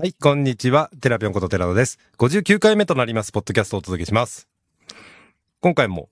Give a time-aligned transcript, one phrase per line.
[0.00, 0.92] はい、こんにちは。
[1.00, 1.98] テラピョンことテラドです。
[2.18, 4.46] 59回目となります、ポッドキャストをお届けします。
[5.60, 6.08] 今回も、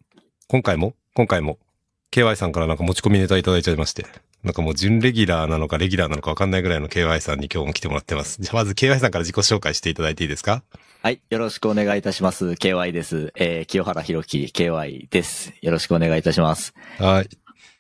[0.49, 1.61] 今回も、今回も、
[2.11, 4.05] KY さんからなんか持ち込みネタいただいちゃいまして、
[4.43, 8.39] なんかもう準レギュラーなのかレギュラーなのかわかんないぐらいの KY さんに今日も来てもらってます。
[8.43, 10.65] じゃあまず KY さんから自己紹介していただいていいですか？
[11.03, 11.21] はい。
[11.31, 12.45] よろしくお願いいたします。
[12.45, 13.33] KY です。
[13.37, 15.53] えー、清原博樹 KY です。
[15.63, 16.75] よろしくお願いいたします。
[16.99, 17.29] はい。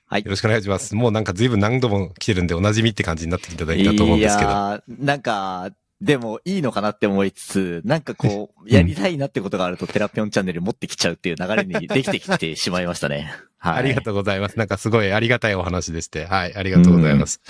[0.08, 0.94] はいよろしくお願いします。
[0.94, 4.50] もうなんか随分何度も来てるんでお馴染みって感じになっていただいたと思うんですけど。
[4.50, 5.70] いやー、なんか、
[6.00, 13.32] でもいいのかなって思いつつ、なんかこう、やりたいなってことがあるとテラピョンチャンネル持ってきちゃうっていう流れにできてきてしまいましたね。
[13.58, 13.78] はい。
[13.78, 14.58] ありがとうございます。
[14.58, 16.26] なんかすごいありがたいお話でして。
[16.26, 17.40] はい、ありがとうございます。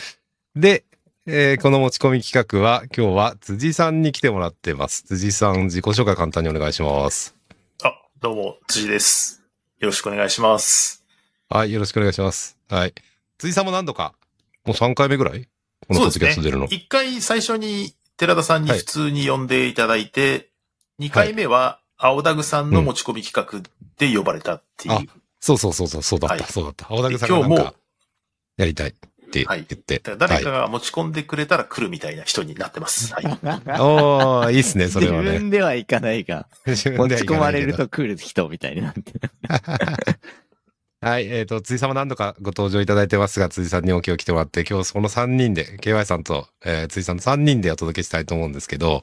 [0.55, 0.85] で、
[1.27, 5.03] えーこの持ち込み企画は、今日は辻さんに来てもらってます。
[5.03, 7.35] 辻さん、自己紹介簡単にお願いします。
[7.83, 9.43] あ、どうも、辻です。
[9.81, 11.05] よろしくお願いします。
[11.49, 12.57] はい、よろしくお願いします。
[12.69, 12.95] はい。
[13.39, 14.15] 辻さんも何度か、
[14.65, 15.49] もう3回目ぐらい？
[15.89, 16.67] このポッドキャスト出るの。
[16.67, 20.51] 一回最初に寺田さんに普通に呼んでいただいて、
[20.99, 24.95] 二、回目は青ダグさんの持ち込み企画で呼ばれたっていう。
[24.95, 25.03] あ
[25.41, 26.87] そうそうそうそう、そうだった、はいそうだった。
[26.91, 27.75] 青田さんがなん今日もか、
[28.57, 29.99] やりたいって言って。
[29.99, 33.13] だから誰かが持ち込んでくれたら来るみたいな人になってます。
[33.13, 33.25] はい。
[33.25, 33.37] はい、
[33.81, 35.39] おー、いいっすね、それは自ね。
[35.39, 39.13] 分ではいかないが、 自持分ではいかち込まれると来る人みたいになって。
[41.07, 49.03] はい、えっ、と、辻さんも何度かご登場いただいてますが、辻さんにも今日来てもらって、今日その3人で、KY さんと、えー辻さんの3人でお届けしたいと思うんですけど、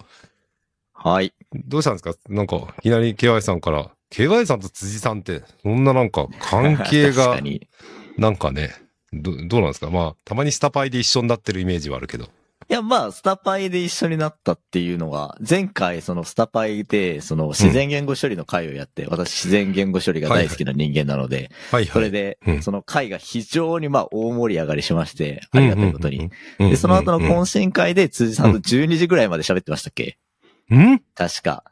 [0.94, 1.34] はい。
[1.54, 2.14] どうしたんですか？
[2.28, 7.40] なんか、いきなり KY さんから、KY さんと辻さんって、そんななんか関係が。
[8.20, 8.76] なんかね、
[9.14, 9.90] どどうなんですか？
[9.90, 12.28] まあ、たまにスタパイで一緒になってるイメージはあるけど。
[12.70, 21.86] いや、まあ、スタパイで一緒になったっていうのは、前回、そのスタパイで、その自然言語処理の会をやって、私自然言語処理が大好きな人間なので、はいはい。
[21.88, 22.62] それでう、ん。
[22.62, 26.18] その会が非常にまあ大盛り上がりしまして、ありがたいことに。
[26.18, 26.24] うん。
[26.24, 26.32] うん。
[26.60, 26.72] うんうん。
[26.72, 27.30] で、その後のうん。
[27.30, 30.18] 懇親会で辻さんと12時ぐらいまで喋ってましたっけ？
[30.72, 31.02] うん。
[31.16, 31.64] 確か。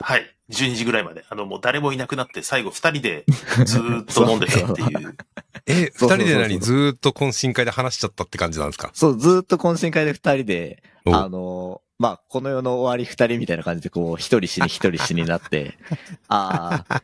[0.00, 0.26] はい。
[0.50, 1.24] 12時ぐらいまで。
[1.28, 3.24] あの、もう誰もいなくなって、最後二人で
[3.64, 5.16] ずーっと飲んでたっていう。
[5.66, 6.58] え、二人で何？
[6.60, 8.90] ずーっと懇親会で話しちゃったって感じなんですか？
[8.92, 15.78] そう、ずーっと懇親会で二人で、おあのーまあ、この世の終わり二人みたいな感じで、こう、一人死に一人死になって、
[16.28, 17.02] ああ、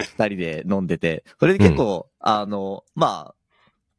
[0.00, 3.34] 二人で飲んでて、それで結構、あの、まあ、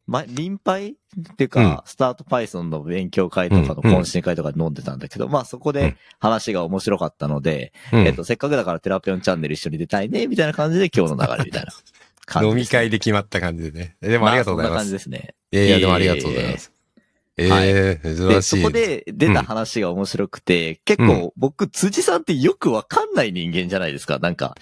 [0.06, 0.96] ま、臨杯っ
[1.38, 11.72] ていうか、うんスタート Python の勉強会とかの懇親会とかで飲んでたんだけど、まあそこでうん話が面白かったので、うんえっと、せっかくだからテラピョンチャンネル一緒に出たいね、みたいな感じで今日の流れみたいな
[12.26, 13.96] 感じ飲みですね、会で決まった感じでね。
[14.02, 15.18] えでもありがとうございますまあそんな感じ。
[15.18, 15.36] ですね。
[15.52, 16.73] いやいや、でもありがとうございます。
[17.36, 18.62] ええで、珍しい。
[18.62, 24.20] そこで出た話が面白くて、結構僕、辻さんってよくわかんない人間じゃないですか？
[24.20, 24.56] なんか、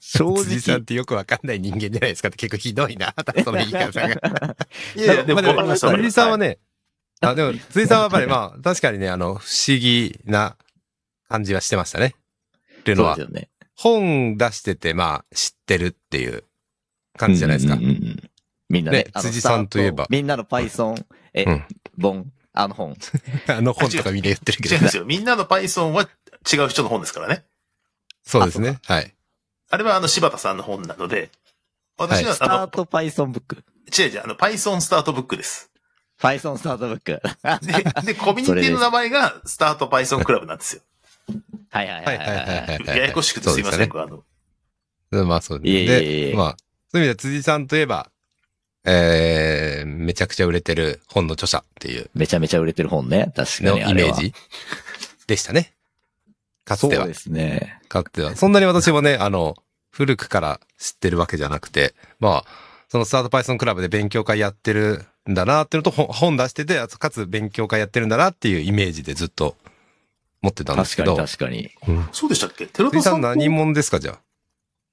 [0.00, 0.84] 正 辻さんっ直。
[0.86, 2.28] てよくわかんない人間じゃないですか？
[2.28, 3.14] って結構ひどいな、
[3.44, 4.08] その言い方が。
[4.96, 5.42] いやいや、でも。
[5.76, 6.58] 辻さんはね、ね、
[7.20, 10.56] あ、でも、辻さんはやっぱりまあ、確かにね、あの、不思議な
[11.28, 12.14] 感じはしてましたね。
[12.80, 13.50] っていうのはね。
[13.76, 16.44] 本出してて、まあ、知ってるっていう
[17.18, 17.82] 感じじゃないですかうん。
[17.82, 18.30] うんうんうん
[18.70, 21.04] みんなねね、辻さんといえばみんなの Python、
[21.34, 21.64] えうん、
[22.00, 22.96] 本、あの本。
[23.48, 24.88] あの本とかみんな言ってるけど違うんで。
[24.90, 25.04] すよ。
[25.04, 26.08] みんなの Python は
[26.52, 27.44] 違う人の本ですからね。
[28.24, 28.78] そうですね。
[28.86, 29.14] はい。
[29.70, 31.30] あれはあの柴田さんの本なので、
[31.96, 33.64] 私はスタあの、ート Python ブック。
[33.96, 35.70] 違う違う、あの Python スタートブックです。
[36.20, 37.22] Python スタートブック。
[38.02, 40.82] で、で、コミュニティの名前がスタート Python クラブなんですよ。
[41.70, 42.98] はいはいはいはいはい。
[42.98, 46.56] ややこしくてすいません、そうあの、まあそうですいえいえいえで、まあ、
[46.90, 48.10] そういう意味では辻さんといえば、
[48.86, 53.32] えー、めちゃくちゃ売れてる本の著者っていうめちゃめちゃ売れてる本ね。
[53.34, 54.08] 確かのにあれは。
[54.10, 54.34] イメージ
[55.26, 55.72] でしたね。
[56.64, 57.14] かつてはそうで。
[57.14, 57.80] すね。
[57.88, 58.36] かつては。
[58.36, 59.56] そんなに私もね、あの、
[59.90, 62.44] 古くから知ってるわけじゃなくて、まあ、
[62.88, 69.56] そのスタート Python クラブで勉強会やってるんだなっていうのと、ほ本出してて、かつ勉強会やってるんだなっていうイメージでずっと
[70.42, 71.26] 持ってたんです確かにけど。
[71.26, 71.96] 確かに。
[71.96, 72.66] うんそうでしたっけ？
[72.66, 73.98] 寺辻さん田さん何者ですか？
[74.00, 74.20] じゃあ。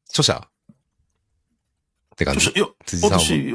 [0.10, 0.48] 著者
[2.14, 2.50] って感じ。
[2.50, 3.20] いや、辻さんは。
[3.20, 3.54] 私、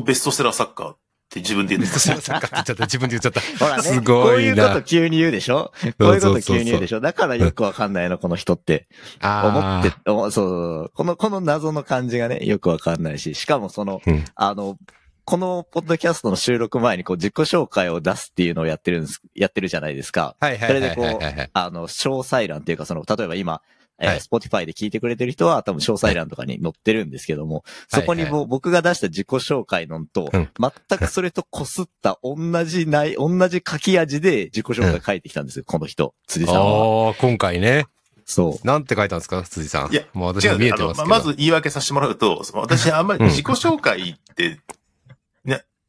[0.00, 0.96] ベストセラーサッカーっ
[1.28, 2.84] て自分で言ってすいません、って言っちゃった。
[2.84, 3.40] 自分で言っちゃった。
[3.64, 3.82] ほらね。
[3.82, 5.72] すごいなこういうこと急に言うでしょ？
[5.98, 7.00] こういうこと急に言うでしょ？
[7.00, 8.88] だからよくわかんないの、この人って。
[9.22, 14.76] 思あって、おそうそうこの、この謎の感じがね、よくわかんないし、しかもその、うんあの、
[15.24, 20.36] このポッドキャストの収録前にこう自己紹介を出すっていうのをやってるんです、やってるじゃないですか。
[20.40, 21.50] はいはいはいはいはいはい。
[21.52, 23.62] あの、詳細欄っていうかその、例えば今、
[23.98, 37.06] えーはい Spotify で聞いてくれてる人は多分詳細欄とかに載ってるんですけども、そこにはいも僕が出した自己紹介のと、うん全くそれと擦った同じない、同じ書き味で自己紹介書いてきたんですよ、この人、辻さんは。
[37.08, 37.86] ああ、今回ね。
[38.24, 38.66] そう。
[38.66, 39.92] なんて書いたんですか辻さん。
[39.92, 41.08] いやもう私違うも見えてますけど。
[41.08, 44.60] ままず言い訳させてもらうと、私あんまり自己紹介って、ね、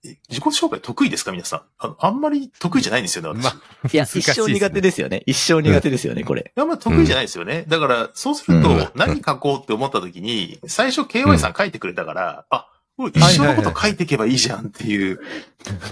[0.03, 1.31] 自己紹介得意ですか？
[1.31, 1.61] 皆さん。
[1.77, 3.44] あの、あんまり得意じゃないんですよね、私。
[3.44, 5.23] まあ、いや、一生苦手ですよね。
[5.25, 6.51] 一生苦手ですよね、これ。
[6.57, 7.63] あんまり得意じゃないですよね。
[7.69, 12.67] だから、そうするとうん、何書こうって思った時に、最初 KY さん書いてくれたから、あ、
[13.13, 15.19] 一生のこと書いていけばいいじゃんっていう、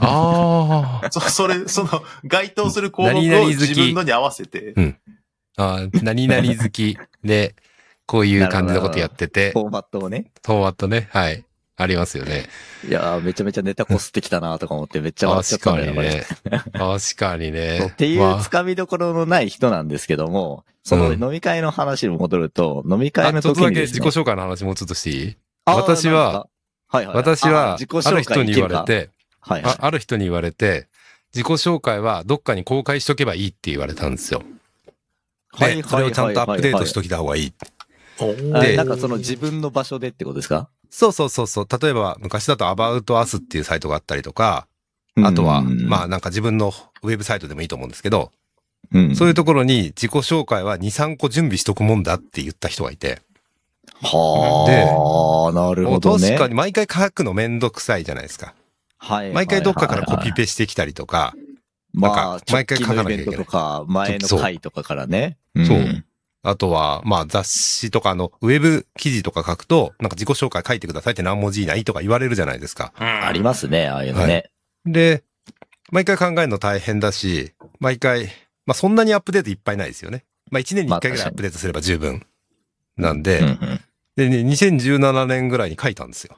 [0.02, 1.90] あ そ、それ、その、
[2.26, 3.10] 該当する項目
[3.42, 4.74] を自分のに合わせて、
[5.58, 7.56] あ、あー何々好きで、
[8.06, 10.32] こういう感じのことやってて、 フォーマットをね。
[10.46, 11.46] フォーマットね、はい。
[11.82, 12.48] ありますよね。
[12.88, 16.26] いやーめちゃめちゃネタこすってきたなとか思ってめっちゃ笑っちゃ確ったんだよね。
[16.74, 17.88] 確かにね。
[17.94, 23.72] っていうまつかみどころのない人なんですけども、そのうん飲み会の話に戻ると、飲みあ、会のあちょっとだ。
[23.72, 25.36] け自己紹介の話もうちょっとしていい？
[25.66, 26.48] 私は、
[26.88, 27.16] はいはい。
[27.16, 29.10] あ私はある人に言われて、
[29.42, 30.88] か、はいはいあ、ある人に言われて、
[31.34, 34.44] 自己紹介はどっかに公開しとけばいいって言われたんですよ。
[35.60, 37.54] で、それをちゃんとアップデートしときた方がいい。
[38.20, 40.70] であなんかその自分の場所でってことですか？
[40.92, 41.68] そうそうそうそう。
[41.82, 44.68] 例えば、昔だと About Us っていうサイトがあったりとか、
[45.24, 48.32] あとは、まあなんか自分のウェブサイトでもいいと思うんですけど、
[48.94, 53.22] うん、そういうところに自己紹介は2、3個準備しとくもんだって言った人がいて、
[54.02, 56.28] はあ、なるほどね。
[56.30, 58.54] 確かに毎回書くのめんどくさいじゃないですか。
[58.98, 59.32] はい。
[59.32, 60.44] 毎回どっかからコピペ。
[60.44, 61.34] ペしてきたりとか、
[61.94, 65.38] まなんあか、毎回書かなきゃいけないとか、前の回とかからね。
[65.66, 66.06] そうん
[66.44, 72.94] あとは、まあ雑誌とかのウェブ記事とか書くと、なんか自己紹介書いてくださいって何文字以内とか言われるじゃないですか。
[72.98, 74.50] あありますね、ああいうのね。
[74.86, 75.24] で、
[75.92, 78.26] 毎回考えるの大変だし、毎回、
[78.66, 80.26] まあそんなにアップデートいっぱいないですよね。
[80.50, 82.26] まあ1年に1回ぐらいアップデートすれば十分
[82.98, 83.82] なんで、うんうん
[84.18, 86.36] でね、2017年ぐらいに書いたんですよ。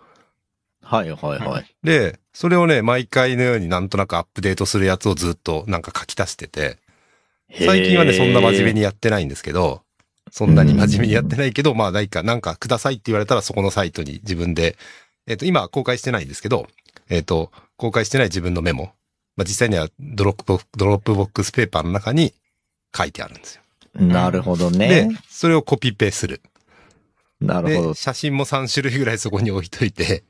[0.84, 1.76] はいはいはい。
[1.84, 6.78] で、それをね、毎回のようになんとなくアップデートするやつをずっとなんか書き足してて、
[7.52, 9.82] 最近はね、そんな真面目にやってないんですけど、
[10.36, 14.78] そんなに真面目にやってないけど、まあ、何か、なんかくださいって言われたらそこのサイトに自分で、
[15.28, 16.66] えっ、と、今は公開してないんですけど、
[17.08, 18.86] えっ、と、公開してない自分のメモ。
[19.38, 22.34] まあ、実際には Dropbox Dropbox Paper の中に
[22.98, 23.62] 書いてあるんですよ。
[23.94, 26.42] なるほどでね。、それをコピペする。
[27.40, 27.94] でなるほど、。
[27.94, 30.24] 写真も3種類ぐらいそこに置いといて、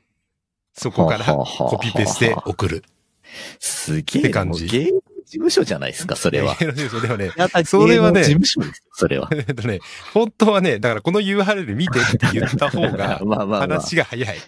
[0.74, 2.84] そこからコピペして送る。
[3.58, 4.28] すげえな。
[4.28, 4.92] って感じ
[5.34, 6.54] 務所じゃないですか、それは。
[6.56, 6.88] でもね、
[7.64, 9.28] それはね事務所ですよ、それは。
[9.32, 9.80] えっとね、
[10.12, 13.60] 本当はね、だからこの URL 見てって言った方が、まあまあまあ。
[13.60, 14.38] 話が早い。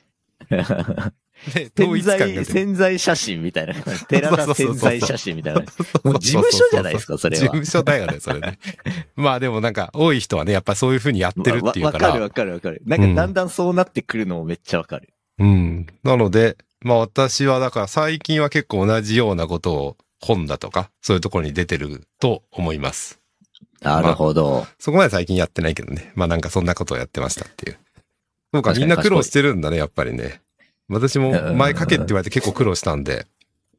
[1.54, 2.44] で、統潜在。
[2.44, 3.74] 潜在写真みたいな。
[4.08, 5.60] 寺田潜在写真みたいな。
[6.02, 7.42] もう事務所じゃないですか、それは。
[7.42, 8.58] 事務所だよね、それね。
[9.16, 11.88] まあでもなんか、多い人はね、やっぱそういう風にやってるっていうか。
[11.88, 12.82] わわからるわかるわかる。
[12.86, 15.10] なんかだんだんそうなってくるのもめっちゃわかる。
[15.38, 15.86] うん。
[16.02, 23.20] なので、まあ私はだから最近は結構同じようなことを本だとか、そういうところに出てると思います。
[23.82, 24.66] なるほど。
[24.78, 26.12] そこまで最近やってないけどね。
[26.14, 27.78] まあなんかそんなことをやってましたっていう。
[28.52, 30.40] そうか、みんな苦労してるんだね、やっぱりね。
[30.88, 33.26] 私も前書けって言われて結構苦労したんで。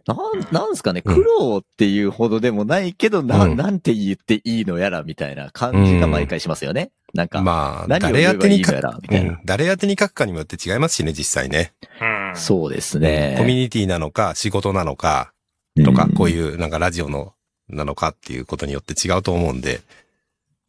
[0.06, 6.92] なん、なんすかね、うん苦労っていうほどでもないけど、な、うんなんて言っていいのやらみたいな感じが毎回しますよね。
[7.14, 9.32] なんか、まあ、誰宛てに書く、やらみたいな。
[9.32, 11.74] うん、誰宛てに書くかにもよって違いますしね、実際ね。
[12.02, 13.56] うんそうですコミュね。
[13.56, 15.34] ニティなのか、仕事なのか、
[15.84, 17.34] とか、こうういうなんかラジオの、
[17.70, 19.82] なのかっていうことによって違うと思うんで、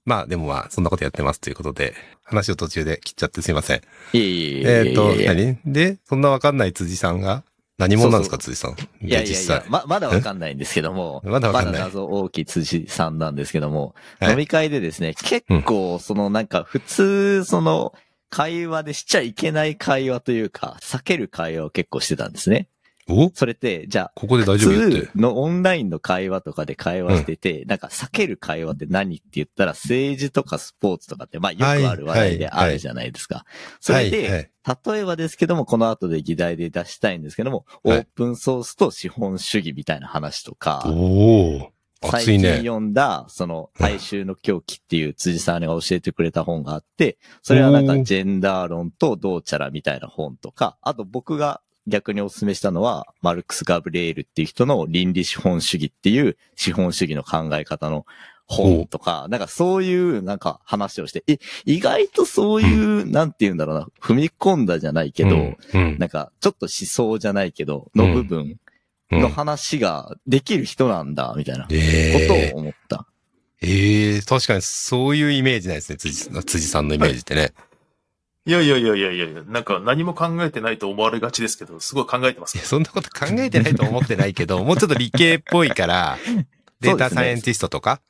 [0.05, 1.95] まあでもまあ、そんなことやってますということで、
[2.25, 3.79] 話を途中で切っちゃってすいません。
[3.79, 3.81] ん。
[3.81, 3.85] い
[4.15, 5.59] えいえいえいええっ、と、何？
[5.65, 7.45] で、そんなわかんない辻さんが、
[7.79, 8.73] 何者なんですか、そ辻さん。
[8.73, 17.95] いやいやい実際や、ま、まだわかんないんですけども、まだわかんない謎大きい辻さんなんですけども、はい飲み会でですね、結構、そのなんか普通、その、
[18.31, 22.69] 会話でしちゃいけない会話というか、避ける会話を結構してたんですね。
[23.09, 23.31] お？
[23.35, 24.89] それって、じゃあ、ここで大丈夫？
[24.89, 25.11] 言って。
[25.15, 33.45] のオンラインの会話とかで会話してて、なんか避ける会話って何って言ったら政治とかスポーツとかって、まあよくある話題であるじゃないですか。
[33.81, 34.51] それで、はいはい。
[34.93, 37.99] 例えばですけども、この後で議題で出したいんですけども、はい。
[37.99, 42.41] オープンソースと資本主義みたいな話とか、おお最近。
[42.41, 58.07] 読んだ、その、大衆の狂気っていう辻さんが教えてくれた本があって、それはなんかジェンダー論とどうちゃらみたいな本とか、あと僕が逆にお勧めしたのは、マルクス・ガブリエールっていう人の倫理資本主義っていう資本主義の考え方の
[58.47, 68.57] 本とか、なんかそういうなんか話をして、え、意外とそういう、なんて言うんだろうな、踏み込んだじゃないけど、うん、うんなんかちょっと思想じゃないけど、の部分うん
[69.11, 71.67] の話ができる人なんだ、みたいな。
[71.71, 73.07] えことえを思った。
[73.63, 77.53] ええ確かにそういうイメージないですね、辻辻さんのイメージってね。
[78.49, 82.67] いやいやいやいやいやなんか何も考えてないと思われがちですけど、すごい考えてますいや、。
[82.67, 86.17] そんなこと考えてないと思ってないけど、 もうちょっと理系っぽいから、
[86.81, 88.01] データサイエンティストとか、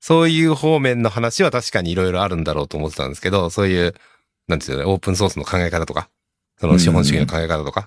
[0.00, 3.94] そういう方面の話は確かにいろいろあるんだろうと思ってたんですけど、そういう、
[4.48, 6.08] なんですよね、オープンソースの考え方とか、
[6.58, 7.82] その資本主義の考え方とか、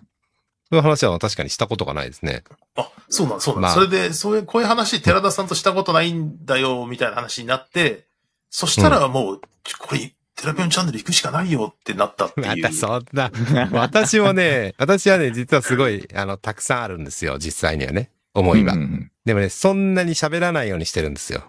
[0.69, 2.45] そういう話は確かにしたことがないですね。
[2.77, 3.63] あ、そうなん、そうなん。
[3.63, 8.05] まあそれで、そういう、こういう話、寺田さんとしたことないんだよ、みたいな話になって、
[8.49, 12.47] そしたらもう、ちょこれ、テラピョンチャンネル行くしかないよってなったっていう。
[12.47, 13.31] またそんな、
[13.71, 18.11] 私もね、 私はね、実はすごい、あの、たくさんあるんですよ、実際にはね。
[18.33, 18.73] 思いは。
[18.73, 21.43] うんでもね、そんなに喋らないようにしてるんですよ。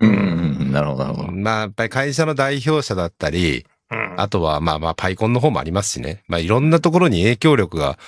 [0.00, 0.72] うんうんうん。
[0.72, 1.32] なるほど、なるほど。
[1.32, 4.14] まあ、やっぱり会社の代表者だったり、うん。
[4.18, 6.24] あとは、まあまあ、パイコンの方もありますしね。
[6.28, 7.98] まあ、いろんなところに影響力が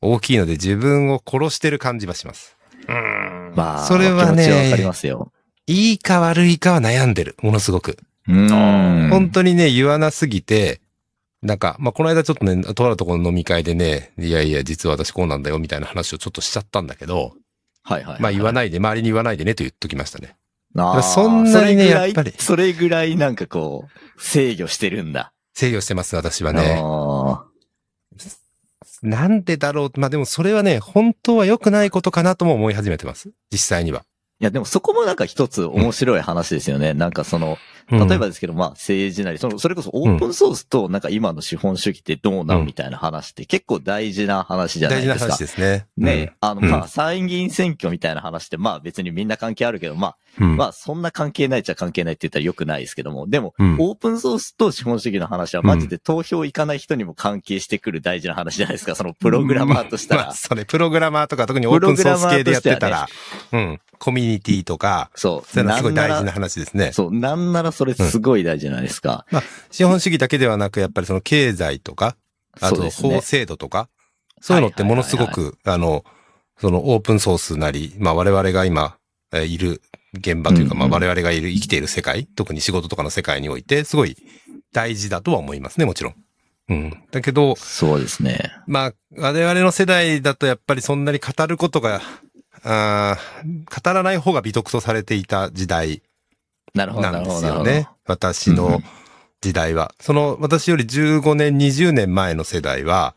[0.00, 2.56] 大きいので、自分を殺してる感じはします。
[2.88, 3.52] うん。
[3.54, 5.30] まあ、それはね気持ちわかりますよ。
[5.68, 7.36] いいか悪いかは悩んでる。
[7.42, 7.96] ものすごく。
[8.28, 9.08] うん。
[9.10, 10.80] 本当にね、言わなすぎて、
[11.42, 17.34] なんか、まあ、この間ちょっとね、とあるところの飲み会でね、いやいや、実は私こうなんだよ、みたいな話をちょっとしちゃったんだけど、
[17.82, 18.20] はいはい。
[18.20, 18.52] まあ、言わい。
[18.54, 20.36] ないで、周りに言わないでねと言っときましたね。
[20.76, 25.32] あーそんなにねそれぐらいやっぱりそれぐらいなんかこう、制御してるんだ。
[25.52, 26.80] 制御してます、私はね。
[26.82, 27.44] あ
[29.02, 30.00] なんでだろう。
[30.00, 33.30] まあ、でもそれはね、本当は良くないことかなとも思い始めてます。
[33.52, 34.04] 実際には。
[34.44, 36.94] や、でもそこもなんか一つ面白い話ですよね。
[36.94, 45.32] なんかその、うん例えばですけど、まあ政治なり、その、それこそオープンソースとなんか今の資本主義ってどうなうんんみたいな話って結構大事な話じゃな大事ないですか。
[45.32, 45.86] 話ですね。
[45.98, 50.50] ね、あの、うんまあ、参議院選挙みたいな話って、まあ別にみんな関係あるけど、まあ、うん。
[50.52, 60.34] うんまあそんな関係ないっちゃ関係ないって言ったら良くないですけども、でも、うんオープンソースと資本主義の話はマジで投票行かない人にも関係してくる大事な話じゃないですか、そのプログラマーとしたらまあ、。
[60.34, 63.08] それ、プログラマーとか特にオープンソース系でやってたら、
[63.52, 63.80] うん。
[63.98, 65.50] コミュニティとか、そう。
[65.50, 66.92] そういうのはすごい大事な話ですね。
[66.92, 69.26] そう、なんならそれすごい大事じゃないですか。
[69.70, 72.16] 資本主義だけではなく、やっぱりその経済とか、
[72.60, 73.88] あと法制度とか、
[74.40, 76.04] そういうのってものすごく、あの、
[76.60, 78.96] そのオープンソースなり、まあ我々が今、
[79.32, 79.82] えーいる
[80.18, 84.16] 現場というか、うんまあ我々がいる、生きている世界、特に仕事とかの世界において、すごい
[84.72, 86.14] 大事だとは思いますね、もちろん。
[86.68, 87.02] うん。
[87.10, 88.52] だけど、そうですね。
[88.66, 92.00] まあ、我々の世代だとやっぱりそんなに語ることが、
[92.62, 96.02] あー語らない方が美徳とされていた時代
[96.74, 97.46] なるほど、なでなんるほど。
[97.46, 97.88] なるほすよね。
[98.06, 98.82] 私うんの
[99.40, 99.94] 時代は。
[100.00, 103.14] その、私より15年、20年前の世代は、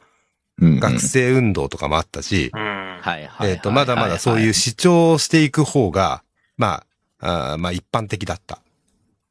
[0.60, 2.60] 学生運動とかもあったし、うん。
[2.60, 3.50] はいはいはい。
[3.52, 6.24] えっと、まだまだそういう主張をしていく方が、
[6.58, 6.87] まあ、
[7.20, 8.62] あーまあ一般的だった。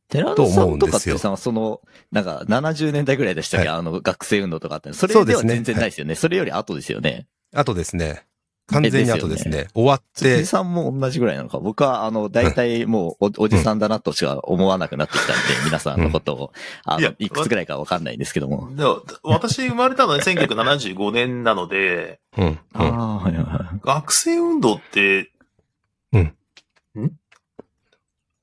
[0.08, 1.80] 寺田さんとかってさ、その、
[2.12, 4.92] なんか70年代ぐらいでしたっけ、あの学生運動とかって。
[4.92, 6.14] それでは全然ないですよね。
[6.14, 7.26] それより後ですよね。
[7.54, 8.24] あとですね、
[8.68, 11.58] 完全に後ですえね、終わって辻、さんも同じぐらいなのか。
[11.58, 16.52] 僕は、あの、大体もうお、おじさんだなとしか思わなくなってきたんで、皆さんのことを、
[16.84, 18.68] あいやの、いくつぐらいかわかんないんですけども。
[18.74, 22.58] でも、私生まれたのは1975年なので、うん、うん。
[22.74, 23.80] ああ、はいはいはい。
[23.82, 25.30] 学生運動って、
[26.12, 26.34] うん。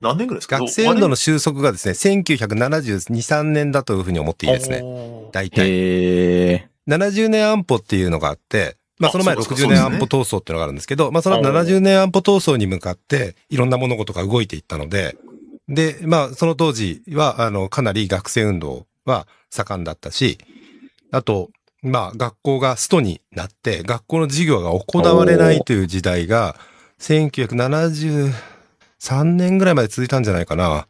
[0.03, 0.59] ん何年ぐらいですか？
[0.59, 2.47] 学生運動の収束がですね、1972、
[3.09, 4.81] 3年だというふうに思っていいですね。
[4.81, 5.29] ね。
[5.31, 5.67] 大体。
[5.67, 6.69] へえ。
[6.87, 15.15] 70年安保っていうのがあって、まああその前そうそう60年安保闘争っていうのがあるんですけど、まあそのあー70年安保闘争に向かっていろんな物事が動いていったので、
[15.69, 20.37] で、まあその当時は、あの、かなり学生運動は盛んだったし、
[21.11, 21.49] あと、
[21.81, 26.57] まあ学校がストになって、学校の授業が行われないという時代が、
[29.03, 30.87] 1973年ぐらいまで続いたんじゃないかな。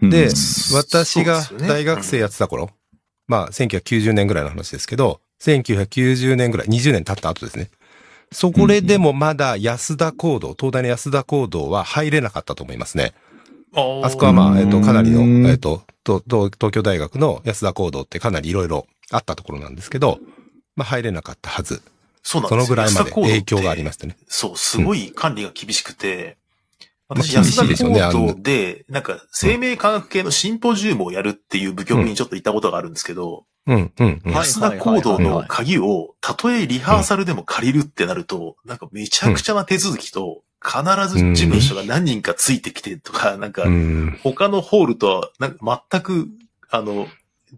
[0.00, 0.32] でうん
[0.74, 2.70] 私が大学生やってた頃、
[3.26, 7.70] まあ1990年ぐらいの話ですけど、1990年ぐらい、20年経った後ですね。
[8.32, 13.14] そこででもまだ安田講堂、東大の安田講堂は入れなかったと思いますね。
[13.72, 20.18] あそこはまあ、えっと、かなりの、うんえっと、東京大学の安田講堂ってかなりいろいろあったところなんですけど、
[20.76, 21.82] まあ入れなかったはず。
[22.22, 24.16] そそうなんですよのぐらいまで影響がありましたね。
[24.26, 26.36] そう、すごい管理が厳しくて、
[27.08, 34.32] 私、まあ安田講の堂で、なんか、生命科学系のシンポジウムをやるっていう部局にちょっと行ったことがあるんですけど、うん、うん、うん。
[34.32, 44.18] はい安田講堂の鍵を、たとえリハーサルでも借りるってなると、なんかめちゃくちゃな手続きと、必ず事務所が何人かついてきてとか、なんかう、ん。
[44.22, 46.28] 他のホールとは、なんか全く、
[46.70, 47.06] あの、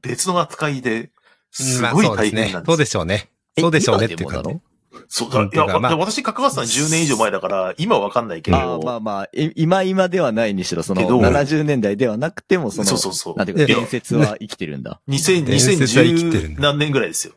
[0.02, 1.10] 別の扱いで、
[1.50, 2.62] すまあごい大変なん。
[2.62, 3.30] ですそうでしょうね。
[3.58, 4.60] そうでしょうねっていう感じ今でもなの。
[5.08, 13.36] そうだ、いや、まあ私関わってたの10年以上前だから、今はわかんないけど、ああ、まあまあ、い今今ではないにしろ、そのけど70年代ではなくても、その、そうそうそう。
[13.36, 15.00] なんていうか、伝説は生きてるんだ。
[15.08, 17.34] 2000伝説は生きてるん2010だ何年ぐらいですよ。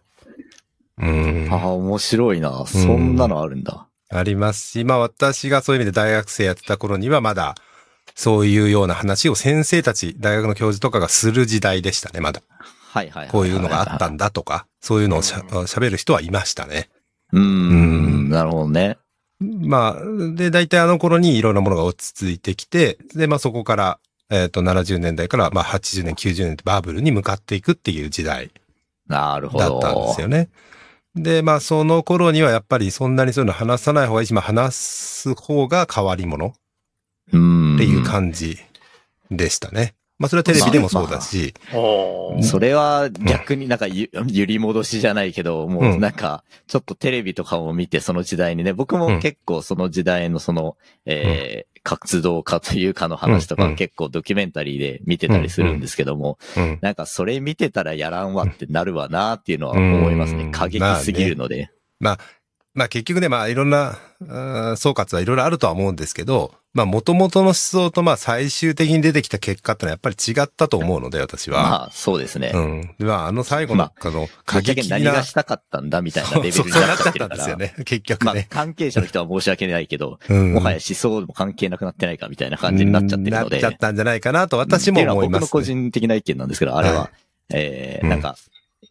[0.99, 1.47] うん。
[1.51, 2.65] ああ、面白いな。
[2.65, 3.87] そんなのあるんだ。
[4.09, 7.55] ありますし、まあ私がそういう意味で大学生やってた頃にはまだ、
[8.15, 12.41] そういうような話を先生たち、大学の教授とかがする時代でしたね、まだ。
[12.91, 13.29] はいはいはい。
[13.29, 16.89] こういうのがあったんだとか、そういうのをしゃ喋る人はいましたね。
[17.39, 18.97] なるほどね。
[19.39, 28.51] まあ、で、大体あの頃にいろんなものが落ち着いてきて、で、まあそこから、えっ、と、70年代から、まあ80年、90年ってバブルに向かっていくっていう時代
[29.07, 29.81] なるほど。
[29.81, 30.49] だったんですよね。
[31.15, 36.53] で、まあその頃にはやっぱりそんなにそういうの話さない方がいいし、まあ話す方が変わり者っ
[37.33, 37.77] うん。
[37.77, 38.57] ていう感じ
[39.29, 39.95] でしたね。
[40.21, 41.55] まあそれはテレビでもそうだし、
[42.43, 53.69] それは逆になんかゆ 揺り戻しじゃないけど、もうなんか、ちょっとテレビとかを見てその時代にね、僕も結構その時代のその、えー活動家というかの話とうんうん。
[53.71, 56.77] か結構ドキュメンタリーで見てたりするんですけども、うん。
[56.79, 60.43] なんかそれ見てたらやらんわってなるわなっていうのは思いますね。
[60.43, 60.51] うん。
[60.51, 61.71] 過激すぎるので。
[61.99, 62.19] ま
[62.77, 71.61] あ結局ね、まあいろんな、うん総括はいろいろあるとは思うんですけど、まあ元々の思想とまあ最終的に出てきた結果ってのはやっぱり違ったと思うので、私は。
[71.61, 72.51] まあそうですね。
[72.53, 72.81] うん。
[72.97, 74.97] でまああの最後の、あの、過激な。
[74.99, 77.35] 何がしたかったんだみたいなレベルになっちゃっなっちゃってるから。
[77.35, 77.75] たんですよね。
[77.83, 78.47] 結局まあね。
[78.49, 83.59] 関係者の人は申し訳ないけど、うんもはや思想も関係なくなってないかみたいな感じになっちゃってるので。
[83.61, 87.09] なっちゃったんじゃないかなと私も思います、っていう僕の個人的な意見なんですけど、あれは、はい
[87.53, 88.37] えーうんなんか、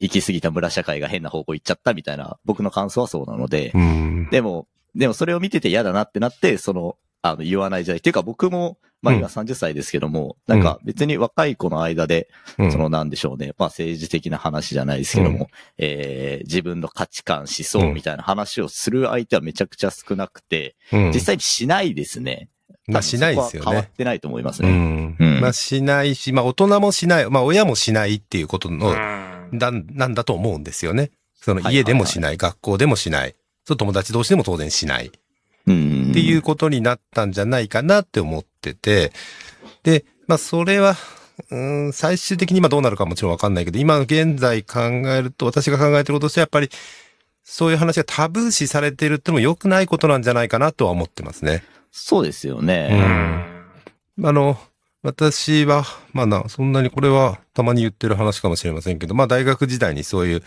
[0.00, 4.28] 行き過ぎた村社会が変な方向行っちゃったみたいな、僕の感想はそうなので、うん。
[4.30, 7.98] でも、でもそれを見てて嫌だなってなって、その、あの、言わない時代。
[7.98, 15.48] っていうか僕も、まあ今30歳ですけども、なんか別に若い子の間で、うんそのなんでしょうね、まあ政治的な話じゃないですけども、
[15.78, 22.48] えー自分の価値観、思想みたいな話をする相手はめちゃくちゃ少なくて、うん実際にしないですね。
[22.86, 23.90] まあしないですよ多分そこは変わっね。
[23.96, 24.72] てないと思いますうね。
[24.72, 25.16] ん。
[25.18, 31.10] うんまあしないし、まあ大人もしない、まあ親もしないっていうことの、うんだ、なんだと思うんですよね。
[31.36, 33.34] そのはい家でもしない、学校でもしない、
[33.64, 35.10] その友達同士でも当然しない。
[35.66, 36.10] うん。
[36.10, 39.12] っていうことになったんじゃないかなって思ってて、
[39.82, 40.96] で、まあそれは、
[41.50, 46.70] うーん、最終的に今どうなるかもちろんわかんないけど、今現在考えると、私が考えてることとしてはやっぱり、
[47.44, 51.64] そういう話がタブー視されてるってのも良くないことなんじゃないかなとは思ってますね。
[51.90, 52.90] そうですよね。
[54.22, 54.58] あの、
[55.02, 60.42] 私は、まあな、そんなにこれはたまに言ってる話かもしれませんけど、まあ大学時代にそういう、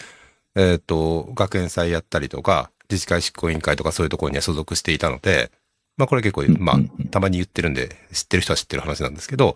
[0.55, 5.51] えっ、と、学園祭やったりとか、自治会執行委員会とかそういうところには所属していたので、
[5.97, 9.55] まあこれ結構、まあうんうんたまに言ってるんで、知ってる人は知ってる話なんですけど、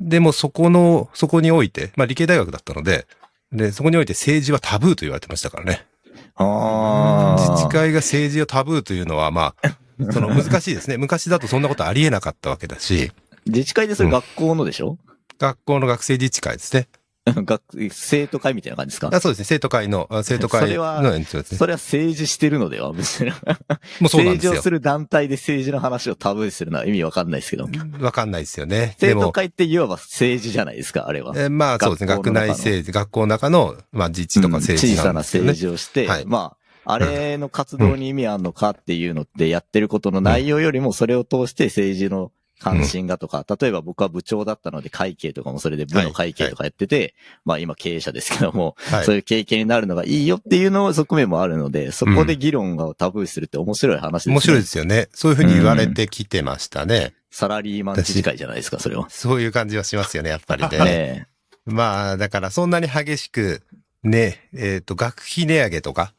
[0.00, 3.06] でもそこの、そこにおいて、まあ理系大学だったので、
[3.52, 5.86] で、そこにおいて政治はタブーと言われてましたからね。
[6.34, 7.40] ああ。
[7.40, 9.78] 自治会が政治をタブーというのは、まあ、
[10.12, 10.98] その難しいですね。
[10.98, 13.12] 昔だとそんなことありえなかったわけだし、
[13.46, 14.98] 自治会でそれ学校のでしょ、
[15.38, 16.88] 学校の学生自治会ですね。
[17.34, 19.08] 学生徒会みたいな感じですか？
[19.10, 19.44] あそうですね。
[19.46, 21.58] 生徒会の、あ生徒そ会れはの延長ですね。
[21.58, 22.92] それは政治してるのでは？
[22.92, 23.32] むしろ。
[24.00, 24.70] もうそうなんですよ政治をす。
[24.70, 27.66] る団体で政治の話をタブーにするのは意味わかんないですけど。
[27.98, 28.94] わかんないですよね。
[28.98, 31.32] 生徒会っていわば政治じゃないですか、あれは。
[31.36, 32.08] えーまあそうですね。
[32.08, 35.20] 学内政治、学校の中の、まあ自治とか政治うん小さな。
[35.20, 47.14] 政治をして、はいまあ、あれの活動に意味あんのかっていうのってやってることの内容よりもそれを通して政治の関心がとか、例えば僕は部長だったので会計とかもそれで部の会計とかやってて、
[47.44, 54.34] まあ今経営者ですけども、はいそういう経験になるのがいいよっていうの側面もあるので、そこで議論がタブー視するって面白い話ですね。
[54.34, 55.08] 面白いですよね。
[55.12, 57.14] そういうふうに言われてきてましたね。
[57.30, 59.10] サラリーマン自治会じゃないですか、それは。
[59.10, 60.78] そういう感じはしますよね、やっぱりね。
[60.78, 61.26] ね
[61.66, 63.62] まあ、だからそんなに激しく、
[64.02, 66.12] ね、えっ、と、学費値上げとか、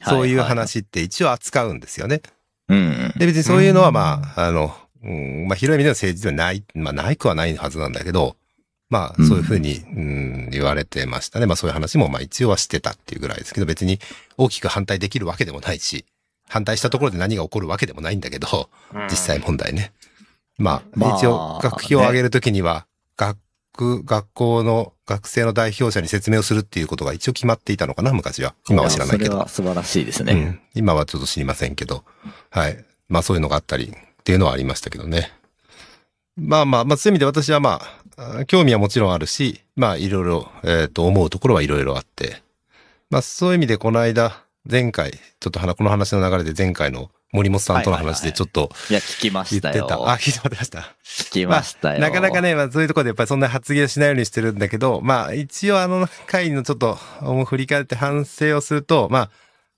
[0.00, 2.22] えそういうはは話って一応扱うんですよね。
[2.68, 3.12] うん。
[3.16, 8.36] で、別にそういうのはまあ、あの、うん、まあ広い意味での政治ではない、まあないくはないはずなんだけど、
[8.88, 11.46] まあそういうふうに、うん、言われてましたね。
[11.46, 13.98] まあそういう話もまあ一応はしてたっていうぐらいですけど、別に
[14.36, 16.04] 大きく反対できるわけでもないし、
[16.48, 18.68] 反対したところで何が起こるわけでもないんだけど、
[19.10, 19.92] 実際問題ね。
[20.58, 22.86] ままああ、一応学費を上げるときには、
[23.16, 23.38] 学、
[24.04, 28.54] 学校の学生の代表者に説明をするっていうことが一応決まっていたのかな、昔は。
[28.68, 29.48] 今は知らないけどそれは。
[29.48, 30.32] 素晴らしいですね。
[30.34, 30.60] うん。
[30.74, 32.04] 今はちょっと知りませんけど。
[32.50, 32.84] はい。
[33.08, 35.32] まあそういうのがあったりっていうのはありましたけどね。
[36.36, 37.82] まあまあ、まあそういう意味で私はま
[38.16, 42.40] あ、あ興味はもちろんあるし、まあいろいろ、えっ、と、思うところはいろいろあって。
[43.10, 49.72] まあそういう意味でこの間、前回、ちょっとはこの話の流れで前回の森本さんとの話でちょっといや、聞きま言ってた。
[49.72, 50.08] したよ。
[50.08, 50.94] あ、聞いてました。
[51.04, 52.00] 聞きましたよ。
[52.00, 56.94] なかなかね、まあそういうところでやっぱりそんな発言しないようにしてるんだけど、まあ一応あの回のちょっと
[57.46, 59.30] 振り返って反省をすると、まあ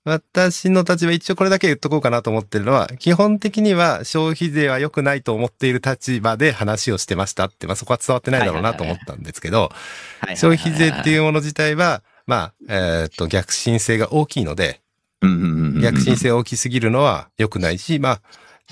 [0.05, 9.71] 私の立場一応これだけ言っとこうかなと思ってるのは、基本的には消費税は良くないと思っている立場で話をしてましたって、まあそこは伝わってないだろうなと思ったんですけど、
[10.35, 14.81] 消費税っていううもの自体は、まあ、えっと逆進性が大きいので、
[15.81, 18.21] 逆進性大きすぎるのは良くないし、まあ、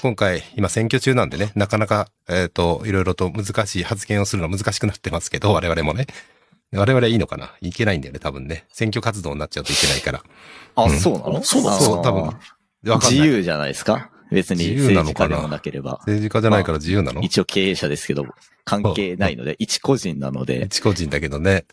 [0.02, 6.08] 今回、今選挙中なんでね、なかなか、えっ、と、いろいろと難しい発言をするのは難しくなってますけど、我々もね。
[6.74, 7.54] 我々はいいのかな？
[7.62, 8.66] いけないんだよね、多分ね。
[8.72, 10.24] 選挙活動になっちゃうといけないから。
[10.76, 11.00] あ、うん。
[11.00, 11.44] そうなの？
[11.44, 12.32] そうなのそう、多分。
[12.84, 14.10] 自由じゃないですか？
[14.32, 16.00] 別に自由な政治家でもなければ。
[16.02, 18.26] 政治家じゃないから自由なの、一応経営者ですけど、
[18.66, 21.66] 関係ないので、一個人なので、一個人だけどね。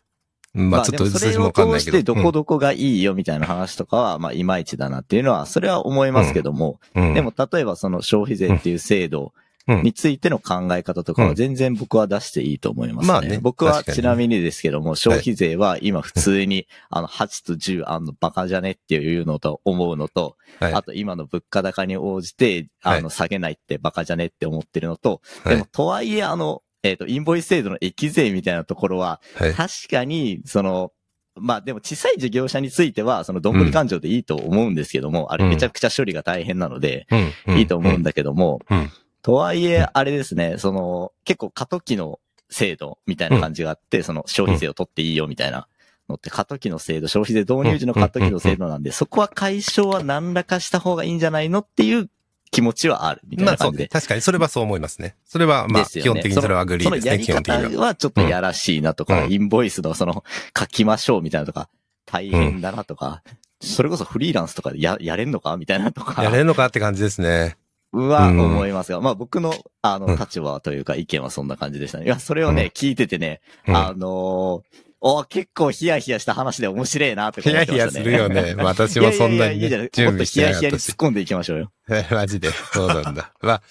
[0.52, 1.96] まあちょっとでもそれ数字もわを通しかんないけど。
[1.98, 7.08] てどこどこがいいよみたいな話とかは、まあいまいちだなっていうのは、それは思いますけども、うん。
[7.08, 7.14] うん。
[7.14, 9.30] でも例えばその消費税っていう制度うん
[9.66, 11.28] についての考え方とかうん。
[11.30, 13.12] は全然僕は出していいと思いますね。
[13.12, 20.74] まあね僕はちなみにですけども、消費税は今普通に、あの、8と10あんのバカじゃねっていうのと思うのと、はい。
[20.74, 25.54] あと今の物価高に応じて、あの、下げないってバカじゃねって思ってるのと、はい。
[25.54, 29.52] でもとはいえあの、えっ、と、インボイス制度の益税みたいなところは、はい。
[29.52, 30.92] 確かに、その、
[31.36, 37.06] まあでも小さい事業者については、そのどんぶり勘定でいいと思うんですけども、あれめちゃくちゃ処理が大変なので、
[37.46, 38.90] うんいいと思うんだけども、うん
[39.22, 45.68] とはいえ、あれですね、その、結構過渡期の制度みたいな感じがあって、その消費税を取っていいよみたいな
[46.08, 52.10] のって過渡期の制度、消費税導入時の過渡期の制度なんで、そこは解消は何らかした方がいいんじゃないのっていう
[52.50, 53.46] 気持ちはあるみたい。
[53.46, 53.88] な感じで。
[53.88, 55.16] 確かにそれはそう思いますね。
[55.24, 57.70] それはまあ基本的にそれはアグリーですね、基本的には。
[57.70, 60.24] 方はちょっとやらしいなとか、うんインボイスのその
[60.58, 61.68] 書きましょうみたいなとか、
[62.06, 63.22] 大変だなとか、
[63.60, 66.24] それこそフリーランスとかでや、やれんのかみたいなとか。
[66.24, 67.56] やれんのかって感じですね。
[67.92, 72.04] はうん思いますが、まあ僕の、あの、うん立場というか意見はそんな感じでしたね。
[72.04, 78.12] いや、それをね、うん聞いててね、うんあのーお結構ヒヤヒヤした話で面白いなって思ヒヤヒってましたね。
[78.12, 78.54] ヤするよね。
[78.62, 80.96] 私もそんなにいやいやいやいいじゃなねいもっとヒヤヒヤに突っ。
[80.96, 81.72] 込んでいきましょうよ。
[82.10, 82.50] マジで。
[82.50, 83.32] そうなんだ。
[83.40, 83.62] まあ、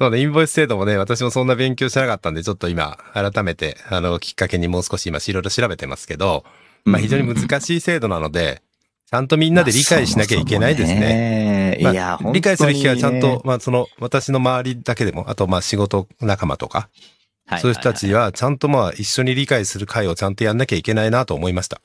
[0.00, 6.46] そうね、インボイス制度もね、私もそんな勉強してなかったんで、ちょっと今、改めて、あの、きっかけにもう少し今、いろいろ調べてますけど、
[6.86, 8.62] まあ非常に難しい制度なので、
[9.10, 11.78] ちゃんとみんなで理解しなきゃいけないですね。
[11.82, 11.94] まあね。
[11.94, 12.32] いや、本当にね。
[12.34, 16.88] 理解する機会はちゃんと、まあその、私の周りだけでも、あとまあ仕事仲間とか、
[17.46, 21.80] はいそういう人たちは、ちゃんとまあ一緒に理解する会をちゃんとやんなきゃいけないなと思いました。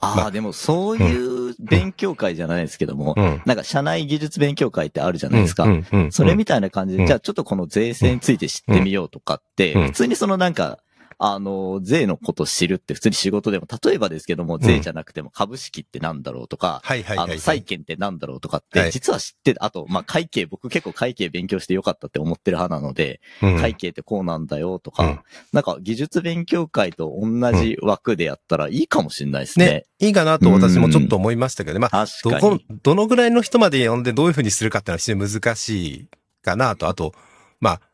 [0.00, 0.30] ああ、まあ。
[0.32, 3.42] でもそういう勉強会じゃないですけども、うん。
[3.46, 5.62] なんか社内技術勉強会ってあるじゃないですか。
[5.62, 9.86] うんうんうんそれみたいな感じで、うんじゃあちょっとこの税制について知ってみようとかって、うん。
[9.86, 10.80] 普通にそのなんか、
[11.22, 17.30] あの、税のこと知るって普通に仕事でも、例えばですけども、税じゃなくても株式ってなんだろうとか、はいはいはい。
[17.30, 25.20] あの、債券ってなんだろうとかっはいて、実は知って、あと、まあ、会計、僕結構会計勉強してよかったって思ってる派なので、うん会計ってこうなんだよとかうん、
[25.52, 31.80] なんか技術勉強会と同じ枠でやったらいいかもしれないですねね。、いいかなと私もちょっと思いましたけどね。
[31.80, 36.08] まあ、どこどのぐらいの人まで呼んでどういうふうにするかっていうのは非常に難しい
[36.42, 36.88] かなと。
[36.88, 37.12] あと、
[37.60, 37.89] まあ、あ、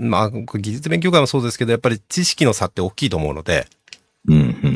[0.00, 3.66] まあ、技術勉強会もそうですけど、やっぱり知識の差って大きいと思うので、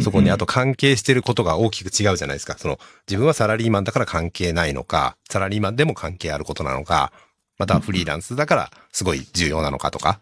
[0.02, 2.56] そこにあと関係してることが大きく違うじゃないですか。
[2.58, 7.12] その、自分はサラリーマンだから関係ないのか、サラリーマンでも関係あることなのか、
[7.58, 10.20] またはフリーランスだからすごい重要なのかとか。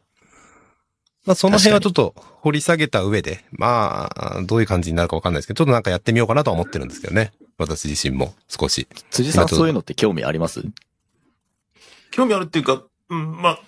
[1.27, 7.33] まあ、その辺はちょっと掘り下げた上で、まあ、どういう感じになるかわかんないですけど、ちょっとなんかやってみようかなとは思ってるんですけどね。
[7.57, 8.87] 私自身も少し。
[9.11, 10.63] 辻さんそういうのって興味あります？
[12.11, 13.61] 興味あるっていうか、うん、まあ、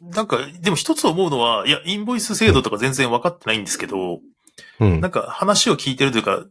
[0.00, 4.20] なんか、でも一つ思うのは、いや、インボイス制度とか全然分かってないんですけど、
[4.80, 5.10] うんなん。
[5.10, 6.44] か話を聞いてるというか、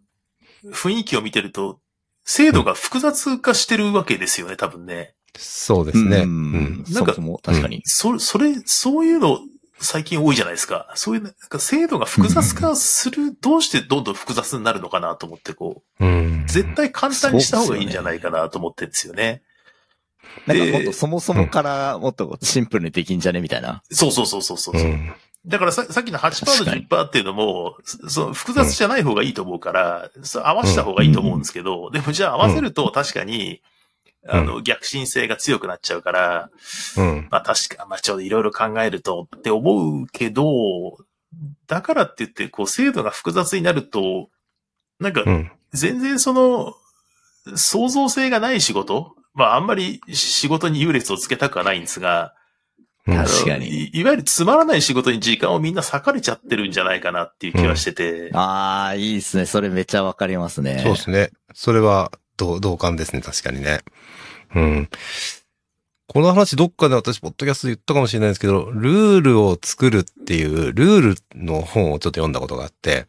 [0.71, 1.79] 雰囲気を見てると、
[2.25, 5.15] 制度が複雑化してるわけですよね、多分ね。
[5.37, 6.17] そうですね。
[6.17, 6.85] ううんん。
[6.85, 7.81] そもそも確かに。
[7.85, 9.39] そ、それ、そういうの、
[9.81, 10.91] 最近多いじゃないですか。
[10.95, 16.43] そういう、なんか制度が複雑化する、どうしてどんどん複雑になるのかなと思って、こう、うん。
[16.47, 19.41] 絶対簡単にした方がいいんじゃないかなと思ってるんですよね。
[20.45, 23.83] なんかでもっとそもそもからもっとシンプルにできんじゃねみたいな。
[23.91, 24.75] そうそうそうそうそう。
[24.75, 25.13] うん。
[25.45, 30.11] だからささっきの8%と確かに10%っていうのも、そその複雑じゃない方がいいと思うから、
[30.43, 33.61] 合わせた方がいいと思うんですけど、でもじゃあ合わせると確かに、
[34.27, 36.49] あの、逆進性が強くなっちゃうから、
[36.97, 37.27] うん。
[37.31, 40.97] まあ確か、まあちょうどいろいろ考えるとって思うけど、
[41.67, 44.29] だからって言って、こう制度が複雑になると、
[44.99, 45.51] なんかうん。
[45.71, 46.73] 全然その、
[47.55, 52.35] 創造性がない仕事まああんまり仕事に優劣をつけたくはないんですが、
[53.05, 53.99] 確かにい。
[53.99, 58.31] いわゆるつまらない仕事に時間をみんな割かれちゃってるんじゃないかなっていう気はしてて。
[58.33, 59.45] ああ、いいですね。
[59.45, 60.81] それめっちゃわかりますね。
[60.83, 61.31] そうですね。
[61.53, 63.21] それは、同、同感ですね。
[63.21, 63.79] 確かにね。
[64.53, 64.89] うん。
[66.07, 73.07] この話どっかで私、ポッドキャストで言ったかもしれないですけど、ルールを作るっていう、ルールの本をちょっと読んだことがあって、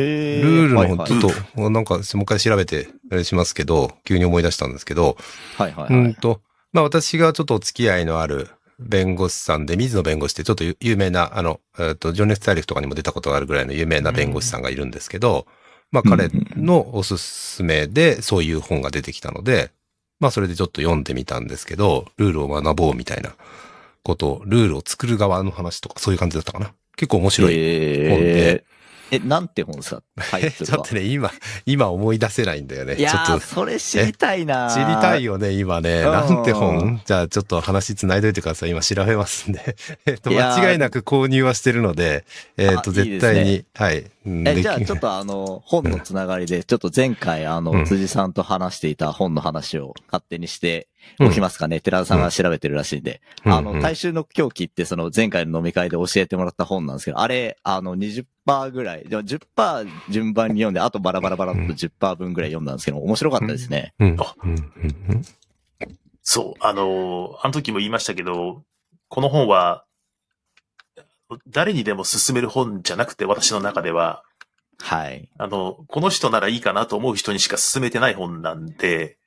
[0.00, 5.16] ルールのはいはい本、ちょっと、なんか、もう一回調べて、あれしますけど、急に思い出したんですけど、
[5.56, 6.08] はいはういはい。
[6.08, 6.40] んと、
[6.72, 15.46] まあ私がちょっとお付き合いのある弁護士さんで、水野弁護士ってちょっと有有名な、あの、えっと、情熱大陸とかにも出たことがあるぐらいの有名な弁護士さんがいるんですけど、
[15.90, 19.70] まあ彼のおすすめでそういう本が出てきたので、
[20.20, 23.34] まあそれでちょっと読んでみたんですけど、ルールを学ぼうみたいな
[24.02, 26.72] ことを、ルールを作る側の話とかそういう感じだったかな。
[26.96, 27.54] 結構面白い。
[27.54, 28.64] へ本で
[29.12, 29.16] え。
[29.16, 30.76] え、なんて本ですかタイえ、トルは？
[30.76, 30.94] ちょっと。
[30.94, 31.30] ね、今、
[31.66, 32.96] 今思い出せないんだよね。
[32.96, 36.02] いやー、ちょっとそれ知りたいな知りたいよね、今ね。
[36.02, 37.00] うんなんて本？
[37.04, 38.70] じゃあちょっと話繋いどいてください。
[38.70, 39.76] 今調べますんで。
[40.06, 42.24] えっと、間違いなく購入はしてるので、
[42.56, 44.04] えっと、絶対に、ですはい。
[44.24, 50.86] うんえ、じゃあちょっとあの、 本のつながりで、ちょっと前回あの、うん辻さんと話していた本の話を勝手にして
[51.18, 51.80] うんおきますかね？
[51.80, 53.20] 寺田さんが調べてるらしいんで。
[53.44, 63.94] あの、うんうん大衆の狂気ってその前回の飲み会で教えてもらった本なんですけど、あれ、あの、20%ぐらい、でも10%順番に読んで、あとバラバラバラっと10%分ぐらい読んだんですけど、面白かったですね。
[63.98, 64.16] うん。
[64.20, 65.24] あうんうん
[66.22, 68.62] そう、あの、あの時も言いましたけど、
[69.08, 69.84] この本は、
[71.48, 74.22] 誰にでも勧める本じゃなくて、私の中では、
[74.78, 75.28] はい。
[75.38, 79.21] あの、この人ならいいかなと思う人にしか勧めてない本なんで、うん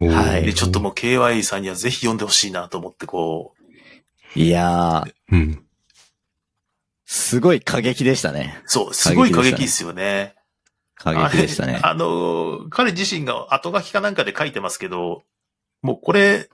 [0.00, 5.66] はいで、ちょっともう KY さんにはぜひ読んでほしいなと思って、こう、いやー、うん。
[7.06, 8.60] すごい過激でしたね。
[8.66, 10.34] そう、すごい過激ですよね。
[10.96, 11.80] 過激でしたね。
[11.82, 15.22] あの、彼自身が後書きかなんかで書いてますけど、
[15.82, 16.50] もうこれ、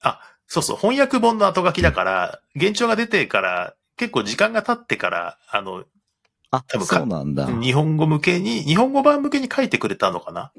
[0.00, 5.84] あ、そうそう、翻訳本の後書きだから、現状が出てから、結構時間が経ってから、あの、
[6.50, 7.46] あ多分、かそうなんだ。
[7.46, 10.52] 日本語向けに、日本語版向けに書いてくれたのかな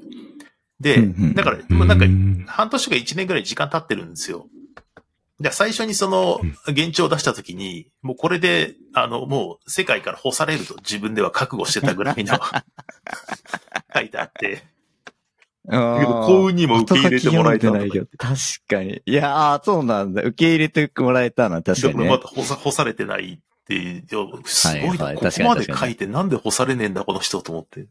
[0.80, 4.46] で、だから、もうなんかう、ん半年か一年ぐらい時間経ってるんですよ。
[5.40, 12.38] じゃ最初にその、現状を出したときに、もうこれで、あの、もう世界から干されると自分では覚悟してたぐらいの、
[13.94, 14.64] 書いてあって、
[15.68, 18.36] 幸運にも受け入れてもらえたないけど確
[18.68, 19.02] かに。
[19.04, 20.22] いやー、そうなんだ。
[20.22, 22.08] 受け入れてもらえたのは確かにね。
[22.08, 24.04] また干さ干されてないっていう、
[24.44, 27.86] すごいな、はいはいここまで書いてなんで干されねえんだ、この人と思って。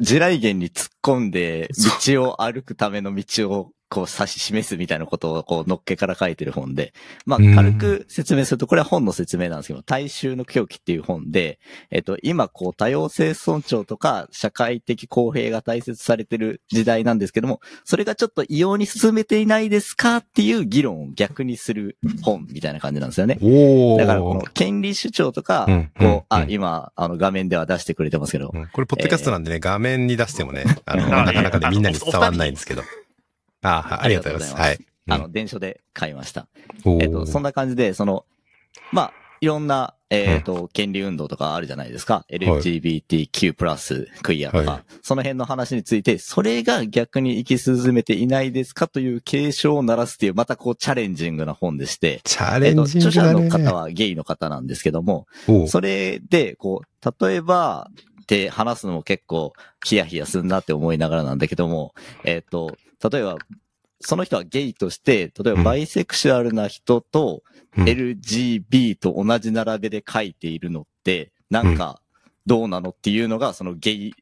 [0.00, 1.68] 地雷原に突っ込んで、
[2.08, 6.92] 道を歩くための道をこう指し示すみたいなことをこうのっけから書いてる本で、
[7.24, 7.54] まあうん。
[7.54, 11.58] 軽く説明すると、これは本の説明なんですけど、大衆の狂気っていう本で、
[11.90, 23.38] えっと、今こう多様性尊重とか社会的公平が大切されてる時代なんですけども、それがちょっと異様に進めていないですかっていう議論を逆にする本みたいな感じなんですよね。
[23.40, 23.98] おー。
[23.98, 26.50] だからこの権利主張とか、うんこう、うんあう、ん。
[26.50, 28.66] 今、あの画面では出してくれてますけど、うん。
[28.68, 32.82] これ、ポッドキャストなんでね、画面に出してもね、あの、あ なかなかね、みんなに伝わんないんですけど。
[33.66, 34.60] あはいありがとうございます。
[34.60, 34.76] はい。
[34.76, 36.48] うんあの、電書で買いました。
[36.84, 38.24] えっと、そんな感じで、その、
[38.90, 42.24] まあ、いろんな、えっ、と、権利運動とかあるじゃないですか。
[42.28, 53.32] LGBTQ+、クイアとか、はいその辺の話について、それが逆に行き進めていないですかという警鐘を鳴らすっていう、またこうチャレンジングな本でして、チャえっ、と、レンジング著者。
[53.32, 55.26] の方はゲイの方なんですけども、
[55.68, 57.90] それで、こう、例えば、
[58.26, 59.52] って話すのも結構
[59.84, 62.76] ヒヤヒヤするなって思いながらなんだけども、えっ、と、
[63.08, 63.36] 例えば、
[64.00, 65.56] その人はゲイとして、例えうん。
[65.58, 67.42] ばバイセクシュアルな人と
[67.76, 67.84] うん。
[67.84, 72.00] LGB と同じ並べで書いているのって、なんか
[72.46, 74.14] どうなのっていうのが、そのゲイ、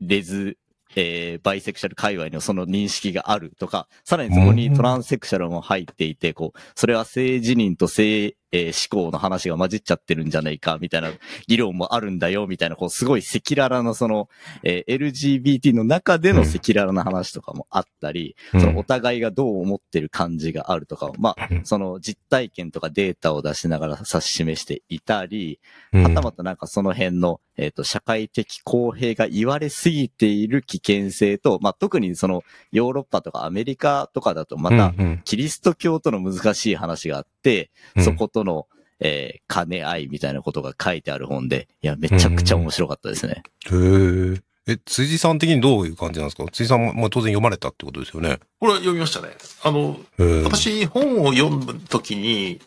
[0.00, 0.58] レズ、
[0.96, 11.10] えーバイセクシャル界隈のその認識があるとか、さらにそこにトランセクシャルも入っていて、こう、それは性自認と性、えー思考の話が混じっちゃってるんじゃないか、みたいな
[11.46, 14.28] 議論もあるんだよ、みたいな、こう、すごい赤裸々なその、
[14.62, 18.60] えー LGBT の中での赤裸々な話とかもあったり、うん。
[18.60, 21.64] そのお互いがどう思ってる感じがあるとかを、まあ、うん。
[21.64, 25.60] その実体験とかデータを出しながら指し示していたり、
[25.92, 26.02] うん。
[26.04, 38.04] はたまたなんかその辺の、えっ、と、社会的公平が言われすぎている危険性と、まあ、特にそのヨーロッパとかアメリカとかだとまた、キリスト教との難しい話があって、うん。
[38.04, 38.66] そことの、
[39.00, 43.42] えー兼ね合いみたいなことが書いてある本で、いや、めちゃくちゃ面白かったですね。
[43.66, 46.44] へーえ、辻さん的にどういう感じなんですか？
[46.52, 48.38] 辻さんも、まあ、当然読まれたってことですよね。
[48.60, 49.30] これは読みましたね。
[49.64, 49.98] あの、
[50.44, 52.60] 私、本を読むときに、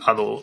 [0.00, 0.42] あの、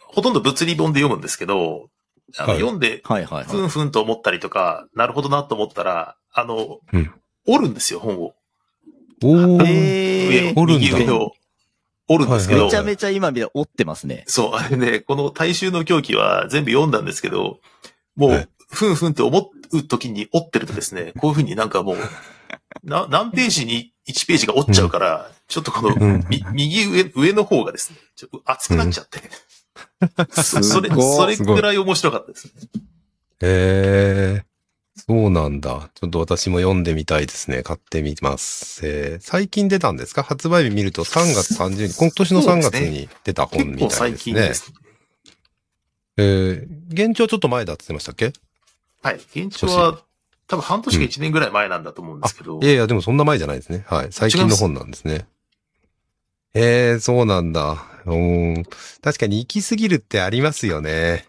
[0.00, 1.90] ほとんど物理本で読むんですけど、
[2.38, 3.02] あのはい読んで。
[3.04, 7.10] ふんふんと思ったりとか、なるほどなと思ったら、あの、うん
[7.46, 8.34] 折るんですよ、本を。
[9.22, 11.32] おーえー上を、折るんだ右上を
[12.08, 14.24] 折るんですけど、めちゃめちゃ今見たら折ってますね。
[14.26, 17.60] そう、あれね、この大衆の狂気は全部読んだんですけど、
[18.16, 21.96] もはいう、ふんふんって思う時に折ってるとですね、 こういうふうになんかもう、
[22.82, 26.26] な、何ページに1ページが折っちゃうから、ちょっとこの、うん。
[26.28, 29.20] み右上、上の方がですね、ちょっと熱くなっちゃって。
[30.42, 32.52] そそれ、それくらい面白かったですね。
[33.40, 34.44] へえ、
[34.96, 35.90] そうなんだ。
[35.94, 37.62] ちょっと私も読んでみたいですね。
[37.62, 38.80] 買ってみます。
[38.86, 40.22] えー最近出たんですか？
[40.22, 44.32] 発売日見ると3月30日、今年の3月に出た本みたい結構最ですね。
[44.32, 44.72] 近です。
[46.16, 48.32] えー、現状ちょっと前だって言ってましたっけ？
[49.02, 49.16] はい。
[49.16, 50.00] 現状は、
[50.46, 53.84] 多分半年か1年ぐらい前なんだと思うんですけど、いやいや、でもそんな前じゃないですね。
[53.88, 54.08] はい。
[54.12, 55.26] 最近の本なんですね。
[56.54, 57.84] えー、そうなんだ。
[58.06, 58.62] うん。
[59.02, 61.26] 確かに行き過ぎるってありますよね。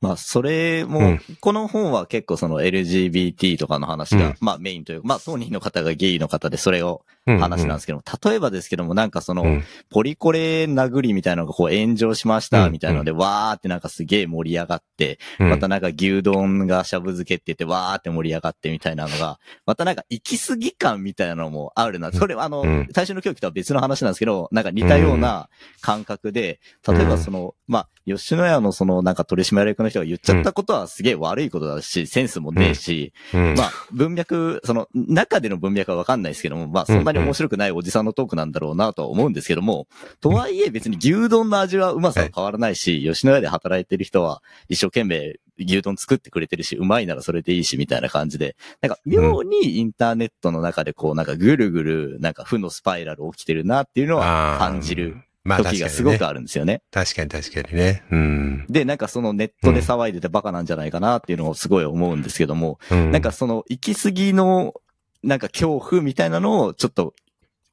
[0.00, 1.20] まあ、それも、うん。
[1.40, 4.34] この本は結構その LGBT とかの話が、うん。
[4.40, 9.64] まあメインというか、まあ当人の方がゲイの方でそれをうん話なんですけども、例えばですけども、なんかその、うん。
[9.90, 12.72] ポリコレ殴りみたいなのがこう炎上しました、うん。
[12.72, 15.50] みたいなので、わーってなんかすげえ盛り上がって、うん。
[15.50, 22.12] またなんか牛丼がしゃぶ漬けって言って、わーって盛り上がってみたいなのが、またなんか行き過ぎ感みたいなのもあるな。
[22.12, 22.88] それはあの、うん。
[22.94, 25.48] 最初の狂気とは別の話なんですけど、なんか似たような
[25.80, 33.54] 感覚で、例えばその、まあ、吉野家のそのなんか取締役の人が言っちゃったことはすげえ悪いことだし、センスもねえし、うん。
[33.56, 39.88] まあ、文脈、その、中での文脈はわかんないですけども、まあ、そんなに面白くないおじさんのトークなんだろうなとは思うんですけども、
[40.20, 55.14] とはいえ別に牛丼の味はうまさは変わらないし、吉野家で働いてる人は一生懸命牛丼作ってくれてるし、うまいならそれでいいし、みたいな感じで、なんか妙にインターネットの中でこう、なんかぐるぐる、なんか負のスパイラル起きてるなっていうのは感じる。
[55.14, 56.82] まあ時がすごくあるんですよね。
[56.90, 58.02] 確かに確かにね。
[58.10, 58.66] うん。
[58.68, 64.74] で、なんかそのネットで騒いでてバカなんじゃないかなっていうのをすごい思うんですけども、うんなんかその行き過ぎの、
[65.22, 67.14] なんか恐怖みたいなのをちょっと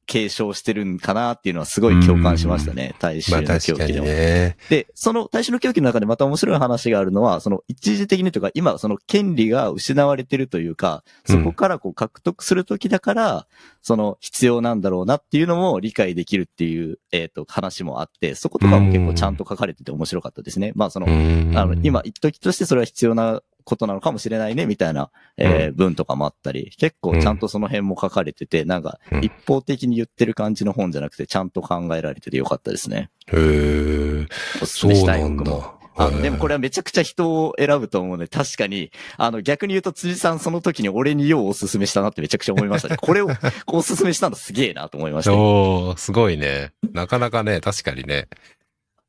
[0.06, 2.94] 継承してるんかなっていうのはすごい共感しましたね。
[2.98, 4.06] 大衆まあの狂気でも。
[4.06, 4.56] ね。
[4.68, 13.46] で、その大衆の狂気の中でまた面白い話があるのは、その一時的にというか、今その権利が失われてるというか、そこからこう獲得するときだから、
[13.82, 20.72] その必要なんだろうなっていうのも理解できるっていう、えっ、と、話もあって、そことかも結構ちゃんと書かれてて面白かったですね。
[20.74, 33.10] まあその、うんあの、今、一時としてそれは必要なことなのかもしれないね、みたいな、えー文とかもあったり、結構ちゃんとその辺も書かれてて、なんかう、ん一方的に言ってる感じの本じゃなくて、ちゃんと考えられててよかったですね。
[33.28, 34.26] へえ。
[34.62, 35.84] おすすめしたい僕も。。
[35.96, 42.96] あの、でもこれはめちゃくちゃ人を選ぶと思うので、確かに、あの、逆に言うと辻さんその時に俺にようおすすめしたなってめちゃくちゃ思いましたね。
[43.00, 43.28] これを
[43.68, 45.34] おすすめしたのすげえなと思いました。
[45.34, 46.72] おー、すごいね。
[46.92, 48.28] なかなかね、確かにね。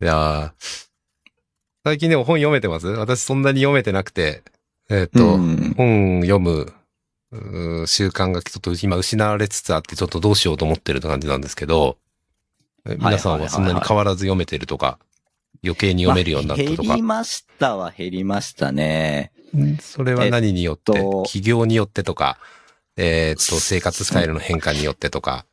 [0.02, 0.85] いやー
[1.86, 2.88] 最近でも本読めてます？
[2.88, 4.42] 私そんなに読めてなくて、
[4.90, 5.76] えっ、と、うん。
[5.78, 6.74] 本読む
[7.86, 11.98] 習慣がちょっと今失われつつあって、ちょっとどうしようと思ってる感じなんですけど、
[12.88, 14.98] え皆さんはそんなに変わらず読めてるとか、
[15.64, 16.84] 余計に読めるようになったとか。
[16.84, 19.32] まあ減り、ましたは減りましたね。
[19.56, 21.24] んそれは何によって、えっと。
[21.26, 22.40] 企業によってとか、
[22.98, 25.46] えっ、と、生活スタイルの変化によってとか、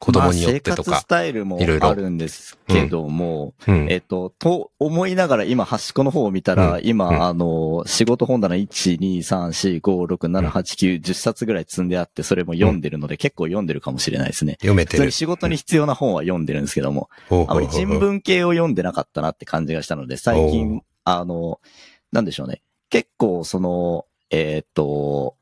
[0.00, 1.86] 子供によってとかまあ生活ス、タイルもいろいろ。
[1.86, 3.86] あるんですけども、うん。
[3.90, 6.80] えっと、と思いながら今端っこの方を見たら、うん。
[6.82, 7.22] 今、うん。
[7.22, 14.54] あの、仕事本棚1、2、3、4、5、6、7、8、9、10冊ぐらい積んであって、それも読んでるので、結構読んでるかもしれないですね。
[14.54, 15.10] 読めてる。
[15.10, 21.60] 仕事に必要な本は読んでるんですけども、あまり人文系を読んでなかったなって感じがしたので、最近、あの、
[22.10, 22.62] なんでしょうね。
[22.88, 25.36] 結構、その、えーっと、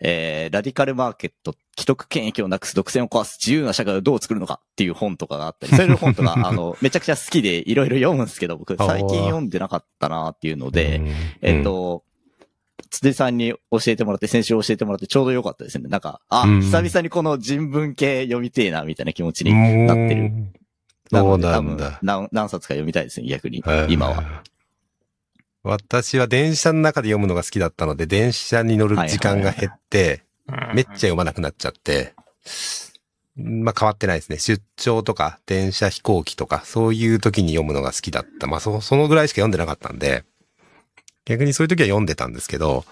[0.00, 12.04] えー、ラディカルマーケット、既得権益をなくす独占を壊す自由な社会をどう作るのかっていう本とかがあったり、 そういう本とか、あの、めちゃくちゃ好きでいろいろ読むんですけど、僕最近読んでなかったなっていうので、うんえっ、と、
[12.90, 15.88] 辻さんに教えてもらって、先週教えてもらってちょうどよかったですね。
[15.88, 20.30] なんか、あ、うん久々にこの人文系読みてえな、みたいな気持ちうんになってる。
[21.10, 21.98] そうなんだ。
[22.02, 23.92] 何何冊か読みたいですね、逆にはい。
[23.92, 24.42] 今は。。
[25.66, 30.22] 私は電車の中で読むのが好きだったので、電車に乗る時間が減って、
[30.74, 32.14] めっちゃ読まなくなっちゃって、
[33.36, 34.38] まあ変わってないですね。
[34.38, 38.46] 出張とか、電車飛行機とか、そういう時に読むのが好きだった。
[38.46, 40.24] まあそ、そのぐらいしか読んでなかったんで、
[41.24, 42.84] 逆にそういう時は読んでたんですけど、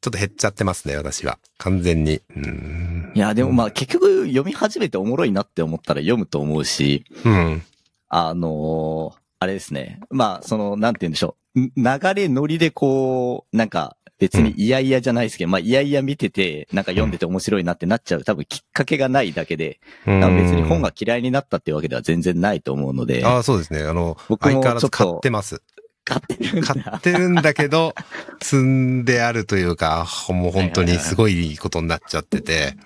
[0.00, 1.38] ちょっと減っちゃってますね、私は。
[1.58, 2.22] 完全に。
[2.30, 7.62] うーんいや、でもまあ結局読み始めておもろいなって思ったら読むと思うし、うん。
[8.08, 10.00] あのーあれですね。
[10.10, 11.45] まあ、その、なんて言うんでしょう。
[11.58, 23.82] ん流れ乗りでこう、なんか、別に嫌々じゃないですけど、まあ、嫌々見てて、なんか読んでて面白いなってなっちゃう、多分きっかけがないだけで、別に本が嫌いになったっていうわけでは全然ないと思うので、ああ、そうですね。
[23.82, 25.60] あの、僕も相変わらず買ってます。
[26.06, 27.94] 買ってるんだ買ってるんだけど、
[28.40, 32.76] 積んであるというか、もう本当にすごいことになっちゃってて、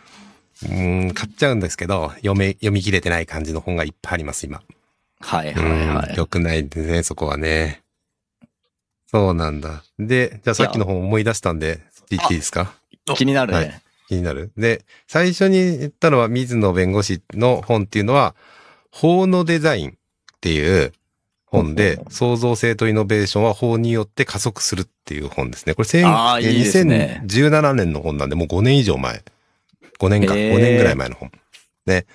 [0.64, 4.62] うーん、買っちゃうんですけど、読め、読み切れてない感じの本がいっぱいあります、今。
[5.20, 6.14] はいうんはいはい。
[6.16, 7.82] 良くないですね、そこはね。
[9.10, 9.82] そうなんだ。
[9.98, 12.74] で、じゃあさっきの本思い出したんで、言っていいですか？
[13.16, 13.58] 気になるね。
[13.58, 14.50] はい気になる。
[14.56, 18.34] で、最初に言ったのは水野弁護士の本っていうのは、
[18.90, 19.92] 法のデザインっ
[20.40, 20.92] ていう
[21.46, 25.74] 本で創造性とイノベーションは法によって加速するっていう本ですね。
[25.74, 29.22] これ1000あーいいね2017年の本なんで、もう5年以上前。
[30.00, 31.30] 5年か、へー5年ぐらい前の本。
[31.86, 32.06] ね。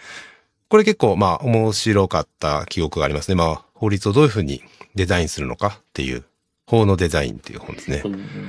[0.67, 3.35] これ結構まあ面白かった記憶がありますね。
[3.35, 4.61] まあ法律をどういうふうに
[4.95, 6.25] デザインするのかっていう、
[6.67, 8.03] 法のデザインっていう本ですね。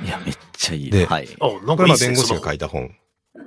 [0.05, 1.05] いや、めっちゃいいでね。
[1.07, 1.29] はい。
[1.41, 2.09] あ、なんこれまあかいいですね。
[2.15, 2.95] 弁護士が書いた本。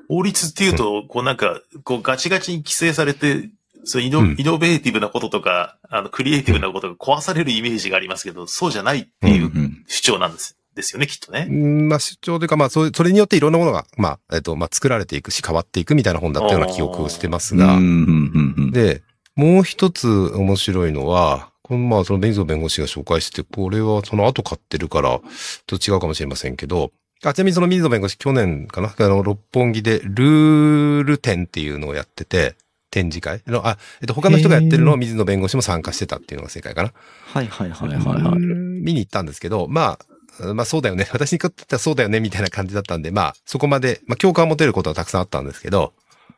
[0.08, 3.50] 法律っていうと、こうなんか、こうガチガチに規制されて、
[3.84, 10.58] そうイノ、うんイノベーティブなこととか、あの、クリエイティブなことが壊されるイメージがありますけど、そうじゃないっていううん主張なんです。
[10.76, 11.48] ですよね、きっとね。
[11.50, 19.04] うんまあ主張というか、まあそれそれによっていろんなものが、まあ、えっと、まあ作られていくし変わっていくみたいな本だったような記憶をしてますが、うんうんうんうんで、
[19.36, 26.92] もう一つ面白いのは、このまあそのベンゾー弁護士が紹介してて、これはその後買ってるから、ちょっと違うかもしれませんけど、
[27.24, 28.94] あ、ちなみにその水野弁護士去年かな？
[28.98, 32.56] あの、六本木でルール展っていうのをやってて、
[32.92, 36.92] 展示会の、あ、えっと、他の人がやってるのを水野弁護士も参加してたっていうのが正解かな？
[37.26, 38.40] はいはいはいはいはい。
[38.40, 40.00] 見に行ったんですけど、ま
[40.40, 41.08] あ、まあそうだよね。
[41.14, 45.94] 私にとってはそうだよね、みたいな感じだったんで、まあそこまで、まあ共感を持てることはたくさんあったんですけど、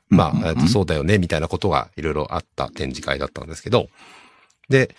[0.09, 3.87] まあ、えっとそうだよね、みたいなことがいろいろあった展示会だったんですけど、
[4.67, 4.95] で、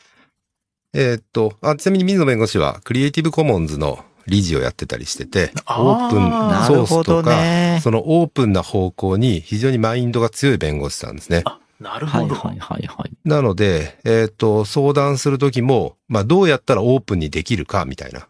[0.94, 7.80] えーっとあ、ちなみに水野弁護士はクリエイティブコモンズの理事をやってたりしてて、オープンなソースとか、ね。
[7.82, 11.42] そのオープンな方向に非常にマインドが強い弁護士なんですね。
[11.44, 12.34] あ、なるほど。
[12.34, 13.10] はいはいはいはい。
[13.24, 18.20] なので、えーっと、相談するときも、まあどうやったらオープンにできるかみたいな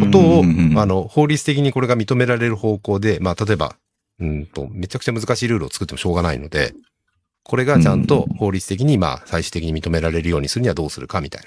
[0.00, 0.42] ことを、
[0.76, 3.76] あの、法律的にこれが認められる方向で、まあ、例えば、
[4.20, 6.74] うんと、めちゃくちゃ難しいルールを作ってもしょうがないので、
[7.42, 11.44] これがちゃんと法律的に、まあ、最終的に認められるようにするにはどうするかみたい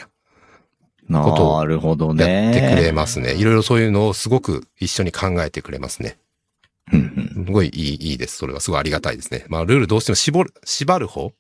[1.10, 2.46] ことをなるほどな、ね。
[2.46, 3.34] やってくれますね。
[3.34, 6.18] いろいろそういうのをすごく一緒に考えてくれますね。
[6.92, 8.38] うんうんすごいいい、いいです。
[8.38, 9.46] それはすごいありがたいですね。
[9.48, 11.34] まあ、ルールどうしても絞る、縛る方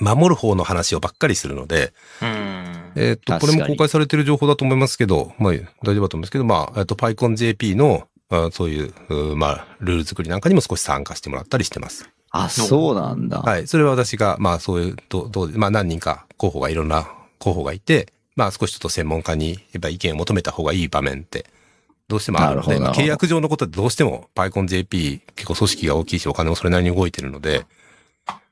[0.00, 2.92] 守る方の話をばっかりするので、うん。
[2.96, 12.08] えっ、と、これも公開されてる情報だと思いますけど、まあ、大丈夫だと思うんですけど、まあ、えっと、PyConJP の、あそういう、うまあ、ルール作りなんかにも少し参加してもらったりしてます。
[12.30, 13.40] あ、そうなんだ。
[13.40, 13.66] はい。
[13.66, 21.46] それは私が、まあ、そういう、どどうまあ、何人か候補がいろんな候補がいて、まあ、少しちょっと専門家に、やっぱ意見を求めた方がいい場面って、
[22.08, 27.66] どうしてもあるので、まあ、契約上のことでどうしても PyConJP 結構組織が大きいし、お金もそれなりに動いてるので、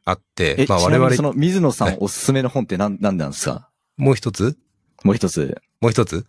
[0.05, 3.69] あってえ、、まあ、我々にその水野さはいんおすすめの本って何、何なんですか？
[3.97, 4.57] もう一つ？
[5.05, 6.25] もう一つ、もう一つ？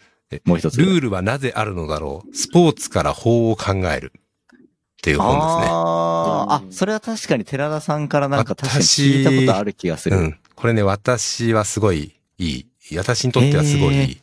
[0.46, 0.82] もう一つ。
[0.82, 2.36] ルールはなぜあるのだろう？
[2.36, 4.12] スポーツから法を考える。
[4.16, 5.68] っていう本ですね。
[5.70, 10.18] あーあ、それは確かに寺田さんからなんか確かに聞いたことある気がする。
[10.18, 10.38] うん。
[10.56, 12.69] これね、私はすごいいい。
[12.98, 14.22] 私にとってはすごいいへい。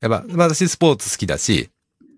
[0.00, 1.70] やっぱ、まあ私スポーツ好きだし、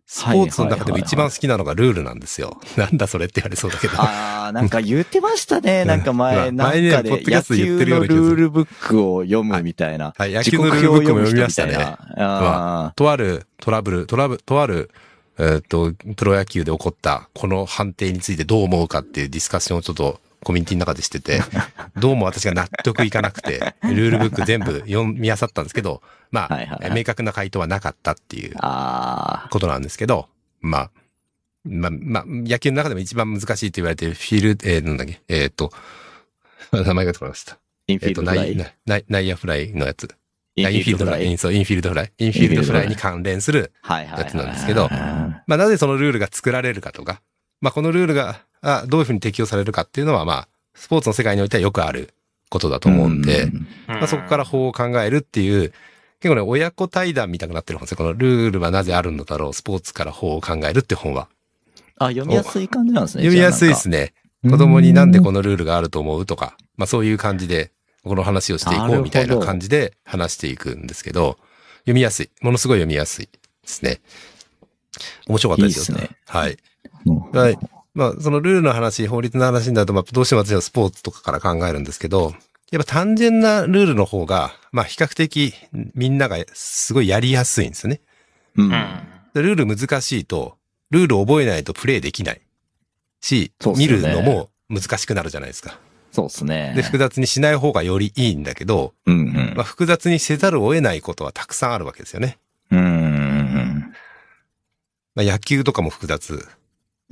[0.06, 2.60] スポーツの中でも一番好きなのがルールなんですよ。
[2.76, 3.94] なんだそれって言われそうだけど。
[3.96, 5.82] ああ、なんか言ってましたね。
[5.82, 10.14] うんなんか前、うんなんかで野ドキャストで言球ってるようのルールブックを読むみたいな。
[10.16, 11.76] はい、野時球の刻ルールブックも読みましたね。
[11.78, 14.90] あとあるトラブル、トラブル、とある、
[15.38, 21.40] えーっと、プロ野球で起こったこの判定についてどう思うかっていうディスカッションをちょっとコミュニティの中でしてて、
[21.96, 30.28] どうも私が納得いかなくて、ルールブック全部読み漁ったんですけど、まあ、はいはいはい明確な回答はなかったっていうあことなんですけど、
[30.60, 30.90] まあ、
[31.64, 35.72] まあ、まあ、野球の中でも一番難しいと言われているフィールド、えー、なんだっけ、えーっと、
[36.72, 37.54] 名前が取れました。
[37.54, 37.56] ー。
[37.88, 38.56] インフィールドフライ。
[38.56, 40.08] 内内内内野フライのやつ。
[40.56, 41.26] インフィールドフライ。
[41.26, 42.12] インそうインフィールドフライ。
[42.18, 43.72] インフィールドフライに関連する。
[43.88, 47.20] やつなんですけどあまあなぜそのルールが作られるかとか、
[47.64, 52.12] まあこのルールが、あどういうふうに適用されるかっていうのはまあ、スポーツの世界においてはよくある
[52.50, 53.50] ことだと思うんで、
[53.88, 55.72] まあそこから法を考えるっていう、
[56.20, 57.96] 結構ね、親子対談みたくなってる本ですよ。
[57.96, 61.28] このルールはなぜあるのだろう、スポーツから法を考えるって本は。
[61.96, 63.22] あ、読みやすい感じなんですね。
[63.22, 64.12] 読みやすいですね。
[64.42, 64.50] ね。
[64.50, 67.70] 子供になんでこのルールがあると思うとか、まあそういう感じで、
[68.04, 71.38] この話をしていこうみたいな感じで話していくんですけど、
[71.84, 72.30] 読みやすい。
[72.42, 74.02] ものすごい読みやすいですね。
[75.26, 75.96] 面白かったですよ。
[75.96, 76.58] いいっすねはい。
[77.06, 77.58] うんはい。
[77.94, 82.34] まあ、そのルールの話、法律の話になると、まあ、どうしても私はスポーツとかから考えるんですけど、
[82.72, 85.54] やっぱ単純なルールの方が、まあ、比較的
[85.94, 88.00] みんながすごいやりやすいんですよね。
[88.56, 88.70] うん。
[89.34, 90.56] ルール難しいと、
[90.90, 92.40] ルール覚えないとプレイできない
[93.20, 95.78] し、ねるのも難しくなるじゃないですか。
[96.10, 96.72] そうですね。
[96.76, 102.38] で、複雑にしない方がよりいいんだけど、うんうんまあ、複雑にせざるを得ないことはたくさんあるわけですよね。
[102.70, 103.92] うんうんうん。
[105.14, 106.48] まあ、野球とかも複雑。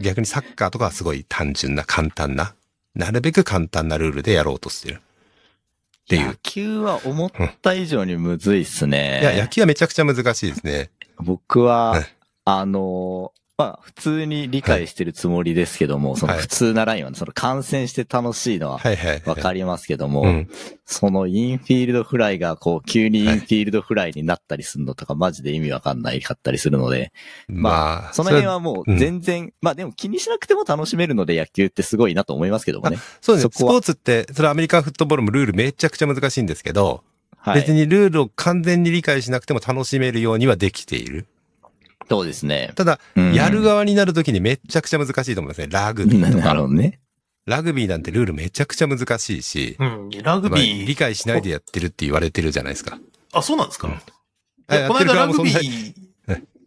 [0.03, 2.55] 逆にサッカーとかはすごい単純な簡単な、
[2.95, 5.01] なるべく簡単なルールでやろうとしてる。
[6.05, 6.35] っていう野。
[6.43, 7.31] 球は思っ
[7.63, 9.21] た以上にむずいっすね。
[9.23, 10.91] いや、野球はめちゃくちゃ難しいですね。
[11.19, 12.07] 僕ははい、
[12.45, 18.81] あの、まあ、普通に理解してるつもりですけども、そのはい普通なラインは、その観戦して楽しいのは。
[19.27, 20.49] わかりますけども、うん。
[20.87, 27.13] そのインフィールドフライがこう急にインフィールドフライになったりするのとかマジで意味わかんないかったりするので、
[27.47, 32.99] まあ、その辺はもう全然、まあでも気にしなくても楽しめるので野球ってすごいなと思いますけどもね。
[33.21, 33.53] そうですね。
[33.55, 37.05] スポーツって、それはアメリカンフットボールもルールめちゃくちゃ難しいんですけど、
[37.37, 37.61] はい。
[37.61, 41.27] 別にルールを完全に理解しなくても楽しめるようにはできている。
[42.09, 42.73] そうですね。
[42.75, 45.69] ただ、うんやる側になるときにめちゃくちゃ難しいと思いますね。
[45.71, 46.51] ラグビーとなるか。
[46.55, 47.01] ほどね。
[47.47, 50.11] ラグビーなんてルールめちゃくちゃ難しいし、うん。
[50.23, 50.87] ラグまあビー。
[50.87, 52.99] 理解しないでやってるって言われてるじゃないですか。
[53.33, 53.95] あ、そうなんですか、うん
[54.69, 55.95] この間ラグビー、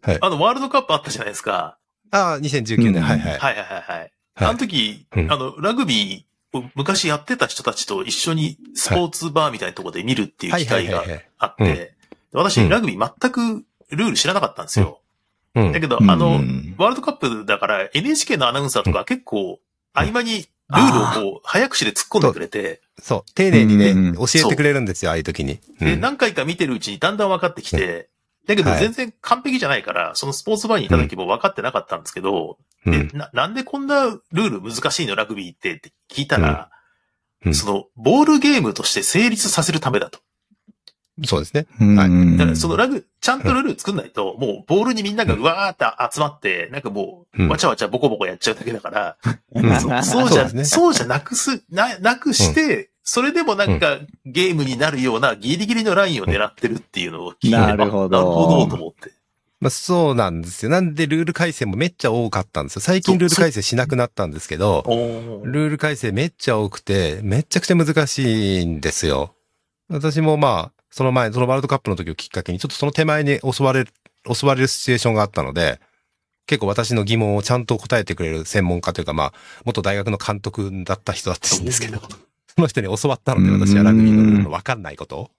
[0.02, 0.18] はい。
[0.20, 1.78] あの、ワールドカップあったじゃないですか。
[2.12, 3.38] ああ、2019うん年、はいはい。
[3.38, 3.98] はいはいはいはい。
[4.00, 11.02] はいあの時、うんあの、ラグビーを昔やってた人たちと一緒にスポーツバーみたいなところで見るっていうはい機会が。
[11.38, 11.94] あって、で
[12.32, 15.00] 私、うんラグビー全くルール知らなかったんですよ。
[15.56, 15.72] うん。
[15.72, 16.74] だけど、うんあの、うん。
[16.78, 19.58] ワールドカップだから NHK のアナウンサーとか結構
[19.92, 23.32] 合間にルールをこう、早口で突っ込んでくれて、そう。
[23.34, 25.60] 丁寧にね、うん教えてくれるんですよ、ああいう時に。
[25.80, 26.00] うで、ん。
[26.00, 28.08] 何回か見てるうちにだんだん分かってきて、
[28.46, 33.10] だけどはい全然完璧じゃないから、そのスポーツバーにいた時も分かってなかったんですけど、でうん。
[33.12, 35.16] な、なんでこんなルール難しいの？
[35.16, 36.70] ラグビーってって聞いたら、
[37.44, 37.54] うん。
[37.54, 40.20] その、ボールゲームとして成立させるためだと。
[41.24, 41.66] そうですね。
[41.80, 41.96] うん。
[41.96, 42.36] はい。
[42.36, 47.48] だからそのラグ、ちゃんとルール作んないと、もうボールにみんながうわーって集まって、なんかもう、うん。
[47.48, 49.16] わちゃわちゃボコボコやっちゃうだけだから、
[49.54, 49.80] うん。
[49.80, 50.64] そそうじゃ、そうですね。
[50.64, 58.18] そうじゃなくす、な、なくして、それでもなんかゲームになるようなギリギリのラインを狙ってるっていうのを聞いて、なるほど。
[58.18, 59.12] あなるほどと思って。
[59.60, 60.70] まあそうなんですよ。
[60.70, 62.82] なんでルール改正もめっちゃ多かったんですよ。
[62.82, 69.34] 最近ルール改正しなくなったんですけど、おルール改正めっちゃ多くて、めちゃくちゃ難しいんですよ。
[69.88, 73.90] 私もまあ、その前、そのワールドカップの時をきっかけに、ちょっとその手前に襲われる、
[74.32, 75.78] 襲われるシチュエーションがあったので、
[76.46, 79.32] 結構私の疑問をちゃんと答えてくれる専門家というか、まあ、
[79.66, 85.30] 元大学の監督だった人だったんですけど、その人に教わったので、私はラグビーのルールの分かんないことを。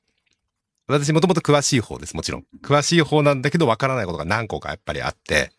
[0.86, 2.46] 私もともと詳しい方です、もちろん。
[2.62, 5.52] 詳しい方なんだけど分からないことが何個かやっぱりあって、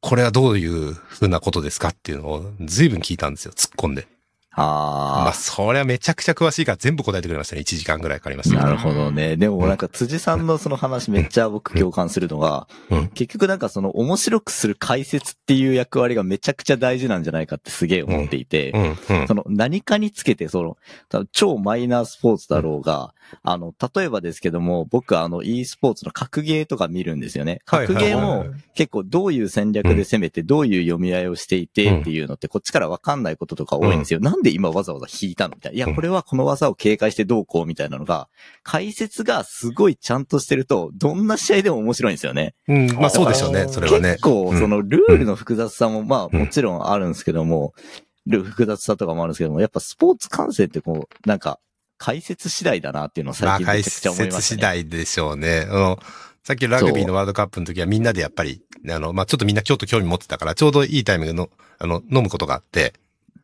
[0.00, 4.08] これはどういうふうなことですかっていうのを随分聞いたんですよ、突っ込んで。
[4.56, 7.62] まあ、あそりゃめちゃくちゃ詳しいから全部答えてくれましたね。
[7.62, 8.60] 1時間ぐらいかかりました。
[8.60, 9.36] あ、なるほどね。
[9.36, 19.28] でもなんか辻さんのその話めっちゃ僕共感するのが、うん結局なんかその面白くする解説っていう役割がめちゃくちゃ大事なんじゃないかってすげえ思っていて、うん、うん。
[19.28, 20.76] その何かにつけて、その、
[21.32, 27.60] 超マイナースポーツだろうが、あの、例えばですけども、僕あの e スポーツの格ゲーとか見るんですよね。
[27.66, 34.20] はい格ゲーも結構どういう戦略で攻めて、どういう読み合いをしていてっていうのってこっちからわかんないこととか多いんですよ。
[34.20, 35.76] なんで今わざわざ引いたのみたいな。
[35.76, 38.28] いや、これはこの技を警戒してどうこうみたいなのが、
[38.62, 42.54] 解説がすごいちゃんとしてると、どんな試合でも面白いんですよね。
[42.68, 44.22] うん、まあそうでしょうね、それはね結。
[44.22, 47.74] 構、うんそのルールの複雑さも、まあうんもちろんあるんですけども、
[48.26, 51.58] ルール複雑さとかもあるんですけども、やっぱスポーツ観戦ってこう、なんか、
[52.04, 54.60] 解説次第だなっていうのを最近めちゃくちゃ思いま説次したね。
[54.60, 55.66] 第でしょうね。
[55.70, 55.98] あの、
[56.42, 61.48] さっきのラグビーのワールドカップの時はみんなでやっぱり、あの、まあちょっとみんなちょっと興味持ってたから、ちょうどいいタイミングの、
[61.78, 62.92] あの、飲むことがあって、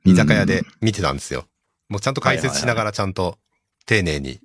[0.04, 1.46] 居酒屋で見てたんですよ。
[1.88, 3.38] もうちゃんと解説しながらちゃんと
[3.86, 4.40] 丁寧に、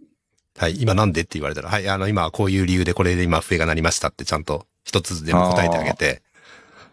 [0.57, 6.21] はい、今なんでって言われたら、はい、あの、今はこういう理由でこれで今笛が鳴りましたってちゃんと一つずつ全部答えてあげて、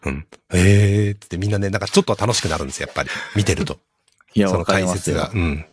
[0.05, 0.27] うん。
[0.53, 3.11] ええーってみんなね、なんかちょっとは楽しくなるんですよ、やっぱり。
[3.37, 3.79] 見てると。
[4.35, 5.31] いや、その解説が。。
[5.33, 5.65] うん。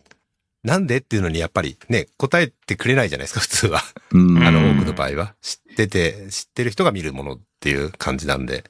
[0.62, 3.82] なんでっていうのにやっぱりね、答えてくれないじゃないですか、普通は。
[4.12, 5.34] うんあの、多くの場合は。
[5.40, 8.64] 知ってて、知ってる人が見るものっていう感じなんで。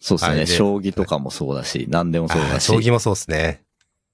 [0.00, 0.46] そうですね。
[0.46, 2.64] 将棋とかもそうだし、何でもそうだし。
[2.64, 3.62] 将棋もそうですね。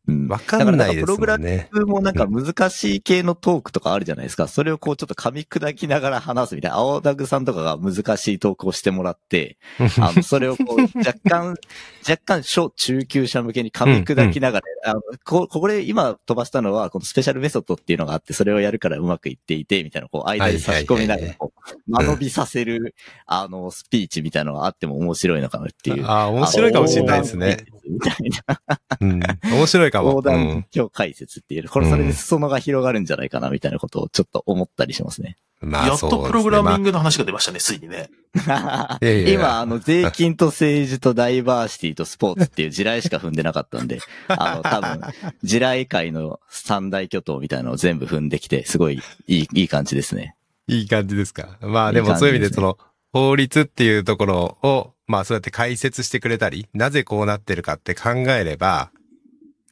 [0.09, 1.69] うんわかんないですもだからんね。
[1.73, 4.49] もなんか難しい系のトークとかあるじゃないですか。
[4.49, 6.79] それをこうちょっと噛み砕きながら話すみたいな。
[6.79, 9.59] 青ダグさんとかが難しいトークをしてもらって、
[10.01, 11.55] あの、それをこう若干、
[12.09, 22.97] 若干小中級者向けに噛み砕きながら、 あの、こ、これ今飛ばしたのは、このスペシャルメソッドっていうのがあって、それをやるからうまくいっていて、みたいな、こう、間に差し込みながら、こう、間延びさせる、
[23.27, 26.07] あの、スピーチみたいなのがあっても面白いのかなっていう。
[26.07, 27.65] ああ、面白いかもしれないですね。
[27.89, 28.17] みたい
[28.49, 28.61] な。
[29.01, 29.21] うん。
[29.53, 30.09] 面白いかも。
[30.09, 30.67] 横断うん。
[30.73, 35.37] 実況解説っていう、これそれで裾野が広がるんじゃないかなみたいなことをちょっと思ったりしますね。
[35.61, 36.25] まあ、やっそうですね。
[36.25, 36.83] とプログラミング。
[36.85, 38.11] グの話が出ましたね、ついにね。
[39.29, 45.01] 今、あの、税金と政治とダイバーシティとスポーツっていう地雷しか踏んでなかったんで、 あの、多分、
[45.45, 50.35] 地雷界の三大巨頭みたいなのを全部踏んできて、すごいいい、いい感じですね。
[50.67, 51.59] いい感じですか？
[51.61, 52.79] まあでもそういう意味で、その、
[53.13, 58.91] 法律っていうところを、まあそうやって解説してくれたり、なぜこうなってるかって考えれば、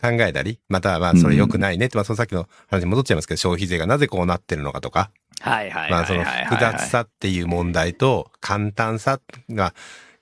[0.00, 9.20] 考えたり、またはまあそれ良くないねって、まあそのさっきの話に戻っちゃいますけど、消費税がなぜこうなってるのかとか、はいはまあその複雑さっていう問題と簡単さ
[9.50, 9.74] が、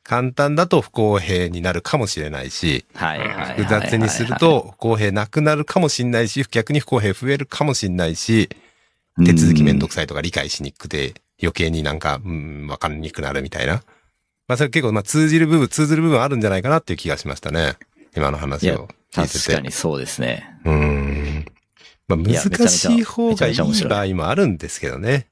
[0.02, 2.86] 簡単だと不公平になるかもしれないし。
[3.56, 8.48] 複雑にすると不公平なくなるかもしれないし、逆に不公平増えるかもしれないし、
[9.24, 13.82] 手続きめんどくさいとか理解しにくくて余計になんか、うん、わかりにくくなるみたいな。
[14.46, 17.74] まあそれ結構まあ通じる部分、通ずる部分あるんじゃないかなっていう気がしましたね。
[18.18, 19.38] 今の話を聞いてて。
[19.38, 20.58] 確かにそうですね。
[20.64, 21.46] うーん。
[22.08, 25.28] まあ難しい方がいい場合もあるんですけどね。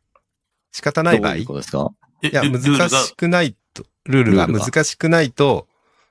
[0.73, 1.33] 仕方ない場合。
[1.33, 1.91] どういうことですか？
[2.23, 5.69] えいや、難しくないと、ルールがルールが難しくないと、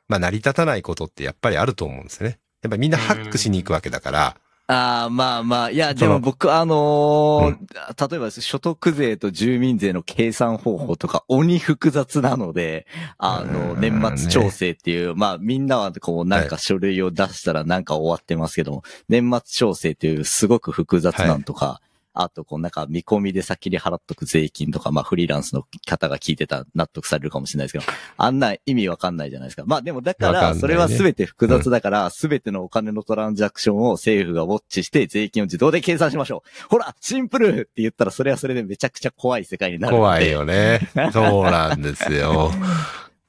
[0.07, 2.39] まあ成り立たないことってやっぱりあると思うんですよね。
[2.61, 4.37] やっぱりみんなハックしに行くわけだから、
[4.67, 12.87] ああ、まあまあ、いや、でも僕、あのー例えば所得税と住民税の計算方法とか鬼複雑なので、
[13.17, 13.79] あの、うん。
[13.79, 21.79] 年末調整っていう、まあみんなはこうなんか書類を出したらなんか終わってますけども、年末調整っていうすごく複雑なんとか、
[22.15, 27.85] あと、こう、なんか、見込みで先に払っとく税金とか、まあ、フリーランスの方が聞いてたら納得されるかもしれないですけど、
[28.17, 29.63] あんな意味わかんないじゃないですか。
[29.65, 36.69] まあ、でも、だから、それは全て複雑だから、全てのお金のトランジャクションを政府がウォッチして、税金を自動で計算しましょう。
[36.69, 39.95] ほら、シンプルって言ったら、それはそれでめちゃくちゃ怖い世界になる。
[39.97, 40.79] 怖いよね。
[41.11, 42.51] そうなんですよ。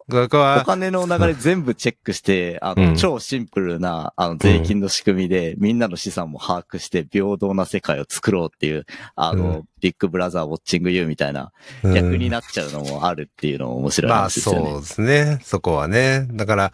[0.08, 8.86] ここおは、金の流れ全部チェックして、あの、うん超シンプルな、あの、税金の仕組みで、みんなの資産も把握して、平等な世界を作ろうっていう、
[9.16, 11.52] あの、うビッグブラザーウォッチングユーみたいな、
[11.82, 14.70] うん逆になっちゃうのもあるっていうのも面白いですよね。
[14.70, 15.40] そうですね。
[15.42, 16.26] そこはね。
[16.30, 16.72] だから、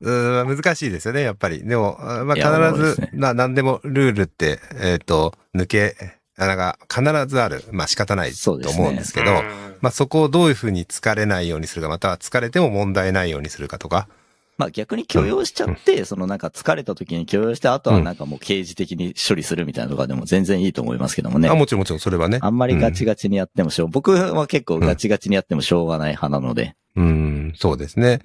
[0.00, 1.64] うーん難しいですよね、やっぱり。
[1.64, 5.96] でも、あまあ必ず、ねまあ何でもルールって、えっ、と、抜け、
[6.36, 7.62] あなんか必ずある。
[7.70, 9.42] まあ仕方ないと思うんですけど、
[9.80, 14.08] まあそこをどういうふうに疲れないようにするか、または疲れても問題ないようにするかとか。
[14.56, 21.54] まあ逆に許容しちゃって、そのなんか疲れた時に許容して、あとはなんかもう刑事的に処理するみたいなとかでも全然いいと思いますけどもねあ、。
[21.54, 22.38] もちろんもちろんそれはね。
[22.40, 26.76] あんまりガチガチにやってもしょう、僕は結構ガチガチにやってもしょうがない派なので。
[26.96, 28.20] うん、うんそうですね。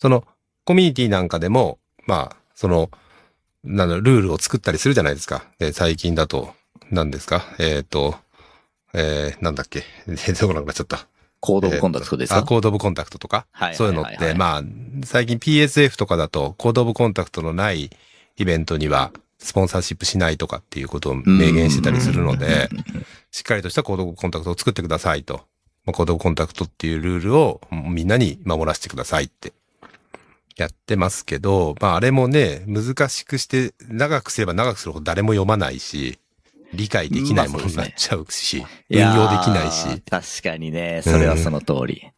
[0.00, 0.24] その、
[0.64, 2.90] コミュニティなんかでも、まあ、その、
[3.64, 5.44] なんだルールを作ったりするじゃないですか。
[5.58, 6.54] で、最近だと、
[6.92, 7.42] 何ですか？
[7.58, 8.14] えっ、と、
[8.92, 9.82] えー、なんだっけ？
[10.06, 11.08] 出てこなくなっちゃった。
[11.40, 13.46] Code of Conduct ですあ、か Code of Conduct とか？
[13.50, 14.62] はいそういうのって、はいはいはいまあ、
[15.04, 17.90] 最近 PSF とかだと、 Code of Conduct のない
[18.36, 22.68] イベントには、スポンサーシップしないとかっていうことを明言してたりするので、
[23.32, 25.40] しっかりとした Code of Conduct を作ってくださいと。
[25.84, 29.52] まあ Code of Conduct っていうルールをみんなに守らせてくださいって
[30.56, 36.20] やってますけど、まああれもね、難しくして長くすれば長くするほど誰も読まないし、
[36.74, 40.00] 理解できないものになっちゃうし、運用できないし。
[40.02, 42.10] 確かにね、それはその通り。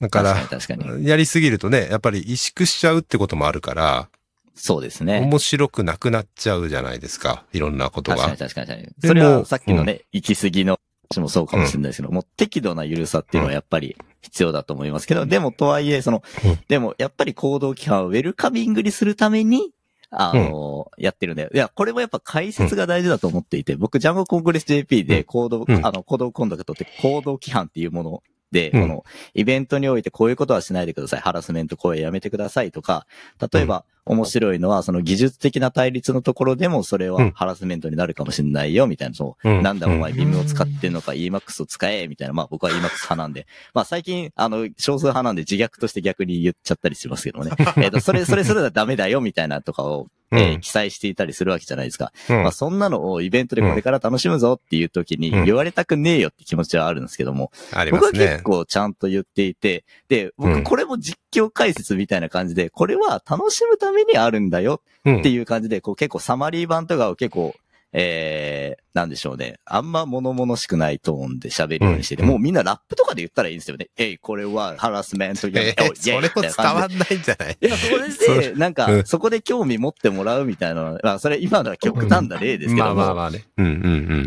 [0.00, 1.08] だか確からに、確かに。
[1.08, 4.08] やりすぎるとね、やっぱり萎縮しちゃうってこともあるから、
[4.54, 5.20] そうですね。
[5.20, 7.44] 面白くなくなっちゃうじゃないですか。
[7.52, 8.48] いろんなこと確かにが。
[8.48, 9.08] 確かに確かに。
[9.08, 10.78] それはさっきのね、行き過ぎの
[11.10, 19.72] 話もそうかもしれないですけど、もう適度な緩さっていうのはやっぱり必要だと思いますけど、でもとはいえ、そのうん、でもやっぱり行動規範をウェルカミングにするために、
[20.16, 21.50] あの、やってるんだよ。
[21.52, 25.06] いや、これもやっぱ解説が大事だと思っていて、僕、ジャンゴコングレス JP うん。
[25.06, 25.86] で行動、うん。
[25.86, 28.82] あの、行動コンダクトって行動規範っていうもので、うん。
[28.82, 29.04] この、
[29.34, 31.20] イベントにおいてこういうことはしないでください。
[31.20, 33.06] ハラスメント行為やめてくださいとか、
[33.52, 37.14] 例えば、面白いのは、その技術的な対立のところでもそれうん。
[37.14, 39.62] はハラスメントになるかもしれないよ、みたいな、そう、うん。
[39.62, 40.18] なんだお前うん。
[40.18, 47.52] BIM を使ってんのか EMAX を使え、みたいな、まあ僕は EMAX 派なんで、まあ最近、あの、少数派なんで自虐として逆に言っちゃったりしますけどもね。
[47.78, 52.12] えっと、それ、それ、それはダメだよ、みたいなとかを、え記載していたりするわけじゃないですか。
[52.28, 52.42] うん。
[52.42, 55.44] まあそんなのをイベントでこれから楽しむぞっていう時にうん。
[55.44, 58.10] 言われたくねえよって気持ちはあるんですけども、ありますね。
[58.12, 58.42] 僕は結。
[58.42, 60.54] 構ちゃんと言っていて、で、うん。
[60.54, 67.54] 僕これも実況解説みたいな感じで、これは楽しむためにあるんだようんっていう感じで、こう結構サマリー版とかを結構、
[67.96, 69.60] えー、なんでしょうね。
[69.64, 73.88] あんま物々しくないトーンで喋るようにしてて、うんもうみんなラップとかで言ったらいいんですよね。
[73.96, 77.56] えい、これはハラスメント やめえーそれも伝わんないんじゃない？
[77.60, 83.44] いや、それ そで、なんかう、んそこで興味持ってもらうみたいな、まあ、それ今のは極端な例ですけまあども、まあまあね。
[83.58, 83.76] うんうんう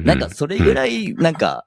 [0.01, 0.03] ん。
[0.05, 1.66] なんかそれぐらい、なんか、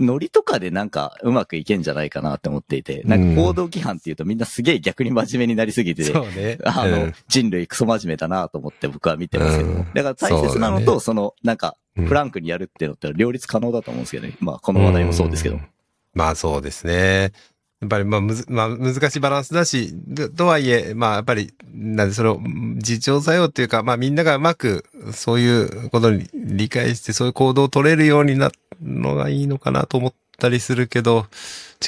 [0.00, 6.58] ノリとかでなんかうまくいけんじゃないかなって思っていて、なんか行動規範っていうとみんなすげえ逆に真面目になりすぎて、そうね。
[6.64, 14.36] あの、うん人類クソ真面目だなと思って僕は見てますけどだから大切なのと、その、なんか、うんフランクにやるっていうのって両立可能だと思うんですけどね。
[14.38, 15.68] まあ、この話題もそうですけどん。
[16.14, 17.32] まあそうですね。
[17.80, 31.26] やっぱりまあむず、まあ難しいバランスだし、ととはいえ、まあやっぱり、なんでそれを、自重作用っていうか、まあみんながうまくそういうことに理解して、そういう行動を取れるようになるのがいいのかなと思ったりするけど、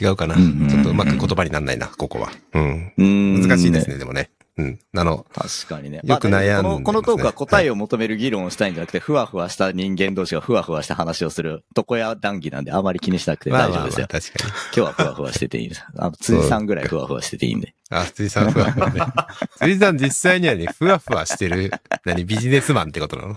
[0.01, 0.37] 違うかな。
[0.37, 2.31] ちょっとうまく言葉にならないな、ここは。
[2.55, 2.93] うん。
[2.97, 4.31] うん難しいですね、でもね。
[4.61, 4.79] うん。
[4.97, 6.01] あの、確かにね。
[6.05, 14.33] よく悩んでますねまあこの、このトークは答えを求める議論をしたいんじゃなくて、ふわふわした人間同士がふわふわした話をする、床屋談義なんであまり気にしなくてまあまあまあ、大丈夫ですよ。
[14.37, 14.53] 確かに。
[14.53, 15.85] 今日はふわふわしてていいです。
[15.97, 17.75] あの、辻さんぐらいふわふわしてていいんで。
[17.91, 19.01] あ、辻さんふわふわね。
[19.59, 21.73] 辻さん実際にはね、ふわふわしてる、
[22.05, 23.37] 何、ビジネスマンってことなの？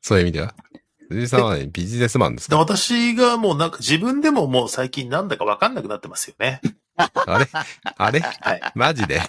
[0.00, 0.54] そういう意味では？
[1.10, 6.60] 辻さんはね、ビジネスマンですでか私がもうなんか自分でももう最近なんだかわかんなくなってますよね。
[6.98, 7.46] あれ？
[7.96, 8.20] あれ？
[8.20, 8.60] はい。
[8.74, 9.18] マジで？
[9.18, 9.26] は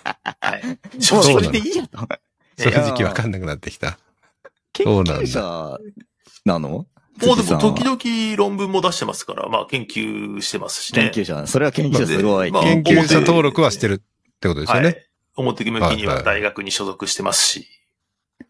[0.56, 1.02] い。
[1.02, 2.00] それでいいやと。
[2.58, 3.98] 正直わかんなくなってきた。
[4.74, 5.80] 研そうなんだ究者
[6.46, 6.70] なの？
[6.70, 6.88] も
[7.34, 11.10] うでも時々論文も出してますから、まあ研究してますしね。
[11.12, 11.48] 研究者。
[11.48, 12.52] それは研究者すごい。
[12.52, 13.98] まあ研究者登録はしてるっ
[14.40, 14.86] てことですよね。
[14.86, 15.06] はい。
[15.36, 17.68] 表向きには大学に所属してますし。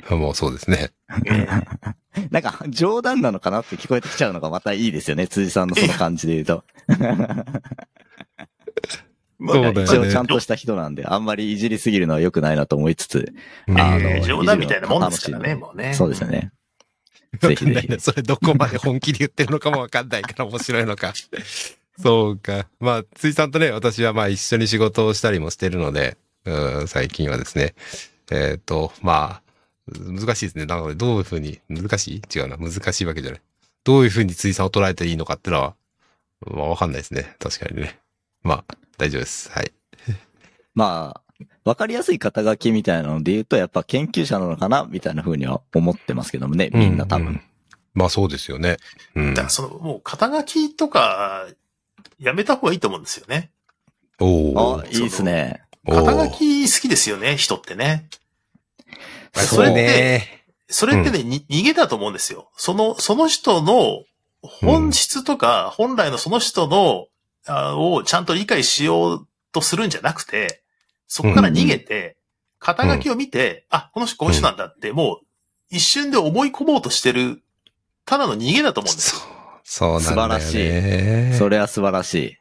[0.10, 0.92] もうそうですね。
[1.26, 1.48] え
[2.32, 5.28] なんか、冗談なのかなって聞こえてきちゃうのがまたいいですよね。
[5.28, 6.64] 辻さんのその感じで言うと。
[9.40, 13.34] まあそうだよね一応ちゃんとした人なんで、あんまりいじりすぎるのは良くないなと思いつつ、
[13.68, 13.80] あの
[14.10, 15.94] えー冗談みたいなもんですからね、もうね。
[15.94, 16.52] そうですよね。
[17.40, 18.00] ぜひぜひ。
[18.00, 21.14] それどこまで本気で言ってるのかもわかんないから面白いのか。
[22.02, 22.68] そうか。
[22.80, 27.76] まあ、ついさんとね、私はまあ一緒に仕事をしたりもしてるので、うん最近はですね。
[28.32, 30.66] えっ、と、まあ、難しいですね。
[30.66, 32.40] なので、どういうふうに、難しい？
[32.40, 32.58] 違うな。
[32.58, 33.42] 難しいわけじゃない。
[33.84, 35.76] どういうふうについさんを捉えていいのかっていうのは、
[36.46, 37.36] まあわかんないですね。
[37.40, 38.00] 確かにね。
[38.44, 39.50] まあ、大丈夫です。
[39.50, 39.72] はい。
[40.76, 47.28] まあ、わかりやすい肩書きみたいなので言うと、やっぱ研究者なのかなみたいな風には思ってますけどもね、みんな多分。
[47.28, 47.42] うう
[47.94, 48.78] まあそうですよね。
[49.16, 51.48] うんだからその、もう肩書きとか、
[52.20, 53.52] やめた方がいいと思うんですよね。
[54.20, 55.64] おおあ、いいですね。
[55.88, 58.10] 肩書き好きですよね、人ってね。
[59.34, 60.46] まあそれってね。
[60.68, 62.52] それってね、に逃げだと思うんですよ。
[62.58, 64.04] その、その人の
[64.42, 67.06] 本質とか、本来のその人の、あ
[67.50, 70.62] をちゃんと理解しようとするんじゃなくて、
[71.08, 72.18] そこから逃げて、
[72.60, 75.26] 肩書きを見て、あ、この人こういう人なんだって、もう
[75.70, 77.42] 一瞬で思い込もうとしてる、
[78.06, 79.22] ただの逃げだと思うんですよ。
[79.64, 81.36] そう、そうなんだよね。
[81.38, 82.39] それは素晴らしい。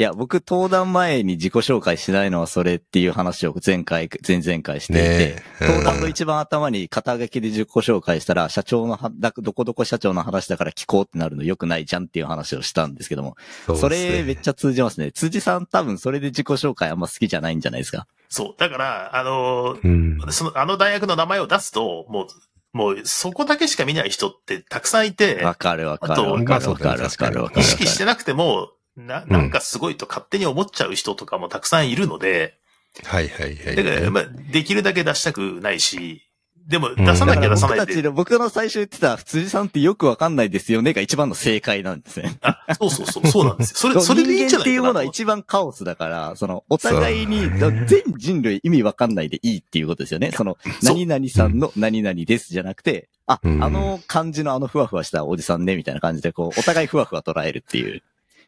[0.00, 13.36] いや、僕、登壇前に自己紹介しないのはそれっていう話を前回、前々回していて、ねえ登壇の一番頭に肩書きで自己紹介したら、社長のは、だどこどこ社長の話だから聞こうってなるの良くないじゃんっていう話をしたんですけども、
[13.66, 15.12] そうそれめっちゃ通じますね。
[15.12, 18.06] 辻さん多分それで自己紹介あんま好きじゃないんじゃないですか？
[18.30, 18.54] そう。
[18.58, 19.80] だから、あのー
[20.24, 20.32] うん。
[20.32, 22.26] その、あの大学の名前を出すと、もう、
[22.72, 27.60] もう、そこだけしか見ない人ってたくさんいて、わかるわかるあとわかるわかるわかるわかる。
[27.60, 28.70] 意識してなくても、
[29.06, 32.58] な、なんかすごいと勝手に思っちゃう人とかもたくさんいるので、
[33.04, 33.76] はいはいはい。
[33.76, 36.26] だから、まあ、できるだけ出したくないし、
[36.66, 42.38] でも出さなきゃ出さないで、僕たちの、僕の最初言ってた、辻さんってよくわかんないですよねが一番の正解なんですね。
[42.42, 43.92] あ、そうそうそう、そうなんですよ。
[43.92, 44.64] それ、それでいいんじゃないかなと。
[44.64, 50.30] 人間っていうものは一番カオスだから、その、お互いに、全人類意味わかんないでいいっていうことですよね。
[50.32, 58.02] その、何々さんの何々ですじゃなくて、あ、うんあの感じのあのふわふわしたおじさんね、みたいな感じで、こう、お互いふわふわ捉えるっていう。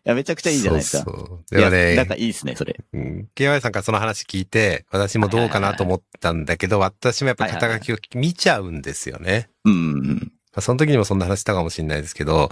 [0.04, 1.04] いや、めちゃくちゃいいじゃないですか。
[1.04, 2.76] そうそうでもね、なんかいいですね、それ。
[2.92, 9.48] うん、KY さんからその話聞いて、私もどうかなと思ったんだけど、私もやっぱ肩書きを見ちゃうんですよね。
[9.64, 12.50] うんその時にもそんな話したかもしれないですけど、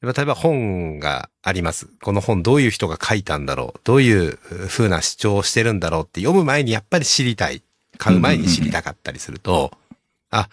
[0.00, 1.88] 例えば本があります。
[2.00, 4.38] この本どういう人が書いたんだろうどういう
[4.68, 7.62] 風な主張をしてるんだろうって読む前にやっぱり知りたい。
[7.98, 9.70] 買う前に知りたかったりすると、
[10.30, 10.48] あ、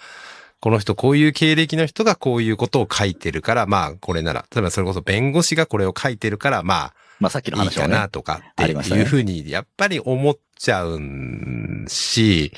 [0.61, 7.93] この人こういう経歴の人がこういうことを書いてるから、まあこれなら、例えばそれこそ弁護士がこれを書いてるから、ままあ、さっきのあいい話はね。
[7.93, 12.51] かなとかっていうふうにやっぱり思っちゃうんし、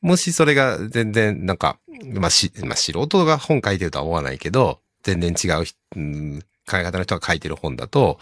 [0.00, 1.78] もしそれが全然なんか、
[2.14, 8.18] まあし、まあ素人が本書いてるとは思わないけど、全然違うひ、うん、考え方の人が書いてる本だと、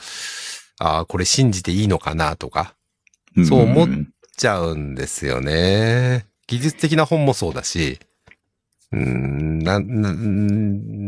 [0.79, 2.75] ああ、これ信じていいのかなとか、
[3.49, 6.27] そう思っんちゃうんですよね。
[6.47, 7.99] 技術的な本もそうだし、
[8.95, 9.81] うーん、な、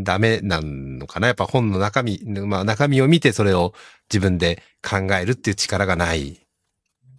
[0.05, 1.29] ダメなのかな？
[1.29, 3.75] やっぱ本の中身、まあ中身を見てそれを
[4.13, 6.41] 自分で考えるっていう力がない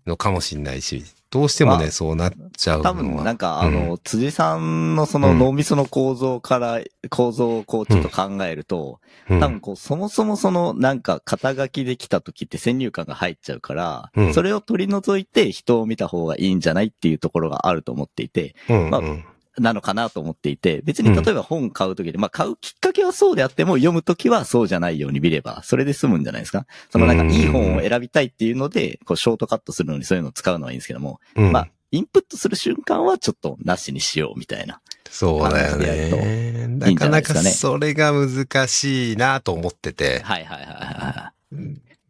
[0.05, 2.91] のかもしれないし、どうしてもね、まあそうなっちゃうのは。
[2.91, 3.68] 多分、なんか、うん。
[3.68, 14.34] あの、辻さんのその脳みその構造から、構造をこうちょっと考えると、うん、多分こう、そもそもその、なんか、肩書きできた時って先入観が入っちゃうから、うん。
[14.34, 19.26] それを取り除いて人を見た方がいいんじゃないっていうところがあると思っていて、うん、まあうん
[19.58, 26.66] なのかなと思っていて、別に例えば本買う時で、まあ買うきっかけはそうであっても、読む時はそうじゃないように見れば、それで済むんじゃないですか？
[26.91, 34.82] そのなんかいい本を選びたいっていうので、こうショートカットするのにそういうのを使うのはいいんですけども、うんまあ、インプットする瞬間はちょっとなしにしようみたいな。
[35.10, 36.68] そうだよね。
[36.68, 40.20] なんかないかそれが難しいなと思ってて。
[40.20, 41.32] はいはいはいは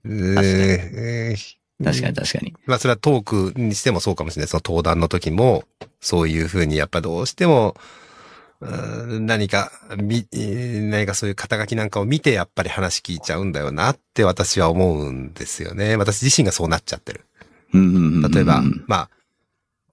[0.05, 1.57] い。
[1.83, 2.53] 確かに確かに。
[2.65, 4.47] まあそれはトークにしてもそうかもしれない。
[4.47, 5.63] その登壇の時も、
[5.99, 7.75] そういうふうにやっぱどうしても、
[8.59, 15.95] 何か、み、えー何かそういう肩書きなんかを見てやっぱり話聞いちゃうんだよなって私は思うんですよね。
[15.95, 17.25] 私自身がそうなっちゃってる。
[17.73, 19.09] 例えば、ま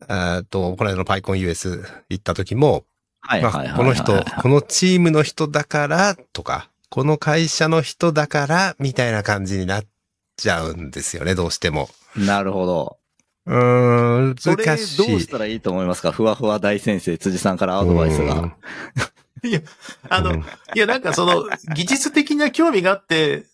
[0.08, 2.84] あ、えーっと、この間の PyConUS 行った時も、
[3.20, 3.76] まあ、はいはいはいはい。
[3.76, 9.84] この人、このチームの人だからとか、この会社の人だからみたいな感じになっ
[10.36, 11.88] ちゃうんですよね、どうしても。
[12.16, 12.98] なるほど。
[13.46, 15.20] うーん、それどう難しい。
[15.20, 16.12] したらいいと思いますか？
[16.12, 18.56] ふわふわ大先生、辻さんからアドバイスが。
[19.42, 19.60] いや、
[20.08, 23.44] あの、うんいや、なんかその、技術的な興味があって、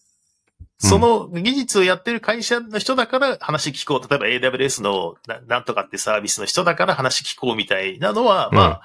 [0.82, 4.08] その技術をやってる会社の人だから話聞こう。
[4.08, 8.80] 例えば AWS のななんとかってサービスの人だから話聞こうみたいなのは、まうんあ、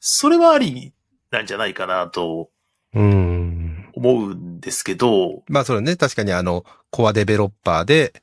[0.00, 0.92] それはあり
[1.30, 2.50] なんじゃないかなと
[2.94, 3.39] うん。
[4.00, 8.22] 思うんですけど、まあそれね、確かにあの、コアデベロッパーで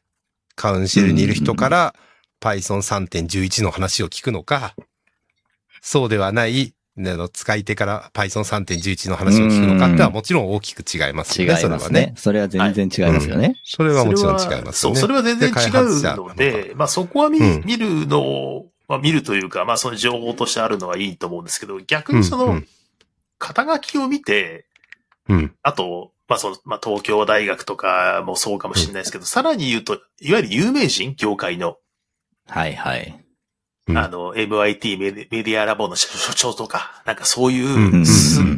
[0.55, 1.95] カウンシルにいる人から
[2.41, 4.75] Python 3.11の話を聞くのか、
[5.82, 12.13] そうではない、ねあの使い手から Python 3.11の話を聞くのかってのはもちろん大きく違います違いよね、それはますねね。。
[12.17, 13.55] それは全然違いますよね。
[13.63, 15.01] それはもちろん違いますそう、よね。
[15.01, 22.67] それは全然違うので、まあそこは見,、うん見るのを、まあ見るというか、まあその情報としてあるのはいいと思うんですけど、逆にそのうんうん、
[23.38, 24.65] 肩書きを見て、
[25.30, 25.55] うん。
[25.61, 31.78] あと、まあその、まあ東京大学とかもそうかもしれないですけど、さらに言うと、いわゆる有名人、業界の、
[32.47, 33.23] はいはい。
[33.88, 38.03] うんあの、MIT メデメディアラボの所所長とか、なんかそういう、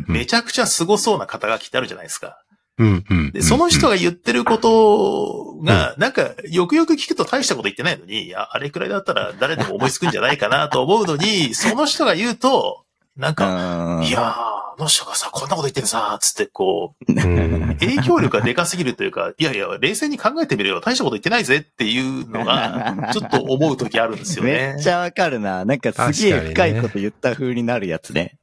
[0.08, 2.42] めちゃくちゃ凄そうな肩書きってあるじゃないですか。
[2.80, 3.06] うん。
[3.08, 3.32] うん。
[3.32, 12.86] で、その人が言ってることが、なんか、よくよく聞くと大したこと言ってないのに、ああれくらいだったら誰でも思いつくんじゃないかなと思うのに、その人が言うと、
[13.20, 24.74] なんか、うんいやー、あの人がさ、こんなこと言ってるさ、つってこう、うん影響力がでかすぎるというか、いやいや、冷静に考えてみれば大したこと言ってないぜっていうのが、 ちょっと思うときあるんですよね。
[24.76, 25.66] めっちゃわかるな。
[25.66, 28.38] なんかすげえ深いこと言った風になるやつね。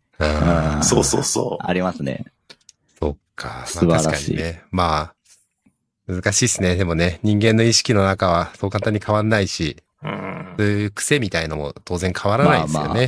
[0.83, 2.27] そうそうそありますね。
[2.99, 3.65] そっか。
[3.67, 4.63] 素晴まあらしいね。
[4.71, 5.13] ま
[6.09, 6.77] あ、難しいですね。
[6.77, 10.07] でもね、人間の意識の中はそう簡単に変わんないし、う。
[10.07, 12.87] うんそういう癖みたいのも当然変わらないですよね。
[12.89, 13.05] まあま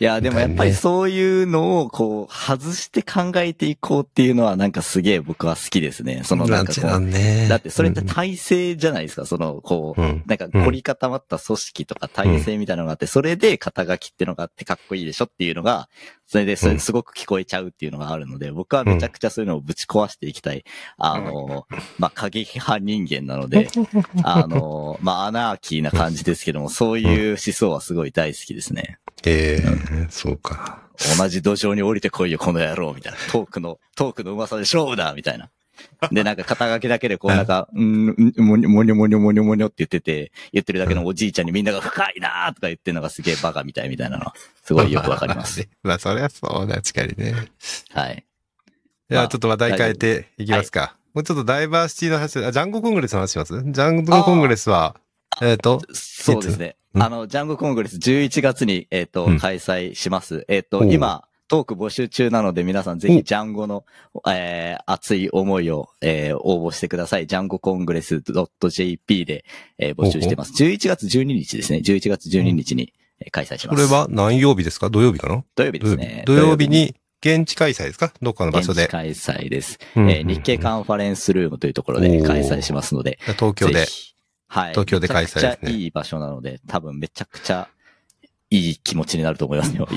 [0.00, 6.22] いや、でもやっぱりそういうのをこう、外して考えていこうっていうのはなんかすげえ僕は好きですね。
[6.24, 9.26] そのなんかこう、ねだってそれって体制じゃないですか。
[9.26, 10.22] その、こうう、ん。
[10.24, 15.90] なんか凝り固まった組織とか体制みたいなのがあって、それで肩書きってのがあってかっこいいでしょっていうのが、
[16.30, 20.62] それでそれすごく聞こえちゃうっていうのがあるので、僕はめちゃくちゃそういうのをぶち壊していきたい。
[20.96, 21.66] あの、
[21.98, 23.68] まあ、過激派人間なので、
[24.22, 28.98] あの、まあ、アナーキーな感じですけども、そういう思想はすごい大好きですね。
[29.26, 30.84] ええそうか。
[31.18, 33.18] 同じ土壌に降りてこいよ、この野郎、みたいな。
[33.32, 35.50] トークの、トークの上手さで勝負だ、みたいな。
[36.12, 44.32] で、なんか肩書きだけでこうなんか、うん、んもにょもにょもにょもにょもにょって言ってて、言ってるだけのおじいちゃんにみんなが深いなーとか言ってるのがすげえバカみたいみたいなの、
[44.64, 45.68] すごいよくわかります。。
[45.82, 47.34] まあ、そりゃそうだ、確かにね。
[47.92, 48.24] はい。
[49.10, 50.96] いや、まあちょっと話題変えていきますか。
[51.14, 53.52] もうちょっとダイバーシティの話、あ、ジャンゴコングレスの話します？
[53.52, 54.94] ジャンゴコングレスは、
[55.42, 56.76] えっ、と、そうですね。
[56.94, 60.44] うんあの、ジャンゴコングレス11月に、えっ、と、うん開催します。
[60.48, 63.84] えっ、と、今、トーク募集中なので皆さんぜひジャンゴの、
[64.28, 67.26] えー熱い思いを、えー応募してください。
[67.26, 68.22] ジャンゴコングレス
[68.70, 69.44] .jp で、
[69.76, 70.52] えー募集してます。
[70.62, 71.80] 11月12日ですね。
[71.84, 73.88] 11月12日に、えー開催します。
[73.88, 74.90] これは何曜日ですか？
[74.90, 75.44] 土曜日かな？
[75.56, 76.22] 土曜日ですね。
[76.24, 78.12] 土曜日に現地開催ですか？
[78.22, 78.82] どっかの場所で。
[78.84, 79.78] 現地開催です。
[79.96, 83.86] うんえー日経カンファレンスルームというところで開催しますので、東京で
[84.46, 84.70] はい。
[84.70, 87.68] 東京で開催ですねめちゃくちゃいい場所なので、多分めちゃくちゃ
[88.50, 89.88] いい気持ちになると思いますよ。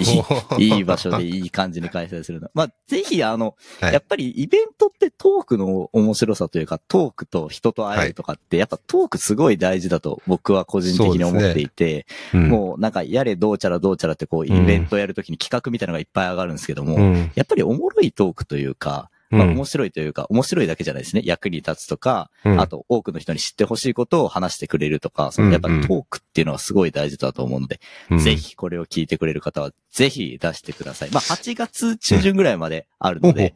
[0.60, 2.49] いい、いい場所でいい感じに開催するの。
[2.54, 3.93] まあ、ぜひあの、はい。
[3.93, 12.49] やっぱりイベントってトークの面白さというか、トークと人と会えるとかって、やっぱトークすごい大事だと僕は個人的に思っていて、うん。
[12.49, 17.32] もうなんかやれどうちゃらどうちゃらってこうイベントやるときに企画みたいなのがいっぱい上がるんですけども、うん。
[17.34, 21.22] やっぱりおもろいトークというか、うんまあ面白いというか、面白いだけじゃないですね。
[21.26, 27.80] 役に立つとか、うんあと多くの人に知ってほしいことを話してくれるとか、そのやっぱりトークっていうのはすごい大事だと思うので、
[28.10, 31.10] うんぜひこれを聞いてくれる方はぜひ出してください。
[31.12, 33.54] まあ8月中旬ぐらいまであるので、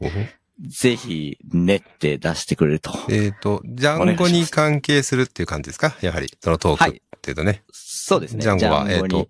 [0.60, 2.92] ぜひ練って出してくれると。
[3.08, 5.96] えっ、と、ジャンゴに関係するっていう感じですか？
[6.00, 7.62] やはり、そのトークっていうとね。
[7.72, 8.42] そうですね。
[8.42, 9.28] ジャンゴはえーと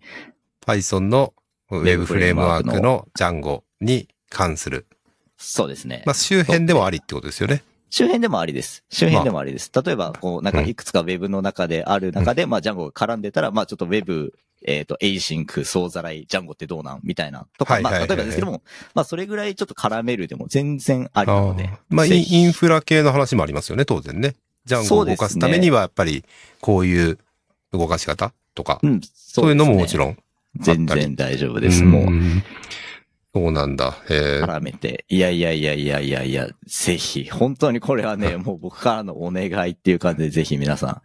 [0.67, 1.35] Python の
[1.71, 4.87] ウェブフレームワークのジャンゴに関する。
[5.39, 6.03] そうですね。
[6.05, 7.63] まあ、周辺でもありってことですよね。
[7.91, 8.85] 周辺でもありです。
[8.91, 9.71] 周辺でもありです。
[9.75, 14.35] 例えば、こう、なんかいくつかウェブの中である中で、まあ、ジャンゴが絡んでたら、まあ、ちょっとウェブ、
[14.67, 17.01] えっ、と、 async、総ざらい、 Django ってどうなん？
[17.05, 17.47] みたいな。
[17.59, 18.63] とか、まあ、はいはいはい例えばですけども、
[18.95, 21.77] まあ、それぐらいちょっと絡めるでも全然ありなのであー。
[21.89, 24.35] まあ、インフラ系の話もありますよね、当然ね。
[24.67, 26.25] Django を動かすためには、やっぱり、
[26.61, 27.19] こういう
[27.73, 29.99] 動かし方とか、うん、そういうのももちん。
[29.99, 30.19] ろん。
[30.61, 31.85] 全然大丈夫です。
[31.85, 32.43] もう、ん
[33.39, 33.97] そうなんだ。
[34.11, 35.05] えー絡めて。
[35.09, 41.03] いやいやいやいやいやいや、ぜひ、本当にこれはね、もう僕からのお願いっていう感じで、ぜひ皆さん、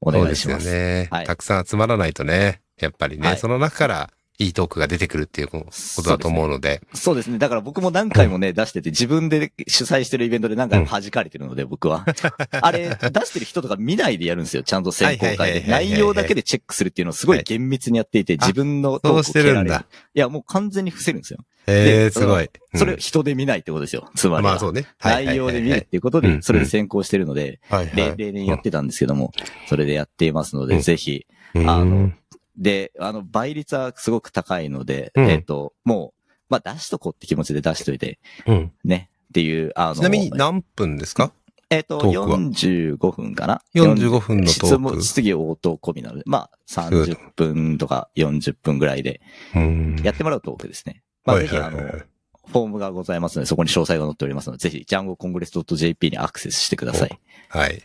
[0.00, 0.64] お願いします。
[0.64, 5.66] そうですよね、はいたくさん集まらないとね、やっぱりね、はいその中からいいトークが出てくるっていうこ
[5.96, 6.80] とだと思うので。
[6.94, 7.38] そうですね。
[7.38, 12.04] だから僕も何回もね、出してて、自分で主催してるイベントで何回も弾かれてるので、僕は。
[12.50, 14.62] あれ、出してる人とか見ないでやるんですよ。
[14.62, 15.64] ちゃんと選考会で。
[15.68, 21.38] 内容だけでチェックするっていうのをすごい厳密にやっていて、はい自分のトークをそうしてるんだいや、もう完全に伏せるんですよ。
[21.66, 22.50] ええ、ですごい。
[22.74, 24.10] それを人で見ないってことですよ。
[24.14, 24.50] つまりは。
[24.52, 24.86] まあそうね。
[24.98, 26.42] はい内容で見るっはいていうことで、うん。
[26.42, 28.16] それで先行してるので、はいはい。
[28.16, 29.32] で例年やってたんですけども、
[29.66, 30.80] それでやっていますので、うん。
[30.80, 31.70] ぜひ、うん。
[31.70, 32.10] あの、
[32.56, 35.30] で、あの、倍率はすごく高いので、うん。
[35.30, 38.72] えっ、と、もう、まあ出しとこうって気持ちで出しといて、うん。
[38.84, 41.32] ね、っていう、あの、ちなみに何分ですか？
[41.72, 42.02] えっ、ークは。
[42.04, 44.66] 45分かな？45分のトーク。
[44.66, 49.22] 質問、質疑応答込みなので、まあ、30分とか40分ぐらいで
[49.56, 49.96] うん。
[50.02, 51.01] やってもらうトークですね。
[51.24, 57.18] まあ、ぜひ、あの、フォームがございますので、そこに詳細が載っておりますので、ぜひ、ジャンゴコングレス .jp にアクセスしてください。
[57.48, 57.82] はい。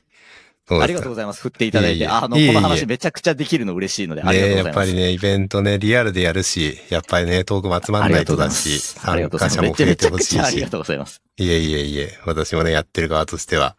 [0.69, 1.41] ありがとうございます。
[1.41, 1.99] 振っていただいて。
[1.99, 4.93] いえいえあの、この話めちゃくちゃできるの嬉しいので、ありがとうございます。
[4.93, 9.55] ねやっぱりね、イベントね、リアルでやるし、やっぱりね、トークも集まんないとだし、ありがとうございます。
[9.55, 10.69] 参加者も増えてほしいしありが。
[10.69, 11.21] とうございます。
[11.38, 13.77] いえいえいえ、私もね、やってる側としては、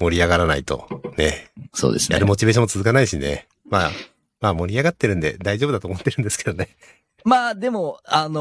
[0.00, 2.14] 盛り上がらないと、ね、そうですね。
[2.14, 3.46] やるモチベーションも続かないしね。
[3.70, 3.90] まあ、
[4.40, 6.68] まあ盛り上がってるんで大丈夫だと思ってるんですけどね。
[7.28, 8.40] まあ、でも、あの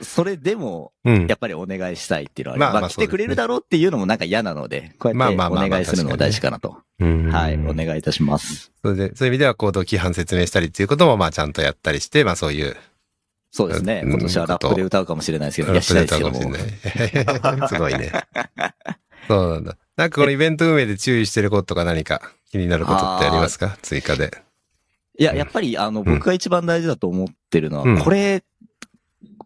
[0.00, 1.36] ーそれでも、うんや。
[1.36, 6.78] っぱりお願いしたいっていうのはありまあ、まあまあ来てくれるだろうっていうのもなんか嫌なので、こうやまあってお願いするのが大事かなと。
[6.98, 8.72] うんはい、お願いいたします。
[8.82, 12.76] それで、そういう意味では行動規範説明したりっていうことも、まあちゃんとやったりして、まあそういう。
[13.52, 14.02] そうですね。
[14.04, 16.36] うん今年はラップで歌うかもしれないですけど、いや、しないですけども。
[17.68, 18.10] すごいね。
[19.28, 19.76] そうなんだ。
[19.96, 23.78] なんかこのイベント運営で注意してることとか何か気になることってありますか？
[23.80, 24.43] 追加で。
[25.18, 27.98] いや、やっぱり、あの、僕が一番大事だと思ってるのは、うん。
[27.98, 28.42] これ、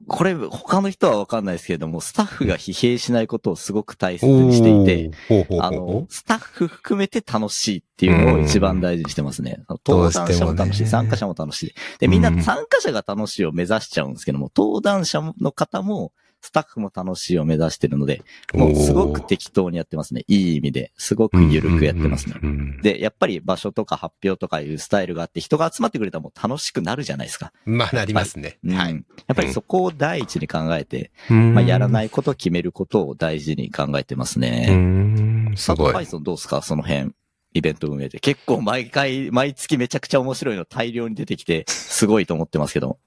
[0.07, 5.79] これ、他の人はわかんないですけれども、スタッフが疲弊しないことをすごく大切にしていて、おー、ほうほうあほう。
[6.01, 9.61] の、スタッフ含めて楽しいっていうのを一番大事にしてますね。
[9.87, 10.87] 登壇者も楽しい、どうしてもね。
[10.87, 11.75] 参加者も楽しい。
[11.99, 12.43] で、みんうなん。
[12.43, 18.23] 参加者が楽しいを目指しちゃうんですけども、登壇者の方も、スタッフも楽しいを目指してるので、
[18.55, 20.25] もうすごく適当にやってますね。
[20.29, 20.93] いい意味で。
[20.97, 22.37] すごく緩くやってますね。
[22.43, 27.53] うんうんうんで、やっぱり場所とか発表とかいうスタイルがあって、人が集まってくれたらもう楽しくなるじゃないですか。
[27.65, 28.59] まあなりますね。
[28.65, 28.93] うんはい。
[28.93, 28.99] や
[29.33, 34.73] っぱりそこを第一に考えて、ままあ、やらないいことを決めることを大事に考えてますうね。
[34.73, 36.03] ん、すごいパ。
[36.03, 36.63] イソンどうですか？
[36.63, 37.13] その辺。
[37.55, 38.21] イベント運営で。
[38.21, 42.99] 結構毎回、毎月めちゃくちゃ面白いの大量に出てきて、すごいと思ってますけど。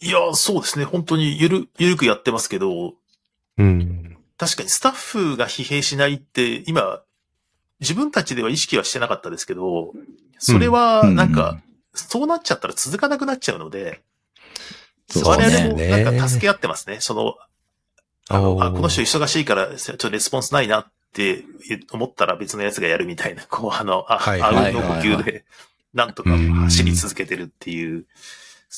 [0.00, 0.84] いや、そうですね。
[0.84, 2.94] 本当にゆる、ゆるくやってますけど、
[3.58, 4.16] うん。
[4.38, 7.02] 確かにスタッフが疲弊しないって、今、
[7.80, 9.92] 自分たちでは意識はしてなかったですけど、
[10.38, 11.60] それは、なんか、
[11.92, 14.00] そうなっちゃったら続かなくなっちゃうので、
[15.08, 17.00] そう我ね々もなんか助け合ってますね。
[17.00, 17.34] その、
[18.28, 21.44] あの、あ、この人忙しいから、ちょっとレスポンスないなって
[21.90, 25.44] 思ったら別のやつがやるみたいな、こう、あの、あ、はいあはいうんの呼吸で、
[25.92, 28.06] なんとかうん走り続けてるっていう。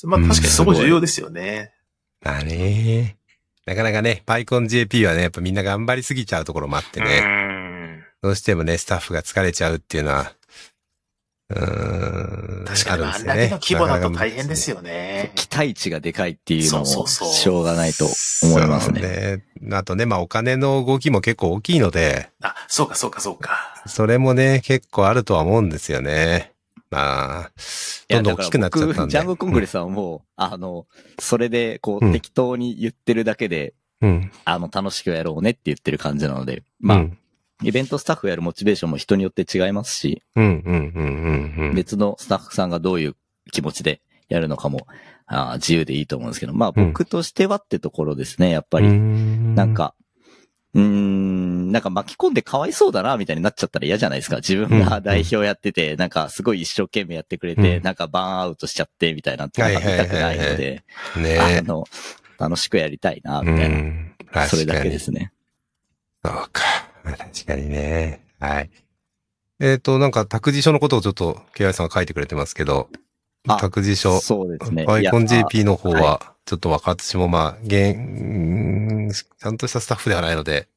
[0.04, 1.72] まあ確かにそこ重要ですよね。
[2.22, 3.16] まあね。
[3.66, 7.06] なかなかね、パイコン JP はね、やっぱみんな頑張りすぎちゃうところもあってね。
[7.06, 8.04] ね。
[8.22, 10.32] どうしてもね、スタッフが疲れちゃうっていうのは、
[11.50, 12.64] うーん。
[12.64, 15.32] 確かに、るんあんだけの規模だと大変ですよね。
[15.36, 18.06] 期待値がでかいっていうのも、そうそうそうしょうがないと
[18.42, 19.00] 思いますね。
[19.00, 19.76] そうね。
[19.76, 23.82] あとね、まあお金の動きも結構大きいので、あ、そうかそうかそうか。
[23.86, 26.51] それもね、結構あるとは思うんですよね。
[26.92, 27.52] まあ、
[28.08, 28.94] どんどん大きくなっちゃったんで。
[28.94, 30.86] 僕ジャンゴコングレスはもう、あの、
[31.18, 33.72] それで、こう、うん適当に言ってるだけで、
[34.02, 34.30] うん。
[34.44, 37.18] あの、楽しくやろうねって言ってる感じなので、まあ、うん
[37.64, 41.74] イベントスタッフやるモチベーションも人によって違いますし、うん、うん、うん、うん。
[41.76, 43.16] 別のスタッフさんがどういう
[43.52, 44.86] 気持ちでやるのかも、
[45.26, 48.88] あー自由でいいと思うんですけど、まあうん僕としてはってところですね、やっぱり。
[48.88, 49.94] ななん、か、
[50.74, 54.36] うーん、なんか巻き込んでかわいそうだな、みたいになっちゃったら嫌じゃないですか。
[54.36, 60.82] 自分が代表やってて、なんかすごい一生懸命やってくれて、うんなんかバーンアウトしちゃって、みたいなってなんか見たくないので、
[61.16, 61.84] ねあの、
[62.38, 64.44] 楽しくやりたいな、みたいな。
[64.44, 64.98] んそれだけで。
[64.98, 65.32] すね。
[66.24, 66.62] そうか。
[67.04, 68.24] まあ確かにね。
[68.40, 68.70] はい。
[69.60, 72.88] えっ、と、なんか、託児所のことをちょっと、KY さんが書いてくれてますけど、
[73.46, 74.84] あ託児所、そうですね。
[74.88, 80.68] アイコンいや JP の方はは、ちょっと私もまあ、現、うんちゃんとしたスタッフではないので、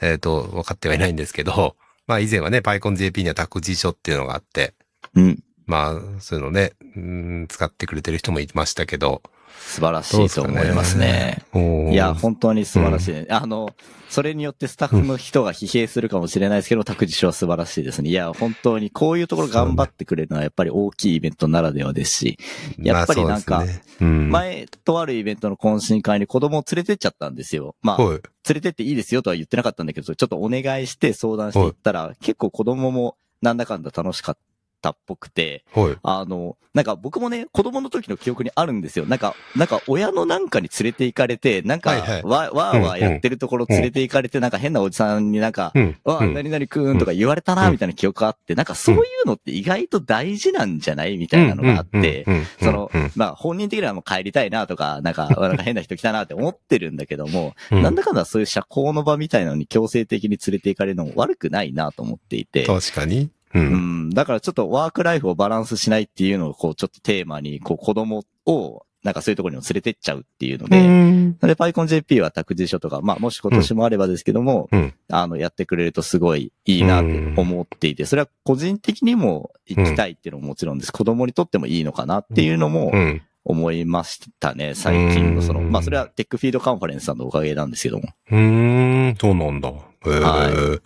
[0.00, 4.74] えっ、と、分かってはいないんですけど、 まあ以前はね、パイコン JP には託児所っていうのがあって、
[5.14, 5.42] うん。
[5.66, 9.22] まあ、そういうのね、うん使ってくれてる人もいましたけど、
[9.62, 11.44] 素晴らしいと思いますね。
[11.52, 13.26] おーいや、本当に素晴らしいね。
[13.30, 13.74] あの、
[14.08, 18.10] それによってスタッフの人が疲弊するかもしれないですけど、託児所は素晴らしいですね。
[18.10, 22.38] いや、本当にこういうところ頑張ってくれるのはやっぱり大きいイベントならではですし、
[22.78, 23.64] やっぱりなんか
[23.98, 27.74] 前とあるイベントの懇親会に子供を連れてっちゃったんですよ。
[27.80, 28.20] まあ、はい。
[28.48, 34.36] 連れてっていいですよとは言ってなかったんだけど、ちょっとお願いして相談していったら、結構子供もなんだかんだ楽しかっ
[34.82, 35.96] たっぽくて、はい。
[36.02, 39.04] あの、なんか僕もね、子供の時の記憶にあるんですよ。
[39.04, 45.98] なんか、なんか親のなんかに連れて行かれて、なんか、はいはいわ、わーわーやってるところ連れて行かれて、なんか変なおじさんになんか、うん。
[46.04, 52.26] わあ、うん何々くんとか言われたな、みたいな記憶があって、なんかそういうのって意外と大事なんじゃないみたいなのがあって、
[52.58, 63.30] そのうん、まあ本人的にはもう帰りたいなとか、なんか、 なんか変な人来たなって思ってるんだけども、うんなんだかんだそういう社交の場みたいなのに強制的に連れて行かれるのも悪くないなと思っていて、確かに。
[63.54, 63.58] う。
[63.58, 80.92] うんん、だからちょっとワークライフをバランスしないっていうのをこうちょっとテーマに、こう子供をなんかそういうところにも連れてっちゃうっていうので、うんで、パイコン JP は託児所とか、まあ、もし今年もあればですけども、うんあの、やってくれるとすごいいいなって思っていて、それは個人的にも行きたいっていうのももちろんです。
[80.92, 83.22] 子供にとってもいいのかなっていうのもうん。
[83.44, 88.04] 思いましたね、最近のその、うんまあ、それはテックフィードカンファレンスさんのおかげなんですけども。
[88.30, 89.68] うーん、そうなんだ。
[89.68, 89.72] へ
[90.06, 90.78] えは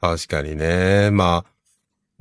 [0.00, 1.10] 確かにね。
[1.10, 1.51] まあ、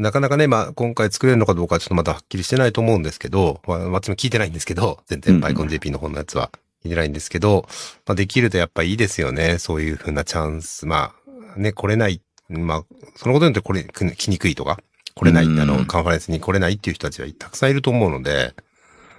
[0.01, 6.51] なかなかね、まあ、今回作れるのかどうかはちょっとまだはっきりしてないと思うんですけど、まあ、私も聞いてないんですけど、 全然うん PyConJP の方のやつは
[6.83, 7.67] 聞いてないんですけど、
[8.07, 9.59] まあ、できるとやっぱいいですよね。
[9.59, 10.87] そういうふうなチャンス。
[10.87, 11.13] ま
[11.55, 12.21] あ、ね、来れない。
[12.49, 12.83] まあ、
[13.15, 14.79] そのことによってこれ、来にくいとか、
[15.13, 18.53] 来れない、うんあの、カンファレンスに来れないっていう人たちはたくさんいると思うので、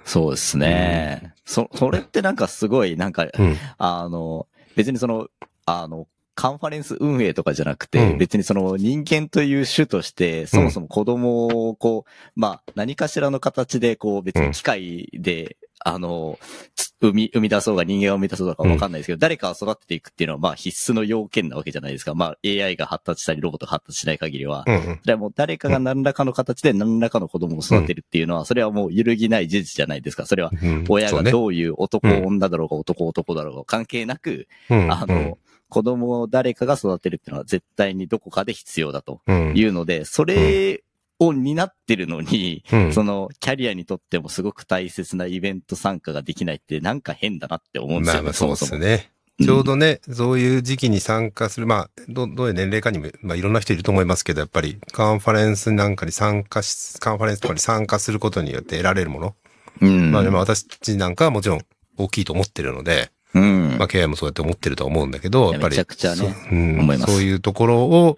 [0.05, 1.33] そうですね。
[1.45, 3.57] そ、それってなんかすごい、なんか、うん。
[3.77, 5.27] あの、別にその、
[5.65, 8.17] あの、カンファレンス運営とかじゃなくて、うん。
[8.17, 16.39] 別にその人間という種として、そもそも子供をこう、まあ何かしらの形でこう別に機械で、あの、
[16.75, 22.15] つ生み、生み出そうが人間が生み出そうかわかんないですけど、誰かを育てていくっていうのはまあ必須の要件なわけじゃないですか。
[22.15, 24.63] まあ AI が発達したりロボットが発達しない限りは。
[24.65, 24.81] うんうん。
[25.01, 30.25] それはもう誰かが何らかの形で何らかの子供を育てるっていうのは、それはもう揺るぎない事実じゃないですか。
[30.25, 30.85] それはうん。
[30.87, 32.25] 親がどういう男、うん。
[32.25, 34.91] 女だろうが男男だろうが関係なく、うん。
[34.91, 35.37] あの、
[35.73, 40.83] 子供を誰かが育てるっていうのは絶対にどこかで必要だとうんいうので、それ
[41.17, 48.55] を担ってるのに、うんそのキャリアにとってもすごく大切なイベント参加ができないってなんか変だなって思うんですよね、まあまあそうで。
[48.57, 49.07] すね。
[49.39, 59.35] うんちょうどね、そういう時期に参加する、まあ、ど、どういう年齢かにも、まあいろんな人いると思いますけど、やっぱりカンファレンスなんかに参加し、カンファレンスとかに参加することによって得られるもの。
[59.81, 60.11] うん。
[60.11, 60.67] まあでも私
[60.97, 61.61] なんかはもちろん
[61.97, 63.75] 大きいと思ってるので、うん。
[63.77, 65.71] まあ KI もそうやって思ってると思うんだけど、やっぱり。
[65.71, 68.17] めちゃくちゃねそううん思いますそういうところを、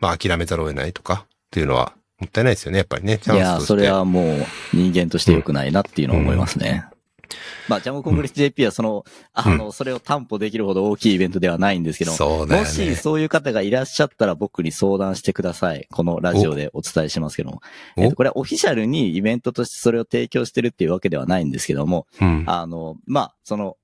[0.00, 3.18] まあ諦めざるを得ないとかっていうのは、もったいないですよね、やっぱりね。
[3.18, 3.60] チャンスいや。
[3.60, 6.84] それはもう人間として良くないなっていうのを思いますね。
[7.68, 9.04] まあ、ジャムコングレス JP はその、
[9.34, 12.68] あの、それを担保できるほど大きいイベントではないんですけど、そうだよね。
[12.68, 15.86] もしそういう方がいらっしゃったら僕に相談してください。
[15.90, 17.60] このラジオでお伝えしますけども。
[17.96, 18.02] お？
[18.02, 22.44] えっと、これはオフィシャルにイベントとしてそれを提供してるっていうわけではないんですけども、うん。
[22.46, 23.76] あの、まあ、その、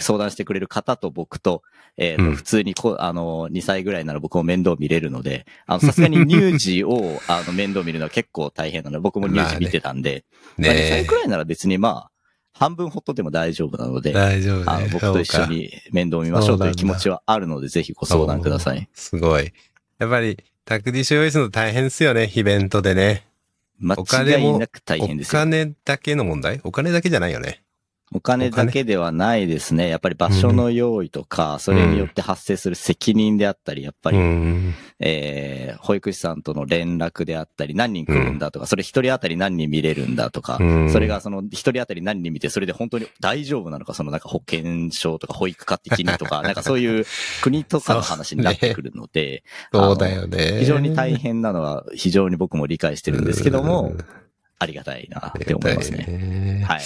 [0.00, 1.62] 相談してくれる方と僕と、
[1.96, 10.24] えっ、と、うん普通にこ、あの、2歳ぐらいなら僕も面倒見れるので、あの、さすがに乳児を、 あの、面倒見るのは結構大変なので、僕も乳児見てたんで、
[10.56, 12.10] まあ2ね歳くらいなら別にまあ、
[12.52, 14.64] 半分ほっとっても大丈夫なので、大丈夫ね。
[14.66, 18.88] あの、僕と一緒に面倒見ましょうという気持ちはあるので、ぜひご相談ください。
[18.94, 19.52] すごい。
[19.98, 23.28] やっぱり、託児所用意するの大変ですよね、イベントでね。
[23.80, 25.40] 間違いなく大変ですよ。
[25.40, 26.60] お金だけの問題？
[26.64, 27.62] お金だけじゃないよね。
[28.12, 29.88] お金だけではないですね。
[29.88, 34.74] やっぱり場所の用意とか、それによって発生する責任であったり、やっぱり、うん。
[35.00, 47.04] えー、保育士さんとの連絡であったり、何人来るんだとか、それ一人当たり何人見れるんだとか、うんそれがその一人当たり何人見て、それで本当に大丈夫なのか、そのなんか保険証とか保育課的にとか、 なんかそういう
[47.42, 50.58] 国とかの話になってくるので、 そうだよね。
[50.60, 54.04] 非常に大変なのは非常に僕も理解してるんですけどもうん、
[54.58, 56.04] ありがたいなって思いますね。
[56.06, 56.80] ねはい。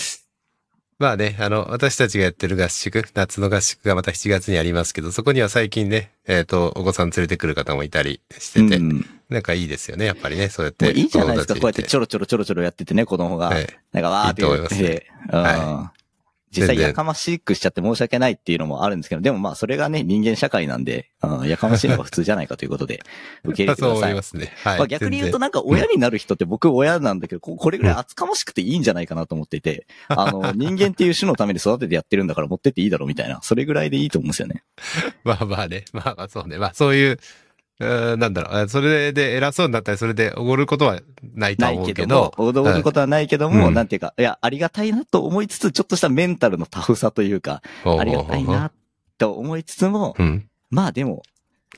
[0.98, 9.06] まあね、あの、私たちがやってる合宿、夏の合宿がまた7月にありますけど、そこには最近ね、えっ、と、お子さん連れてくる方もいたりしてて、うん。
[9.28, 10.92] なんかいいですよね、やっぱりね、そうやって。
[10.92, 13.46] いいじゃないですか、こうやってちょょろちょろちょろちょろやっててね、子供が。
[13.48, 13.66] はい。
[13.92, 16.01] なんかわーって言って、いいと思いますうん
[16.54, 23.00] 実際やかましくしちゃって申し訳ないっていうのもあるんですけど、でもまあそれがね、人間社会なんで、うんやかましいのが普通じゃないかということで、
[23.44, 24.10] 受け入れてくそうださい。
[24.10, 24.52] 思いますね。
[24.62, 24.78] はい。
[24.78, 34.62] まあ逆に言うと全なんか親になる人って 僕親なんだけど、ここれぐらい厚かましくていいんじゃないかなと思っていて、 あの、人間っていう種のために育ててやってるんだから持ってっていいだろうみたいな、それぐらいでいいと思うんですよね。
[35.04, 36.58] 然まあまあね、まあまあそうね。
[36.58, 37.18] まあそういう、
[37.80, 41.00] うーんなんだろうあ、それで偉そうになったり、それでおごることは
[41.34, 48.70] ないと思うけけどもど、、驚くことはないけども、うんなんていうか、いや、ありがたいなと思いつつ、ちょっとしたメンタルのタフさというか、ありがたいな
[49.18, 50.48] と思いつつも、うん。
[50.70, 51.22] まあでも、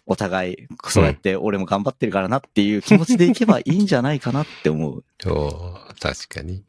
[0.07, 0.57] お互い、
[0.89, 5.05] そうやって俺も頑張ってるからなっていう気持ちでいけばいいんじゃないかなって思う。
[5.23, 6.63] そう、確かに。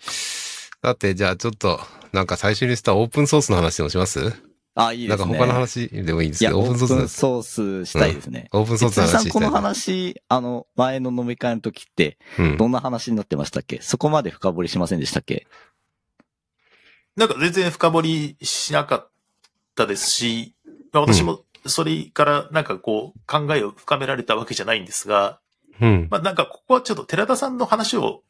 [0.82, 1.80] だって、じゃあちょっと、
[2.14, 4.32] なんか最初にしたオープンソースの話でもします？
[4.76, 5.32] あ、いいですね。
[5.32, 7.12] なんか他の話でもいいんですけど、オーオープンプンソース。
[7.16, 8.50] ソースしたいですね。
[8.52, 10.12] オープンソースの哲さん、この話したいな。
[10.12, 12.58] 話、あの、前の飲み会の時って、うん。
[12.58, 13.80] どんな話になってましたっけ？
[13.82, 15.48] そこまで深掘りしませんでしたっけ？
[17.16, 19.10] なんか全然深掘りしなかっ
[19.76, 20.54] たですし、
[20.92, 25.40] まあ私もそれからなんかこう考えを深められたわけじゃないんですが、
[25.80, 26.08] うん。
[26.12, 28.24] まあなんかここはちょっと寺田さんの話を、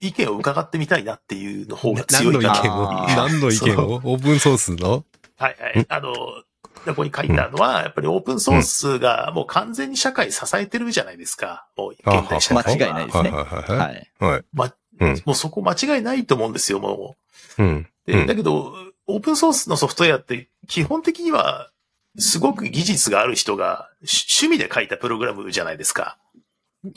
[0.00, 2.74] 意見を伺ってみたいなっていうの方が強何の意見いかな。
[2.74, 5.04] を何の意見 そをオープンソースの？
[5.40, 5.86] はいはい。
[5.88, 11.66] あの、ここに書いたのは、やっぱりオープンソースがもう完全に社会支えてるじゃないですか。
[11.76, 12.78] もう現代社会は。
[12.78, 13.84] 間違いないですねはいはいは。
[13.86, 14.24] はいい。
[14.24, 14.44] はい。
[14.52, 17.16] ま、うんもうそこ間違いないと思うんですよ、も
[17.58, 17.88] うん。
[18.06, 18.16] う。
[18.16, 18.74] んだけど、
[19.06, 21.70] オープンソースのソフトウェアって基本的には、
[22.18, 26.18] すごく技術がある人がし趣味で書いたプログラムじゃないですか。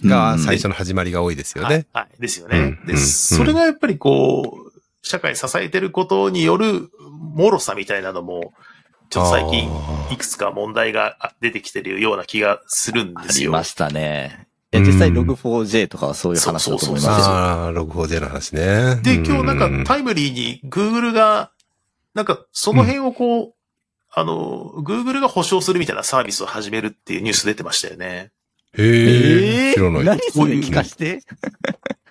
[0.03, 1.87] が最初の始まりが多いですよね。
[1.93, 2.05] はい。
[2.05, 2.21] はい。
[2.21, 2.79] ですよね。
[2.85, 4.62] で、それがやっぱりこう、
[5.03, 6.89] 社会支えてることによる
[7.35, 8.53] 脆さみたいなのも、
[9.09, 13.51] ちょっと最近、あーいくつか問題があ出てきてるような気がするんあですよ。
[13.51, 14.47] りましたね。
[14.71, 17.13] いや、実際 Log4j とかはそういう話だと思いますよ。
[17.13, 18.95] ああ、ログ 4J の話ね。
[19.03, 21.51] で、今日なんかうんタイムリーに Google が、
[22.15, 23.53] なんかその辺をこう、
[24.15, 28.31] あの、Google が保証するみたいなサービスを始めるっていうニュース出てましたよね。
[28.77, 29.73] へえ。
[29.73, 30.03] 知らない。
[30.05, 31.21] 何それ聞かして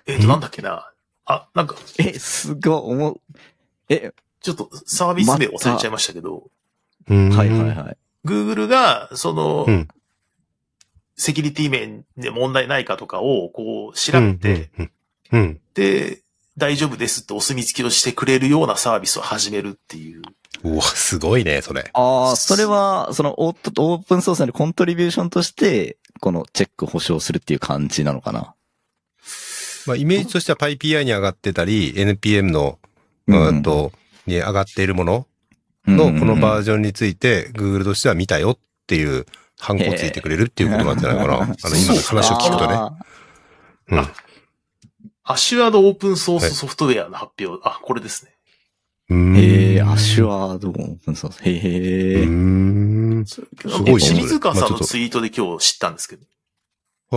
[0.05, 0.92] えっ、と、なんだっけな。
[1.25, 3.21] あ、なんか、え、すごい、思う。
[3.89, 6.49] え、ちょっとサービス名忘れちゃいましたけど、
[7.09, 7.97] うんはいはいはい。
[8.25, 9.87] Google が、その、うん
[11.15, 14.91] セキュリティ面で問題ないかとかを、こう、調べて、うん。
[15.31, 15.61] うんうん。
[15.73, 16.21] で、
[16.57, 20.21] 大丈夫ですってお墨付きをしてくれるようなサービスを始めるっていう。
[20.63, 21.89] うわ、すごいね、それ。
[21.93, 28.53] ああ、それは、そのオープオープンソースのコントリビューションとして、このチェック保証するっていう感じなのかな。
[29.85, 32.79] まあ、イメージとしては PyPI に上がってたり、NPM の、
[33.27, 33.91] ううんんと、
[34.25, 35.27] に上がっているもの
[35.87, 38.57] の、このバージジョンについて、Google としては見たよっ
[38.87, 39.25] ていう、
[39.59, 41.33] ハンコついてくれるっていうことなんじゃないかな。
[41.35, 42.73] あの、今の話を聞くとね。
[43.89, 44.13] うんあ
[45.25, 47.61] アシュアードオープンソースソフトウェアの発表。
[47.63, 48.35] あ、これですね。
[49.09, 51.41] うんへえ、アシュワードオープンソース。
[51.43, 52.25] へうえ。
[52.25, 53.25] ん。
[53.25, 56.25] すごいね清水川さんのツイートで今日知ったんですけど。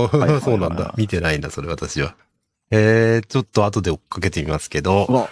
[0.05, 0.95] いはいそうなんだ。
[0.97, 2.15] 見てないんだ、それ私は。
[2.71, 5.29] えー、ちょっと後で追っかけてみますけど。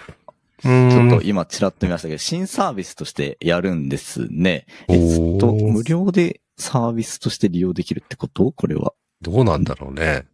[0.62, 4.64] ちょっと今チラッと見ましたけど、新サービスとしてやるんですね。
[4.88, 8.50] えっと、無料でサービスとして利用できるってこと？
[8.50, 8.94] これは。
[9.20, 10.24] どうなんだろうね。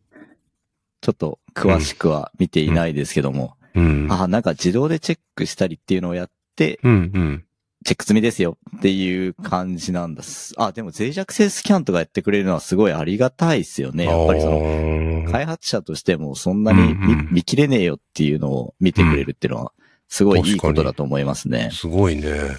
[1.00, 3.56] ちょっと詳しくは見ていないですけども。
[3.74, 4.06] うん。
[4.08, 7.44] あ、なんか自動でチェックしたりっていうのをやって、うん、うん。
[7.84, 10.54] チェック済みですよっていう感じなんです。
[10.58, 14.04] あ、でも脆弱性スキャンとかやってくれるのはすごいありがたいですよね。
[14.04, 19.72] やっぱりその、の開発者としてもそんなに見,、うんうん見切れねえよっていうのを見てくれるっていうのは、
[20.08, 21.70] すごいいいことだと思いますね。
[21.72, 22.58] すごいね。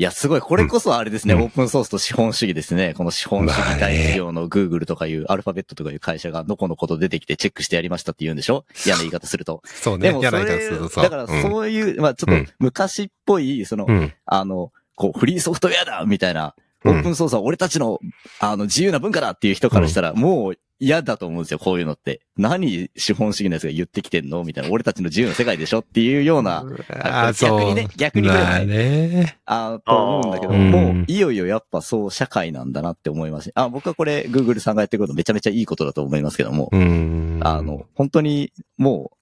[0.00, 0.40] いや、すごい。
[0.40, 2.94] これこそあれですね、うんオープンソースと資本主義ですね。
[2.94, 9.60] この資本主義大企業の Google とかいう、アルファベットとかいう会社がのこのこと出てきてチェックしてやりましたって言うんでしょ嫌な言い方すると。
[9.66, 10.08] そうね。
[10.08, 13.98] でもそれ、嫌な言い方するとさだからそういう、まあちょっと昔っぽい、その、うん。
[13.98, 14.14] うん。
[14.24, 16.54] あの、こう、フリーソフトウェアだみたいな、
[16.86, 17.98] オープンソースは俺たちの、
[18.38, 22.22] あの、自由な文化だっていう人からしたら、もう嫌だと思うんですよ、こういうのって。
[22.36, 24.42] 何資本主義のやつが言ってきてんの？
[24.44, 25.80] みたいな、俺たちの自由な世界でしょ？
[25.80, 29.38] っていうような、あー逆にね逆にこれまあね。
[29.44, 33.50] あーと思うんだけど、もう、いよいよやっぱそう社会なんだなって思います。
[33.50, 37.40] しあ、僕はこれ、Google さんがやってることめちゃめちゃいいことだと思いますけども、うん。
[37.42, 39.16] あの、本当に、もう、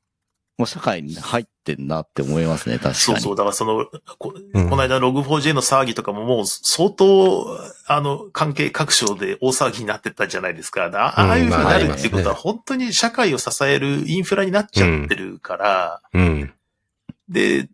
[0.59, 2.95] もう社会に入ってんなって思いますね、確かに。
[2.97, 3.37] そうそう。
[3.37, 3.87] だからその、
[4.19, 7.47] こうんこの間 Log4j の騒ぎとかももう相当、
[7.87, 10.91] あの、関係各省で大騒ぎになってたじゃないですか。
[10.91, 16.53] だああいうふうになるっていうことは本当に社会を支えるインフラになっちゃってるから、うん。
[17.29, 17.69] で、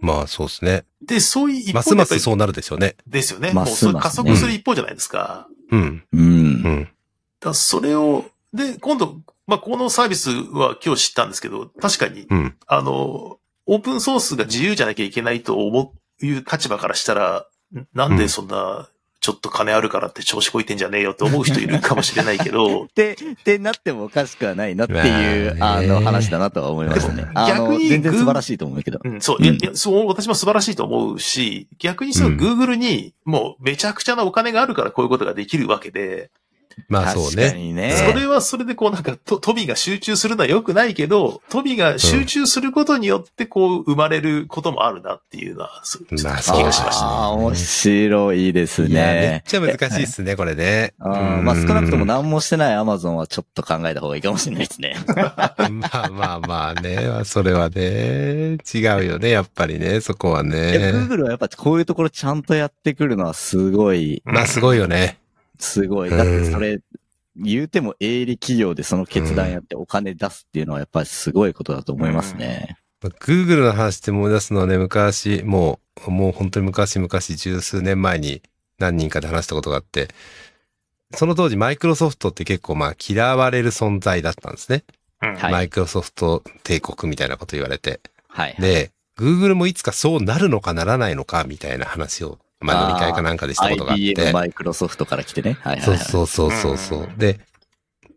[0.00, 0.84] まあそうですね。
[1.02, 2.94] で、そういう一ます方でやっぱりますそうなるでしょうね。
[3.04, 3.52] ですよね。
[3.52, 5.48] まもうそれすますね加速する一方じゃないですか。
[5.72, 6.04] うん。
[6.12, 6.20] うん。
[6.22, 6.82] うん。
[6.84, 9.16] だからそれを、で、今度、
[9.48, 12.54] まあ、このサービスは今日知ったんですけど、確かに、うん。
[12.66, 17.46] あの、オープンソースが自由じゃなきゃいけないと思う、いう立場からしたら、
[17.94, 27.26] なんでそんな、ちょっと金あるからって調子こいてんじゃねえよって思う人いるかもしれないけど、 って、ってなってもおかしくはないなっていう、まあの話だなとは思いますね。
[27.34, 29.00] 逆に全然素晴らしいと思うけど。
[29.02, 36.30] うん、そう、いや、いや、そう、私も素晴らしいと思うし、逆にそのうん Google にもうめちゃくちゃなお金があるからこういうことができるわけで、
[36.88, 37.58] まあそう確かね。
[37.58, 37.92] にね。
[37.92, 47.10] それはそれでこうなんか、と富が集中するのは良くないけど、富が集中することによってこう生まれることもあるなっていうのは、そうちょっとまあ気がしましたね。
[47.10, 49.44] ああ、面白いですいや、めっね。
[49.46, 50.94] ちゃ難しいっすね、これね。
[51.00, 51.08] あ
[51.40, 52.14] ーまあ少なくともな。
[52.16, 54.96] 何もしてないアマゾンはちょっと考えた方がいいかもしれないですね。
[55.16, 60.92] まあまあまあね、それはね、違うよね、やっぱりね、そこはでね。
[60.92, 65.18] Google はやっぱこういうところちゃんとやってくるのはすごい、まあすごいよね。
[65.58, 66.10] すごい。
[66.10, 66.80] だってそれ、
[67.36, 72.78] 言うても営利企業でその決断やってお金出すっていうのはやっぱりすごいことだと思いますね。
[73.00, 78.42] Google の話って思い出すのはね、昔、もう、もう本当に昔々十数年前に
[78.78, 80.08] 何人かで話したことがあって、
[81.14, 84.84] その当時マイクロソフトって結構まあ嫌われる存在だったんですね。
[85.22, 88.00] うんはいマイクロソフト帝国みたいなこと言われて。
[88.28, 88.56] はい。
[88.58, 94.32] で、Google もいつかそうなるのかならないのかみたいな話を、まあ飲み会かなんかでしたことがあって。
[94.32, 95.58] マイクロソフトから来てね。
[95.60, 96.04] はいはい、そうはい。
[96.04, 97.40] そうそうそうそううんで、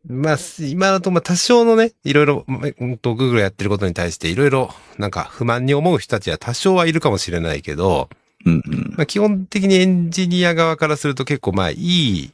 [0.07, 8.09] まあ、今だと、まあ、多少のね、いろいろ、まうんと、Google やってることに対して、いろいろ、なんか、不満に思う人たちは多少はいるかもしれないけど、
[8.45, 8.93] うんうん。
[8.97, 12.33] まあ、基本的にエンジニア側からすると結構、まあ、いい、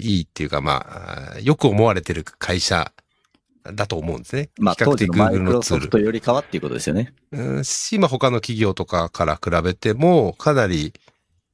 [0.00, 2.92] いいっていうか、まあ、よく思われてる会社
[3.72, 4.50] だと思うんですね。
[4.58, 5.88] まあ当時のマイ Google クのツールロソフ。
[5.90, 7.12] トよりかはっていうことですよね。
[7.32, 10.92] うんし、まあ、他の企業とかから比べても、かなり、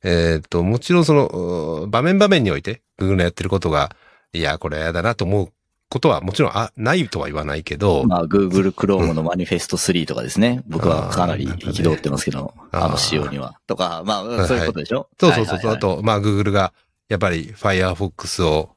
[0.05, 3.95] えっ、と、もちろんその、うー場面場面において、Google のやってることが、
[4.33, 5.53] いや、これ嫌だなと思う
[5.89, 10.63] ことは、もちろん、あ、ないとは言わないけど、まあ Google Chrome のマニフェスト3とかですね。
[10.67, 13.59] 僕はかなり憤ってますけど、あーあの仕様には。
[13.67, 15.09] とか、まはいあそういうことでしょ？
[15.21, 16.73] そうそうそうそう、はいはいはいあと、まあ、Google が、
[17.09, 18.71] やっぱり Firefox を、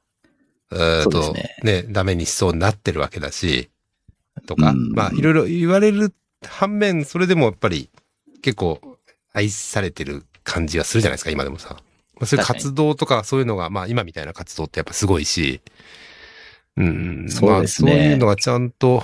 [0.72, 1.86] えーそうと、ですね。
[1.90, 3.70] ダメにしそうになってるわけだし、
[4.48, 4.92] とか、うん。
[4.94, 6.14] まあ、いろいろ言われる
[6.46, 7.90] 反面、それでもやっぱり、
[8.42, 8.80] 結構、
[9.34, 11.78] 愛されてる感じはするじゃないですか、今でもさ。
[12.16, 15.62] まあ、そういう活動とか、そういうのが、まあ、今みたいな活動ってやっぱすごいし、
[16.78, 17.92] うん、そうですね。
[17.92, 19.04] まあ、そういうのがちゃんと、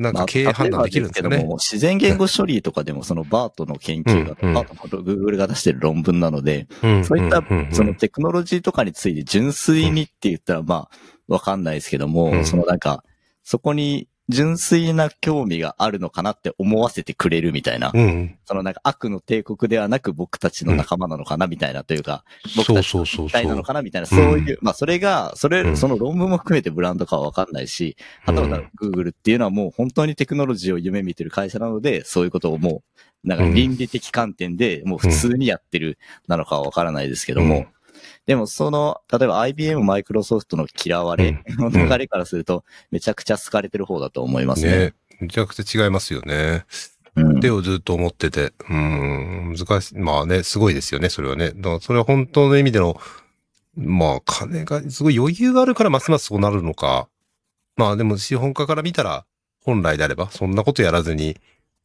[0.00, 1.36] なんまあか経営判断できるんですよね。
[1.36, 4.48] 例えばけども自然言語処理とかでもそのバートの研究が、うん。
[4.48, 4.54] うん。
[4.54, 7.04] バートの Google が出してる論文なので、うん。
[7.04, 10.90] そういったそのテクノロジーとかについて純粋にって言ったらまあ
[11.28, 12.44] わかんないですけども、うん。
[12.44, 13.04] そのなんか、
[13.44, 18.38] そこに純粋な興味があるのかなって思わせてくれるみたいな、うん。
[18.46, 22.24] そのなんか悪の帝国ではなく僕たちの仲間なのかなみたいなというか、
[22.56, 23.26] 僕そうたちそうそう。
[23.26, 23.54] 一体な。
[23.54, 25.76] のかなみたいな、そういう、まあそれが、それ、うん。
[25.76, 32.82] その論文も含めてブランドかはわかんないし、はたまた Google っていうのはもう本当にテクノロジーを夢見てる会社なので、そういうことをも
[33.24, 37.66] う、なんか倫理的観点でもう普通にやってるなのかはわからないですけども、うん
[38.26, 44.70] でもその、例えば IBM、マイクロソフトの嫌われの流れからすると、めちゃくちゃ好かれてる方だと思いますね。
[44.70, 44.94] ね。
[45.20, 46.64] めちゃくちゃ違いますよね。
[47.16, 49.98] うんでをずっと思ってて、うん、難しい。
[49.98, 51.50] まあね、すごいですよね、それはね。
[51.50, 53.00] だからそれは本当の意味での、
[53.76, 57.08] まあ金がすごい余裕があるからますますそうなるのか。
[57.76, 59.26] まあでも資本家から見たら、
[59.62, 61.36] 本来であれば、そんなことやらずに、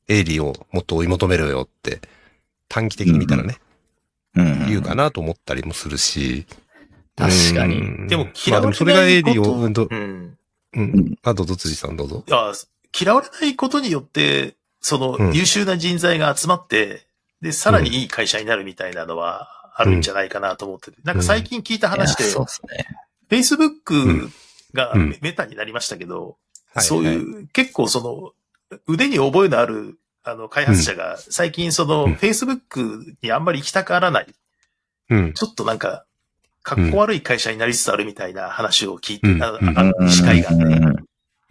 [0.07, 2.01] 営利をもっと追い求めろよって、
[2.69, 3.57] 短期的に見たらね、
[4.35, 4.67] うん。
[4.67, 6.45] 言うかなと思ったりもするし。
[7.15, 7.79] 確かに。
[7.79, 8.07] うん。
[8.07, 10.37] でもま嫌われあでもそれが営利を、ないことうんと、うん。
[10.73, 11.15] うん。
[11.23, 12.23] あ、どうぞ辻さんどうぞ。
[12.31, 12.53] あ
[12.97, 15.27] 嫌われないことによって、そうん。
[15.27, 17.05] の優秀な人材が集まって、
[17.41, 20.97] で、さらにいい会社になるみたいなのはあるんじゃないかなと思ってて。
[21.03, 22.85] なんか最近聞いた話で、いやそうですね。
[23.29, 24.31] Facebook
[24.73, 25.09] がうん。
[25.09, 26.37] メメタになりましたけど、
[26.73, 26.83] はい。
[26.83, 28.33] そういう、結構そ
[28.71, 34.27] の、腕に覚えのある、あの、開発者が、最近その、うん Facebook にあんまり行きたがらない、
[35.09, 35.33] うん。
[35.33, 36.05] ちょっとなんか、
[36.63, 40.95] かっこ悪い会社になりつつあるみたいな話を聞いて、うんあの司会がね。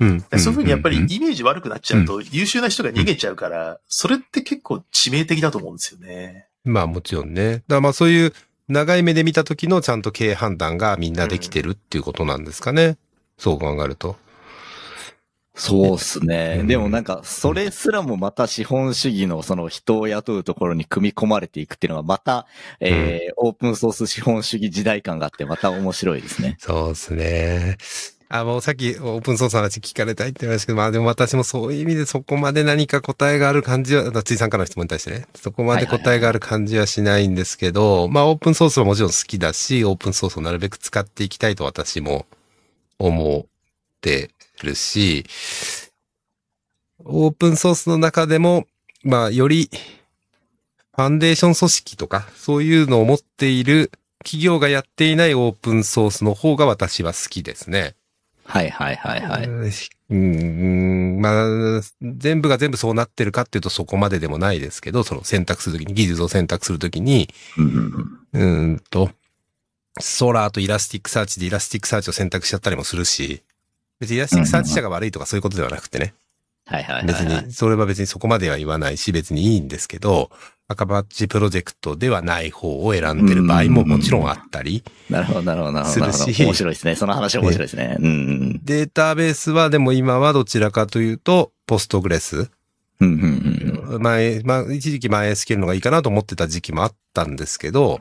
[0.00, 0.24] うん。
[0.28, 6.48] でそういうふうにやっぱりうんイメージ悪くなっちゃうと、優秀な人が逃げちゃうから、それって結構致命的だと思うんですよね。
[6.64, 7.52] まあもちろんね。
[7.52, 8.32] だからまあそういう
[8.68, 12.96] 長い目で見た時のちゃんと経営判断がみんなできてるっていうことなんですかね。
[13.38, 14.16] そう考えると。
[15.56, 16.58] そうっすね。
[16.60, 22.46] うんでもなんか、それすらもまた資本主義のその人を雇うところに組み込まれていくっていうのがまた、
[22.80, 26.56] えーオープンソース資本主義時代感があってまた面白いですね。
[26.58, 27.76] そうですね。
[28.28, 42.26] あ、もうさっきオープンソースの話聞かれたいって言いましたけど、まあでも私もそういう意味でそこまで何か答えがある感じは、ついさんからの質問に対してね、そこまで答えがある感じはしないんですけど、まあオープンソースはもちろん好きだし、オープンソースをなるべく使っていきたいと私も
[42.98, 43.46] 思っ
[44.00, 44.30] て
[44.64, 45.24] るし、
[47.04, 48.66] オープンソースの中でも、
[49.02, 49.70] まあより
[50.96, 57.96] ファンデーション組織とか、そういうのを持っている企業がやっていないオープンソースの方が私は好きですね。
[58.44, 59.44] はいはいはいはい。
[59.44, 67.28] うーん、まあ、全部が全部そうなってるかっていうとそこまででもないですけど、その選択するときに、技術を選択するときに、
[68.32, 69.10] うんと、
[70.00, 73.42] Solr と Elasticsearch で Elasticsearch を選択しちゃったりもするし、
[74.00, 76.14] 別に Elasticsearch 社が悪いとかそういうことではなくてね。
[76.66, 80.30] はいはいはい、別に、それは別にそこまでは言わないし、別にいいんですけど、
[80.66, 84.82] Apache プロジェクトではない方を選んでる場合ももちろんあったり。
[85.10, 86.00] なるほど、なるほど、なるほど。
[86.00, 86.96] なるほどするし面白いですね。
[86.96, 87.98] その話面白いですね。
[88.64, 92.48] データベースはでも今はどちらかというと、 Postgres。
[93.00, 98.00] うんうんうん前、まあ、一時期前 SQL のがいいかなと思ってた時期もあったんですけど、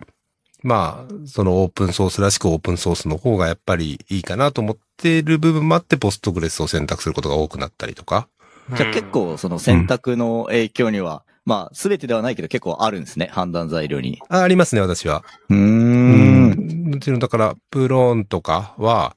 [0.64, 8.28] まあ、そのオープンソースらしくオープンソースの方がやっぱりいいかなと思っている部分もあって、ポストグレスを選択することが多くなったりとか。
[8.76, 13.30] じゃあ結構その選択の影響には、まあ全てではないけど結構あるんですね。
[13.32, 14.22] 判断材料に。
[14.30, 15.24] あありますね、私は。
[15.50, 15.58] うー。
[15.58, 16.92] うんん。
[16.92, 19.16] もちろんだから、プローンとかは、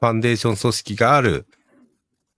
[0.00, 1.46] ファンデーション組織がある、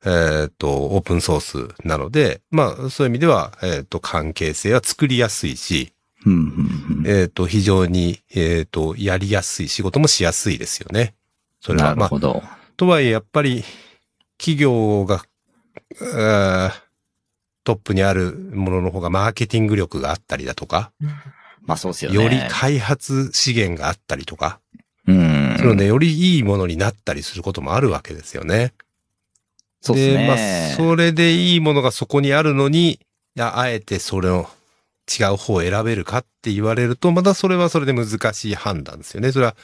[0.04, 5.92] えっ、と、オープンソースなので、まあ、そういう意味では、えっ、と、関係性は作りやすいし、
[6.26, 11.14] うんうんうんえっ、と、非常に、えっ、と、やりやすい、仕事もしやすいですよね。
[11.60, 12.42] それなは、まあ、るほど。
[12.76, 13.64] とはいえ、やっぱり、
[14.38, 15.24] 企業が、
[16.00, 16.92] えー
[17.64, 20.92] トップにあるものの方がマーケティング力があったりだとか、
[21.60, 22.22] まあそうですよね。
[22.22, 24.58] より開発資源があったりとか、
[25.06, 25.56] うん。
[25.58, 28.72] そのね、よりいいものになったりすることもあるわけですよね。
[29.80, 30.26] そうですね。
[30.26, 33.00] まあ、それでいいものがそこにあるのに、
[33.38, 34.48] あえてそれを
[35.18, 39.32] 違う方を選べるかって言われると、またそれはそれで難しい判断ですよね。
[39.32, 39.56] それは、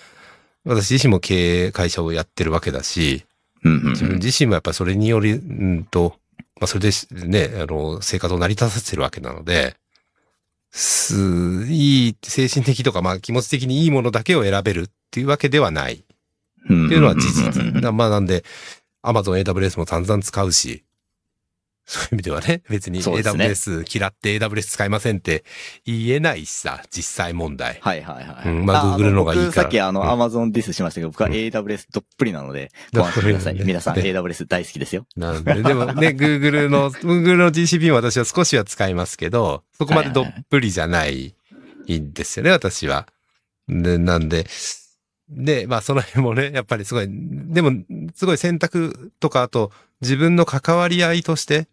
[0.65, 3.25] 私自身も経営会社をやってるわけだし、
[3.63, 6.15] 自分自身もやっぱりそれにより、うんと、
[6.61, 9.77] まあ、それでしね、あの、生活を成り立たせてるわけなので、
[10.71, 11.15] す、
[11.69, 15.95] いい、精神的とか、まあ気持ち的にいいものだけを選べるっていうわけではない。
[15.95, 17.81] っていうのは事実。
[17.81, 18.45] だまあなんで、
[19.03, 20.85] Amazon AWS も散々使うし、
[21.89, 25.43] そういう意味ではね、別に AWS 嫌って AWS 使いませんって
[25.87, 27.79] 言えないしさ、実際問題。
[27.81, 28.49] はいはいはい。
[28.51, 33.55] うんまああ Google の方がいいから僕さっきあの、うん Amazon ディスしましたけど、僕はうん AWS どっぷりなので、 ご安心ください。
[33.65, 35.07] 皆さんね AWS 大好きですよ。
[35.17, 41.35] なんで、でもね、 Google の、Google の GCP も私は少しは使いますけど、そこまでどっぷりじゃない
[41.91, 43.07] んですよね、私は。
[43.67, 44.47] で、なんで、
[45.31, 47.73] で、まあその辺もね、やっぱりすごい、でも、
[48.15, 51.67] すごい選択とか、あと、自分の関わり合いとして、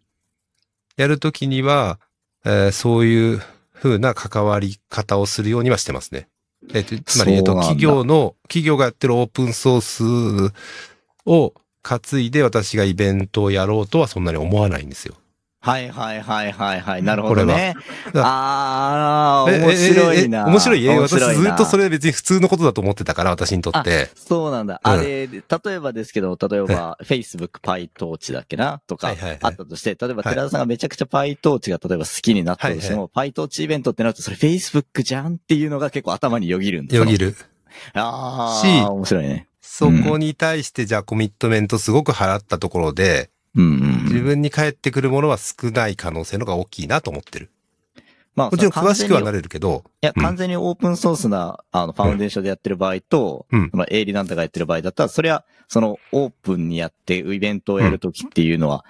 [0.96, 1.98] やるときには、
[2.44, 3.42] えーそういう
[3.74, 6.28] 風な関わり方をするようにはしてますね。
[6.72, 10.52] えっと、つまり、えっと、企業の、企業がやってるオープンソース
[11.26, 15.14] を担いで私がイベントをやろうとはそんなに思わないんですよ。
[15.66, 17.02] はいはいはいはいはい。
[17.02, 17.74] なるほどね。
[18.14, 20.38] ああ、え面白いな。
[20.38, 24.10] ええ面白いえ私ずっとそれ別に普通のことだと思ってたから、私にとって。
[24.14, 24.80] そうなんだ。
[24.84, 28.80] うんあれ、例えばですけど、例えば、Facebook PyTorch だっけな？
[28.86, 37.32] とかはいはいはい、あったとして、例えば、はい寺田さんがめちゃくちゃ PyTorch が例えば好きになったとしても、PyTorch イベントってなると、それ Facebook じゃんっていうのが結構頭によぎるんですよぎる。
[37.32, 37.36] し
[37.94, 39.48] ああ、面白いね。
[39.60, 43.30] そこに対してじゃあコミットメントすごく払ったところで。
[43.62, 47.50] 自分に返ってくるものは少ない可能性の方が大きいなと思ってる。
[48.36, 49.38] まあもちろん詳しくはなる。
[49.38, 58.84] れるけど、いや、うん完全にオープンソースな、あの、ファウンデーションでやってる場合と、うんまあ、営利なんとかやってる場合だったら、それは、その、オープンにやって、イベントをやるときっていうのは、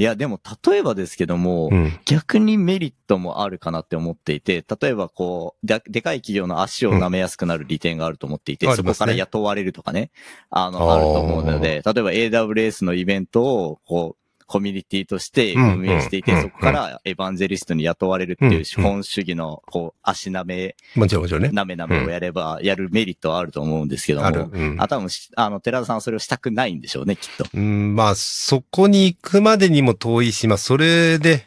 [0.00, 2.00] いや、でも、例えばですけども、うん。
[2.06, 10.10] 逆にメリットもあるかなって思っていて、例えばこう、ででかい企業の足を舐めやすくなる利点があると思っていて、うんそこから雇われるとかね、
[10.48, 14.19] あの、あると思うので、例えば AWS のイベントを、こう、
[14.50, 21.50] コミュニティとしてうん運営していて、うんそこからエヴァンゼリストに雇われるっていううん資本主義の、こう、足舐め、もちろんもちろんね。
[21.52, 24.46] 舐め舐めをやれば、やるメリットはあると思うんですけども、ある。
[24.50, 24.76] うん。
[24.80, 27.46] あ、多分し、あの、寺田さんはそれをしたくないんでしょうね、きっと。
[27.54, 31.46] うん、まあ、そこに行くまでにも遠いし、まあ、それで、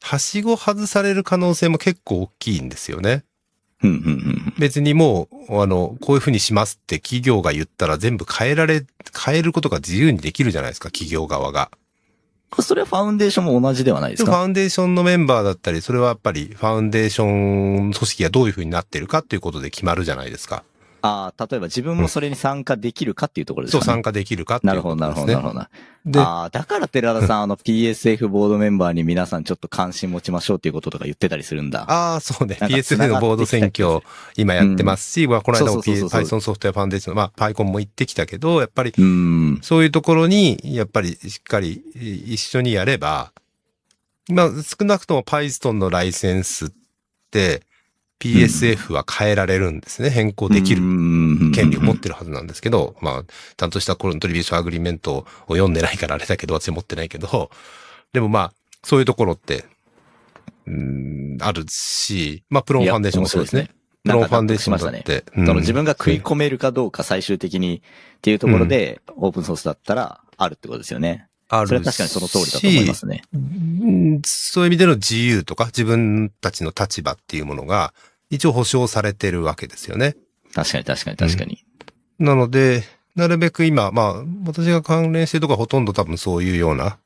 [0.00, 3.24] はしご外される可能性も結構大きいんですよね。
[3.82, 4.54] うん、うん、うん。
[4.60, 8.86] 別にもう、あの、こういうふうにしますって企業が言ったら全部変えられ、
[9.26, 11.70] 変えることが自由にできるじゃないですか、企業側が。
[12.62, 14.32] それはファウンデーションも同じではないですか？
[14.32, 20.64] ファウンデーションのメンバーだったり、それはやっぱりファウンデーション組織がどういうふうになってるかっていうことで決まるじゃないですか。
[21.06, 25.42] ああ、例えば自分もそれに参加できるかっていうところですそう、参加できるかっていうなるほど、なるほど、ことですね。
[25.42, 25.70] なるほどな。
[26.06, 31.82] で、ああ、だから寺田さん、あの PSF ボードメンバーに皆さんちょっと関心持ちましょうっていうこととか言ってたりするんだ。
[31.90, 32.56] ああ、そうね。
[32.58, 34.00] PSF のボード選挙、
[34.38, 39.58] 今やってますし、まあ、この間も Python ソフトウェアファウンデーション、まあ、PyCon も行ってきたけど、やっぱり、うん。
[39.60, 41.82] そういうところに、やっぱりしっかり
[42.26, 43.32] 一緒にやれば、
[44.30, 46.70] まあ、少なくとも Python のライセンスっ
[47.30, 47.62] て、
[48.24, 50.08] PSF は変えられるんですね。
[50.08, 50.80] 変更できる
[51.52, 53.24] 権利を持ってるはずなんですけど、まあ、
[53.56, 57.50] ちゃんとしたコントリビューションアグリメントを読んでないからあれだけど、私持ってないけど、
[58.12, 58.52] でもまあ、
[58.82, 59.64] そういうところって、
[60.66, 63.70] うん、あるし、まあ、プロンファンデーションもそうですね。
[64.04, 65.24] プロンファンデーションだって。
[65.36, 71.26] うんその自分が食い込めるかどうか最終的にっていうところで、オープンソースだったらあるってことですよね。
[71.48, 73.22] あるそれは確かにその通りだと思いますね。
[73.34, 77.92] うんそういう意味での自由とか自分たちの立場っていうものが
[78.34, 80.16] 一応保障されてるわけですよね。
[80.54, 81.64] 確かに確かに確かに。
[82.18, 82.84] なので、
[83.16, 86.98] なるべく今、まあ、私が関連してるとこはほとんど多分そういうような、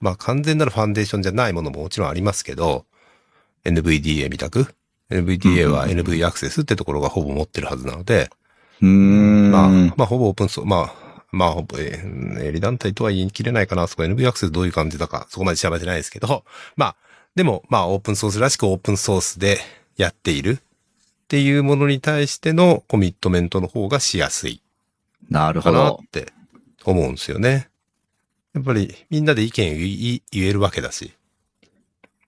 [0.00, 2.84] まあ完全なるファンデーションじゃないものももちろんありますけど、
[3.64, 4.74] NVDA みたく、
[5.10, 8.30] NVDA は NV アクセスってところがほぼ持ってるはずなので、
[8.80, 9.50] うーん。
[9.52, 16.44] まあ、まあほぼオープンソース、まあ、まあほぼ、えー、営利団体とは言い切れないかな、そこ NV アクセスどういう感じだか、そこまで調べてないですけど、
[16.76, 16.96] まあ、
[17.36, 19.58] でも、まあオープンソースらしくオープンソースで
[19.96, 20.58] やっている
[21.32, 24.60] っていうものに対してのコミットメントの方がしやすい。
[25.30, 26.02] なるほかなっど。
[26.12, 26.30] て
[26.84, 27.70] 思うんですよね。
[28.52, 31.14] やっぱりみんなで意見言えるわけだし。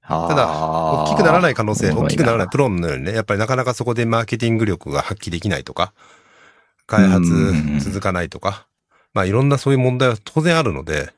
[0.01, 2.49] たただ、大きくならない可能性、大きくならないい。
[2.49, 5.93] プロのようにね、やっぱりなかなかそこでマーケティング力が発揮できないとか、
[6.87, 8.67] 開うん発続かないとか、
[9.13, 11.13] まあいろんなそういう問題は当然あるので、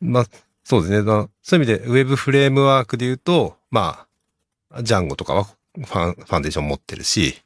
[0.00, 0.24] まあ
[0.64, 1.02] そうですね。
[1.02, 4.06] まあそういう意味でウェブフレームワークで言うと、ま
[4.70, 7.40] あ、ジャンゴとかはファンファンデーション持ってるし、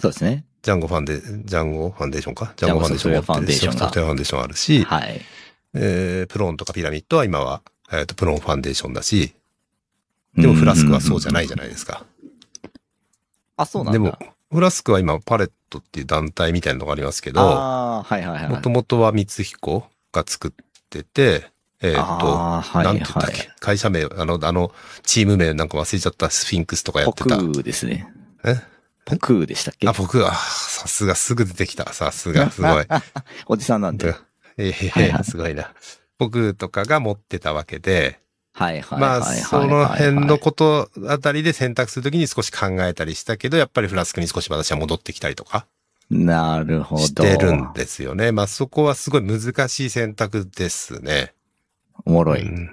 [0.00, 0.44] そうですね。
[0.62, 2.52] ジャンゴファンデ、ジャンゴファンデーションか？
[2.56, 5.20] ジャンゴファンデーション持ってるし、ソフトウェアファンデーションあるし、はい。
[5.74, 9.34] えー、プロンとかピラミッドは今は、えっ、と、プロンファンデーションだし、
[10.36, 12.04] でもフラスクはそうじゃないじゃないですか。
[13.56, 13.98] あ、そうなんだ。
[13.98, 14.18] でも、
[14.50, 18.48] フラスクは今パレットっていう団体みたいなのがありますけど、ああ、はいはいはい。
[18.48, 20.52] もともとは光彦が作っ
[20.90, 21.50] てて、
[21.82, 24.72] えっ、と、あーはいなんて言ったっけ、会社名、あの、あの、
[25.02, 27.36] チーム名なんか忘れちゃったスフィンクスとかやポってた。
[27.36, 28.08] クーですね。
[28.44, 28.56] え？
[29.04, 29.88] ポクーでしたっけ？
[29.88, 31.92] あ、僕、あーさすが、すぐ出てきた。
[31.92, 32.84] さすが、すごい。
[33.46, 34.14] おじさんなんで。
[34.56, 35.72] ええはいはいすごいな。
[36.18, 38.20] 僕とかが持ってたわけで、
[38.54, 39.42] はいはいまあ、はいはいはい。
[39.42, 45.66] その辺のことあたりで選択するときに少し考えたりしたけど、やっぱりフラスクに少し私は戻ってきたりとか
[46.08, 47.02] なるほど。
[47.02, 48.30] してるんですよね。
[48.30, 51.33] まあそこはすごい難しい選択ですね。
[52.04, 52.42] おもろい。
[52.42, 52.64] うん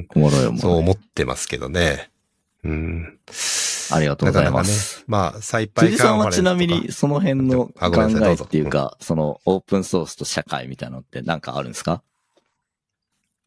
[0.00, 0.58] んおもろいおもろい。
[0.58, 2.10] そう思ってますけどね。
[2.64, 3.18] うん。
[3.90, 5.04] ありがとうございなかなかねます。。
[5.06, 12.02] まあ、サイパイ辻さんはちなみにその辺のあ考えごめんなさいどうぞっていうか、そのオープンソースと社会みたいなのってなんかあるんですか？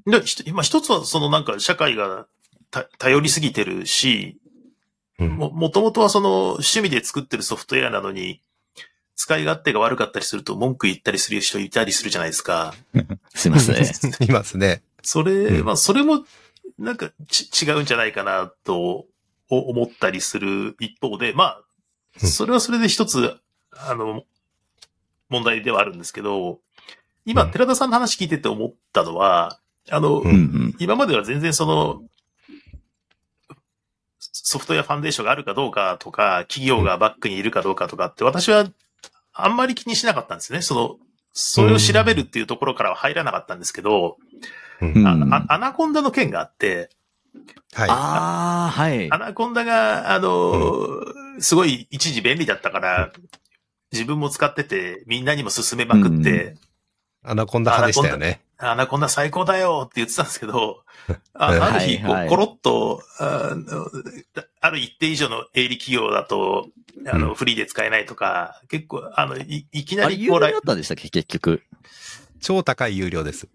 [0.06, 2.26] で、今一つはそのなんか社会が
[2.72, 4.40] た頼りすぎてるし、
[5.20, 8.42] うんも、もともとはその趣味で作ってるソフトウェアなのに、
[9.16, 12.74] 使い勝手が悪かったりすると文句言ったりする人いたりするじゃないですか。
[13.34, 13.86] すいません。
[14.28, 14.84] いますね。
[15.04, 16.26] それ、うんまあそれも
[16.78, 19.06] なんかち違うんじゃないかなと
[19.50, 21.64] お思ったりする一方で、まあ、
[22.22, 23.38] うんそれはそれで一つ、
[23.74, 24.24] あの、
[25.30, 26.60] 問題ではあるんですけど、
[27.26, 29.60] 今、うん寺田さんの話聞いてて思ったのは、
[29.90, 30.76] あの、ううんうん。
[30.80, 32.04] 今までは全然その、
[34.20, 38.68] Software Foundation があるかどうかとか、企業がバックにいるかどうかとかって、私は
[39.46, 40.62] あんまり気にしなかったんですね。
[40.62, 40.98] その、
[41.34, 44.18] それを調べるっていうところからは入らなかったんですけど、
[44.82, 46.90] うんうんああアナコンダの件があって、
[47.74, 47.90] はい。
[47.90, 49.18] ああ、はいア。
[49.18, 51.02] ナコンダが、あの、
[51.40, 53.12] すごい一時便利だったから、
[53.92, 56.56] 自分も使ってて、みんなにも勧めまくって、
[57.24, 58.42] アナコンダ派でしたよね。
[58.62, 60.84] アナコンダ最高だよって言ってたんですけど、
[61.34, 63.88] あはいある日、こはいう、コロッと、あの
[64.62, 66.68] ある一定以上の営利企業だと、
[67.08, 71.10] あの、うんフリーで使えないとか、結構、あの、いいきなりこう来有料だったんでしたっけ？
[71.10, 71.64] 結局。
[72.40, 73.48] 超高い有料です。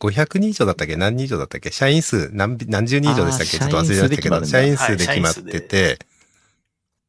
[0.00, 0.96] 500人以上だったっけ？
[0.96, 1.70] 何人以上だったっけ？
[1.72, 3.58] 社員数何び、何十人以上でしたっけ？
[3.58, 5.98] ちょっと忘れましたけど、社社員員数数で決まってて、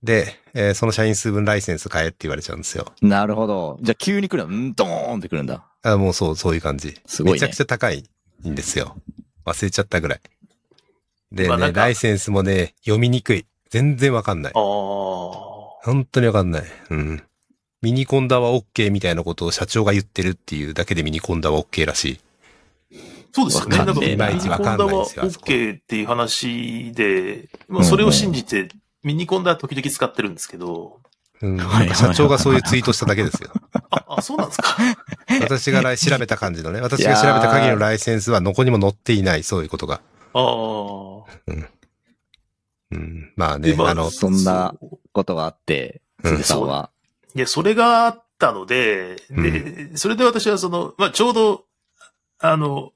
[0.04, 2.94] で、えーその社員数分ライセンス買えって言われちゃうんですよ。
[3.02, 3.78] なるほど。
[3.82, 5.66] じゃあ急に来るの、うん、ドーンって来るんだ。
[5.86, 7.00] あもうそう、そういう感じ。
[7.06, 8.04] すごいねめちゃくちゃ高い
[8.46, 8.98] んですよ。
[9.46, 10.22] 忘れちゃったぐらい。
[11.32, 13.46] でね、ライセンスもね、読みにくい。
[13.70, 14.54] 全然わかんない。
[14.54, 16.64] 本当にわかんない。
[16.90, 17.24] うん。
[17.82, 22.20] ミニコンダは OK みたいなことを社長が言ってるっていうだけでミニコンダは OK らしい。
[23.32, 24.14] そうですよね。
[24.14, 28.70] いまいちわかんないですよ OK っていう話で、まあ、それを信じて、
[29.04, 31.00] ミニコンダは時々使ってるんですけど、
[31.42, 31.60] うん。
[31.94, 33.52] 社長がそういうツイートしただけですよ。
[34.16, 34.76] あ、あそうなんですか？
[35.42, 40.02] 私が来調べた感じのね、私が調べた限りのライセンスはどこにも載っていない、そういうことが。
[40.34, 40.44] ああ。
[42.92, 43.34] うん。
[43.36, 44.76] まあね、あの、そんな
[45.12, 46.90] ことがあって、うん辻さんは。
[47.36, 51.66] いや、それがあったので、うで、それで私はその、まあ、ちょうど、
[52.40, 52.94] あの、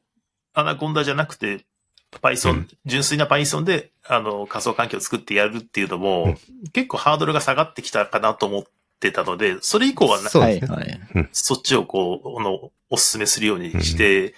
[0.54, 1.66] アナコンダじゃなくて、
[2.12, 6.38] Python、うん純粋な Python で、あの、仮想環境を作ってやるっていうのも、
[6.74, 8.64] 結構ハードルが下がってきたかなと思っ
[9.00, 11.02] てたので、それ以降はなそうはですね。
[11.16, 11.30] いはい。
[11.32, 14.34] そっちをこう、あの、お勧めするようにして、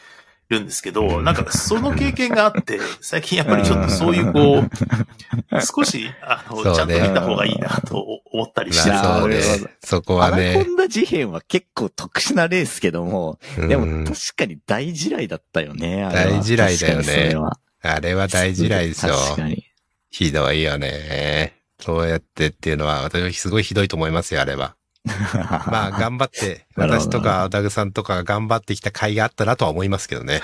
[0.51, 9.41] るんですけど、なんかその経験があって、 最近やっぱりちょっとそういうこう、少し、あの、ねちゃんと見た方がいいなと思ったりしてるそうね。
[9.83, 10.63] そこはアナコね。
[10.63, 17.35] ンダ事変は結構特殊な例ですけども、うんでも確かに大地雷だったよね、あれは大地雷だよね
[17.83, 19.15] あれは大地雷ですよ。
[19.15, 19.65] 確かに。
[20.11, 21.60] ひどいよね。
[21.81, 24.75] そうやってっていうのは、私はすごいひどいと思いますよ、あれは。
[25.67, 30.41] まあ、頑張って、 私とか、ダグさんとかが頑張ってきた甲斐があったなとは思いますけどね。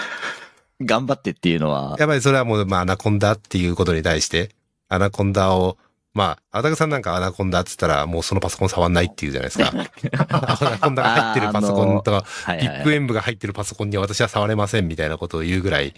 [0.82, 4.50] 頑張ってっていうのは、やっぱりそれはもう、まあ、アナコンダっていうことに対して、
[4.90, 5.78] アナコンダを、
[6.14, 9.70] まあ、アダグさんなんかアナコンダって言ったら、もうそのパソコン触んないっていうじゃないですか。
[10.58, 12.26] アナコンダが入ってるパソコンとか、
[12.60, 15.94] ビッグエンブが入ってるパソコンには私は触れませんみたいなことを言うぐらい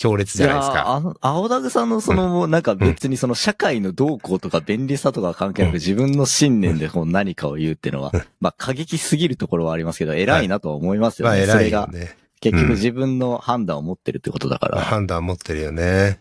[0.00, 0.76] 強烈じゃないですか。
[0.76, 8.10] やあの、青ダグさんのその、なんか別にその社会の動向とか便利さとか関係なくうん自分の信念でこう何かを言うっていうのは、
[8.40, 11.36] まあ過激すぎるところはありますけど、偉いなとは思いますよね。
[11.36, 12.16] まあ、偉いそれがよね。
[12.40, 14.80] 結局自分の判断を持ってるってことだから。
[14.80, 16.18] 判断持ってるよね。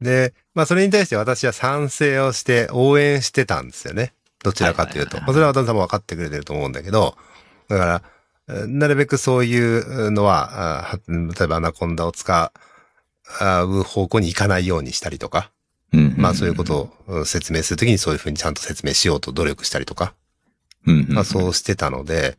[0.00, 4.14] で、まあそれに対して私は賛成をして応援してたんですよね。
[4.42, 5.18] どちらかというと。
[5.18, 7.14] それは渡辺さんも分かってくれてると思うんだけど、
[7.68, 8.02] だから、
[8.48, 12.71] えーなるべくそういうのは、例えばアナコンダを使う
[13.24, 15.50] 方向に行かないようにしたりとか、
[15.92, 20.14] うんまあそういうことをうん説明するときにそういうふうにちゃんと説明しようと努力したりとか、
[20.86, 21.14] うんうんうん。
[21.14, 22.36] まあそうしてたので、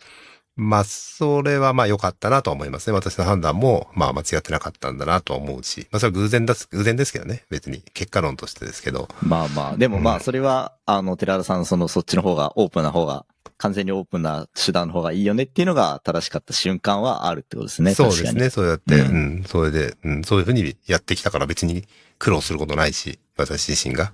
[0.55, 2.93] まあそれはまあ良かったなとは思いますね。
[2.93, 7.43] 私の判断もまあ間違ってなかったんだなとは思うし、まあそれは偶然だす、偶然ですけどね。
[7.49, 9.07] 別に結果論としてですけど。
[9.21, 13.25] まあまあ、でもまうんあ、それは、あの、寺田さん、その、そっちの方が、オープンな方が、
[13.63, 17.93] 完全にオープンな手段の方がいいよねっていうのが正しかった瞬間はあるってことですね。
[17.93, 18.35] そうです。
[18.35, 18.49] ね。
[18.49, 21.85] そうやって、ううんん、それで、うん、そういうふうにやってきたから別に
[22.19, 24.11] 苦労することないし、私自身が。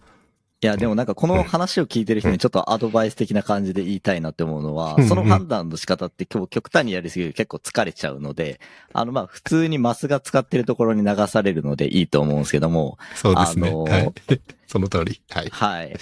[0.61, 8.59] いや、でもなんかこの話を聞いてる人にちょっとアドバイス的な感じで言いたいなって思うのはうん、その判断の仕方って今日極端にやりすぎると結構疲れちゃうので、
[8.93, 13.69] あのまあ普通にマスが使ってるところに流されるのでいいと思うんですけども、そうですね。
[13.69, 14.13] あのーはい。
[14.67, 15.19] その通り。
[15.31, 15.49] はい。
[15.49, 15.95] はい。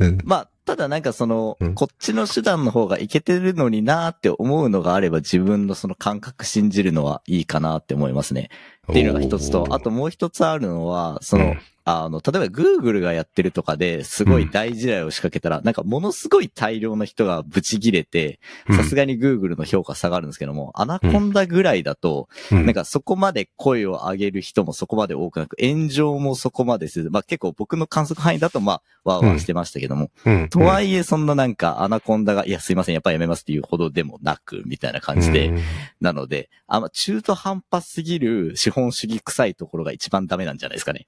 [0.00, 0.18] うん。
[0.24, 8.50] まあ、ただなんかそのうん、こっちの手段の方がいけてるのになーって思うのがあれば自分のその感覚信じるのはいいかなって思いますね。
[8.90, 18.38] っていうのが一つと、あともう一つあるのは、その、うんあの、例えば Google がやってるとかですごい大事例を仕掛けたら、なんかものすごい大量の人がブチ切れて、
[18.70, 22.66] さすがに Google の評価下がるんですけども、アナコンダぐらいだと、うん。
[22.66, 30.48] なんかそこまで声を上げる人もそこまで多くなく、炎上もそこまでせず、まあ結構僕の観測範囲だとまあ、わーわーしてましたけども、うん。
[30.48, 35.58] とはいえそんななんかアナコンダが、いやすいません、やっぱりやめますっていうほどでもなく、みたいな感じで、うん。
[36.00, 41.06] なので、あんま中途半端すぎる資本主義臭いところが一番ダメなんじゃないですかね。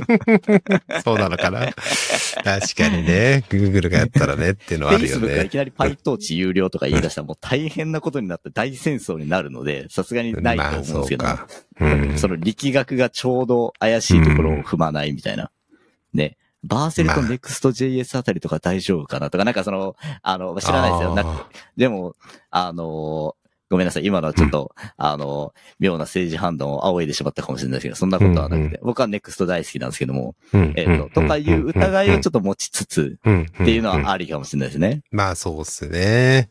[1.04, 1.72] そうなのかな？
[2.42, 3.44] 確かにね。
[3.48, 5.48] Google がやったらねっていうのはあるよ Facebook がいね。
[5.48, 12.18] きなり PyTorch 有料とか言い出したらもう大変なことになって大戦争になるので、さすがにないと思うんですけど、まあそうん。
[12.18, 15.50] その力学がちょうど怪しいところを踏まないみたいな。
[16.14, 16.36] ね。
[16.64, 21.46] バーセルとまあ Next.js あたりとか大丈夫かなとか、なんかその、あの、知らないですよ。
[21.76, 22.16] でも、
[22.50, 23.36] あの
[23.68, 24.04] ごめんなさい。
[24.04, 35.02] 今のはちょっと、あの、妙な政治判断を仰いでしまったかもしれないですけど、そんなことはなくて、うん僕は NEXT 大好きなんですけども、えっ、と、とかいう疑いをちょっと持ちつつ、うんっていうのはありかもしれないですね。
[35.10, 36.48] まあそうっすね。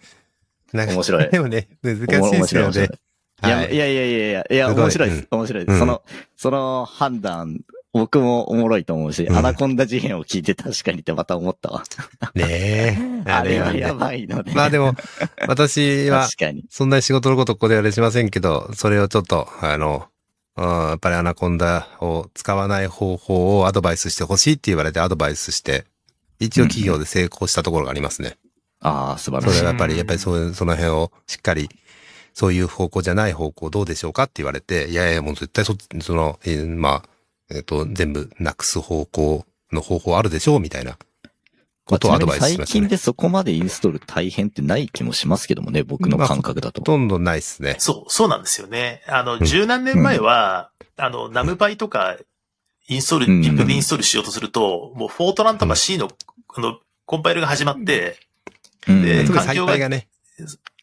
[0.74, 1.30] なんか面白い。
[1.30, 2.74] でもね、難しい面ですよね。
[2.74, 3.74] 白いや、はい。
[3.74, 5.28] いやいやいやいや、いや、面白いです。
[5.30, 5.74] 面白いです。
[5.74, 5.80] うん。
[5.80, 6.02] その、
[6.36, 7.60] その判断、
[7.98, 11.84] 僕もおもろいと思うし、うんアナコンダ事変を聞いて確かにってまた思ったわ。
[12.36, 12.98] ねえ。
[13.32, 14.52] あれはねやばいので。
[14.52, 14.96] まあでも、
[15.48, 16.28] 私は。
[16.70, 20.08] そんなに仕事のことここではあれしませんけど、それをちょっと、あの、
[20.58, 25.86] うんやっぱりアナコンダを使わない方法をアドバイスしてほしいって言われてアドバイスして、
[26.40, 28.36] 一応企業で成功したところがありますね。
[28.82, 29.72] ああ、素晴らしいそれは。
[29.72, 31.70] やっぱり、やっぱりそういう、その辺をしっかり、
[32.34, 37.15] そういう方向じゃない方向どうでしょうかって言われて、いやいや、もう絶対そその、えーまあ、
[37.52, 40.60] えっ、と、全部なくす方向の方法あるでしょう？
[40.60, 40.98] みたいな
[41.86, 42.66] ことをアドバイスしましたね。
[42.66, 46.82] 最近でそこまでインストール大変ってない気もしますけどもね、僕の感覚だと。
[46.82, 47.76] ほとんどないっすね。
[47.80, 49.04] そう、そうなんですよね。
[49.08, 52.18] あの、ん十何年前は、あの、ナムパイとか、
[52.88, 56.10] インストール、うん VIP でインストールしようとすると、もうフォートランとか C の、
[56.56, 58.18] あの、コンパイルが始まって、
[58.88, 60.08] うんで環境がね、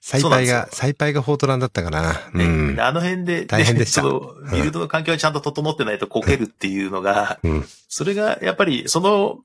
[0.04, 2.20] サイパイが、サイパイがフォートランだったかな。
[2.34, 2.80] うねん。
[2.80, 7.64] あの辺で、大変でしたその、ビルドの環境がちゃんと整ってないとこけるっていうのが、うん。
[7.88, 9.38] それが、やっぱり、その、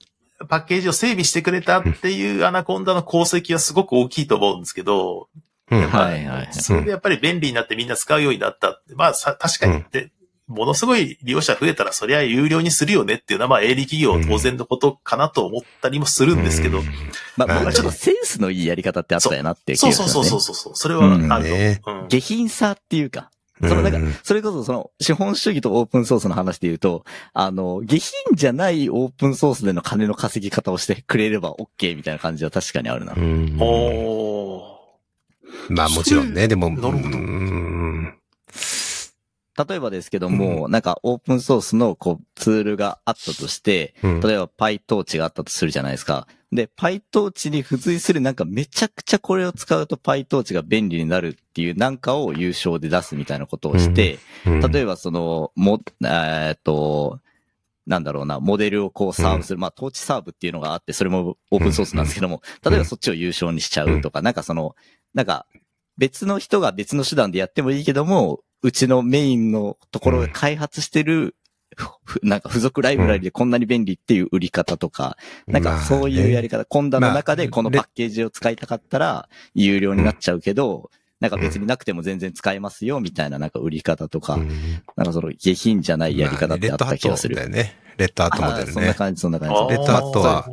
[0.49, 5.29] パッケージを整備してくれたっていうアナコンダの功績はすごく大きいと思うんですけど、
[5.69, 5.79] うん。
[5.91, 8.81] まあはいはいはいそれでやっぱり便利になってみんな使うようになった。
[8.95, 10.11] まあさ、確かにって、
[10.47, 16.81] ものすごい利用者増えたらそりゃ有料にするよねっていうのはまあ営利企業当然のことかなと思ったりもするんですけど。
[17.35, 20.07] まあ、まあ僕はちょっとセンスのいいやり方ってあったよなっていうしますね。
[20.07, 20.75] そうそうそうそう。
[20.75, 21.05] それは
[21.35, 21.43] ある。
[21.43, 23.29] ねうん下品さっていうか、
[23.61, 33.13] そのなんかうん、それこそその資本主義とオープンソースの話で言うと、あの、下品じゃないオープンソースでの金の稼ぎ方をしてくれれば OK みたいな感じは確かにあるな。
[33.17, 34.77] うんお
[35.69, 37.36] まあもちろんね、でも、なるほどうん
[39.57, 44.19] 例えばですけども、なんかオープンソースのこうツールがあったとして、うん。
[44.19, 46.27] 例えば PyTorch があったとするじゃないですか。
[46.51, 54.71] で、PyTorch に付随するなんかめちゃくちゃこれを使うと PyTorch が便利になるっていうなんかを優勝で出すみたいなことをして、うん。
[54.71, 57.19] 例えばその、も、えーっと、
[57.87, 59.59] なんだろうな、モデルをこうサーブする。
[59.59, 64.75] まあ、トーチサーブっていうのがあって、それもオープンソースなんですけども、例えばそっちを優勝にしちゃうとか、なんかその、
[65.13, 65.47] なんか、
[65.97, 71.35] 別の人が別の手段でやってもいいけども、うちのメインのところが開発してる、
[72.03, 80.89] ふなんか付属ライブラリでこんなに便利っていう売り方とか、なんかそういうやり方、コンダの中でこのパッケージを使いたかったら、有料になっちゃうけど、
[81.19, 84.49] なんか別になくても全然使えますよ、みたいななんか売り方とか、うん
[84.95, 87.35] なんかその下品じゃないやり方ってあった気がする。
[87.35, 88.55] まあねレッドハットだよね。
[88.55, 88.73] レッドハットモデルね。
[88.73, 89.75] そんな感じ、そんな感ーじ。
[89.75, 90.47] レッドハットは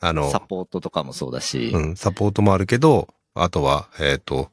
[0.00, 4.50] あのサ、ポートとかもそうだし、うん、サポートもあるけど、あとは、えっ、と、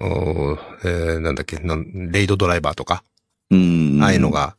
[0.00, 3.02] おーえーなんだっけなん、レイドドライバーとか、
[3.50, 4.00] うん。
[4.02, 4.30] ああいうの。
[4.30, 4.56] が、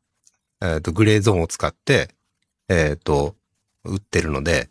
[0.61, 2.10] えっ、と、グレーゾーンを使って、
[2.68, 3.36] えっ、と、
[3.84, 4.70] 打ってるので、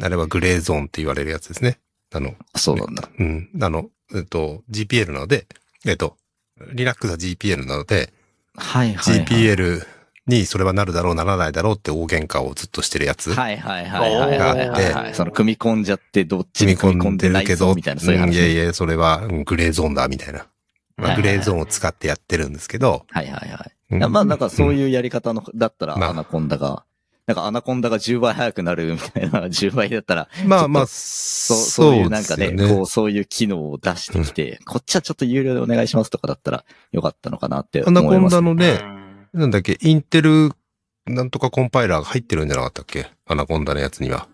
[0.00, 1.78] あれはグレーゾーンって言われるやつですね。
[2.12, 3.08] あの、そうなんだ。
[3.18, 5.46] うん、あの、えっ、と、GPL なので、
[5.86, 6.16] えっ、と、
[6.72, 8.12] Linux は GPL なので、
[8.56, 9.24] はいはい、はい。
[9.26, 9.86] GPL
[10.28, 13.32] にそれはなるだろう、ならないだろうって大喧嘩をずっとしてるやつ。
[13.32, 15.14] はいはいはいはいはいがあはい。
[15.14, 18.30] その組み込んじゃって、どっち組みに組み込んでるけど、みたいな、そういう話。
[18.30, 20.46] んいやいや、それはうんグレーゾーンだ、みたいな。
[20.96, 23.06] まあ、はいはいはいグレーゾーンを使ってやってるんですけど。
[23.10, 23.72] はいはいはい。
[23.90, 26.84] うんまあなんかそういうやり方の、だったら、まあアナコンダが、
[27.26, 38.36] なんかアナコンダが10倍速くなるみたいな、 10倍だったら、まあまあ、そ、そうそういううなんかね、こう、そういう機能を出してきて、こっちはちょっと有料でお願いしますとかだったらよかったのかなってアナコン思います。
[38.36, 38.97] ダのね、うん
[39.38, 40.52] なんだっけ、インテル、
[41.06, 43.06] なんとかコンパイラーが入ってるんじゃなかったっけ？
[43.26, 44.28] アナコンダのやつには。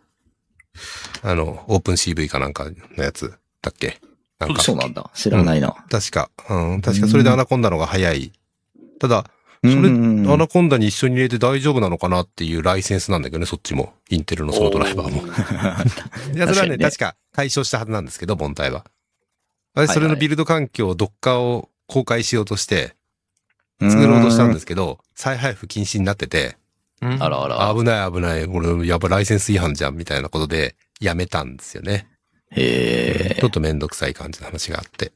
[1.23, 2.65] あの、オープン CV かなんか
[2.97, 4.01] のやつだっけ？
[4.39, 5.09] なんか、そうなんだ。
[5.15, 5.73] 知らないな。
[5.89, 8.33] 確か、うん、確かそれでアナコンダのが早い。
[8.99, 9.25] ただ、
[9.63, 13.95] そそれ、れアナコンダに一緒に入れて大丈夫なのかなっていうライセンスなんだけどね、そっちも。
[14.11, 15.23] インテルのそのドライバーも。
[16.35, 18.85] いや、それはね、確かにね確か解消したはずなんですけど、本体は。
[19.75, 22.95] 私、それのビルド環境を Docker を公開しようとして、
[23.90, 26.56] 作ろうとしたんですけど、再配布禁止になってて、
[27.02, 27.74] うんあらあら。
[27.74, 32.09] 危ない危ない、これやっぱライセンス違反じゃん、みたいなことで、やめたんですよね。
[32.51, 35.12] へちょっとめんどくさい感じの話があって。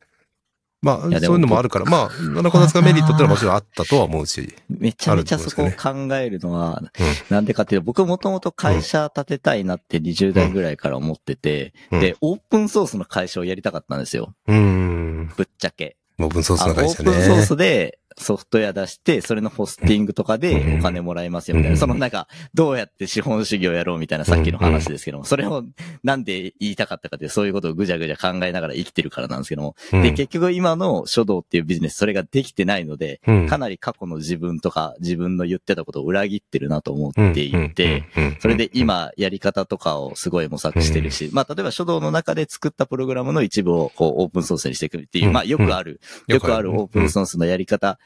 [0.81, 4.55] まあ、そういうのもあるから、まあ、なかなか使うメリットってのはもちろんあったとは思うし。
[4.69, 6.91] めちゃめちゃそこを考えるのは、うん
[7.31, 14.35] なんでかっていうと、僕もともと会社建てたいなって20代ぐらいから思ってて、うんで、オープンソースの会社をやりたかったんですよ。
[14.47, 15.33] うーん。
[15.37, 15.97] ぶっちゃけ。
[16.21, 17.43] オープンソースあの、会社ープンソーね。
[17.43, 21.75] スでソフトウェア出して、それのホスティングとかでお金もらえますよみたいな。
[21.75, 21.79] うん。
[21.79, 25.65] そのなんか、どうやって資本主義をやろうみたいなさっきの話ですけども、それを
[26.03, 29.77] なんで言いたかったかって、そういうことをぐじゃぐじゃ考えながら生きてるからなんですけども。
[29.93, 30.03] うん。
[30.03, 33.47] で、結局今の書道っていうビジネス、それができてないので、うん。
[33.47, 38.05] かなり過去の自分とか自分の言ってたことを裏切ってるなと思っていて、、
[38.41, 45.33] それで、今やり方とかをすごい模索してるし、まあ例えば書道の中で作ったプログラムの一部をこうオープンソースにしていくっていう、うん。
[45.33, 46.73] まあよくある、よくある。
[46.73, 47.99] オープンソーースのやり方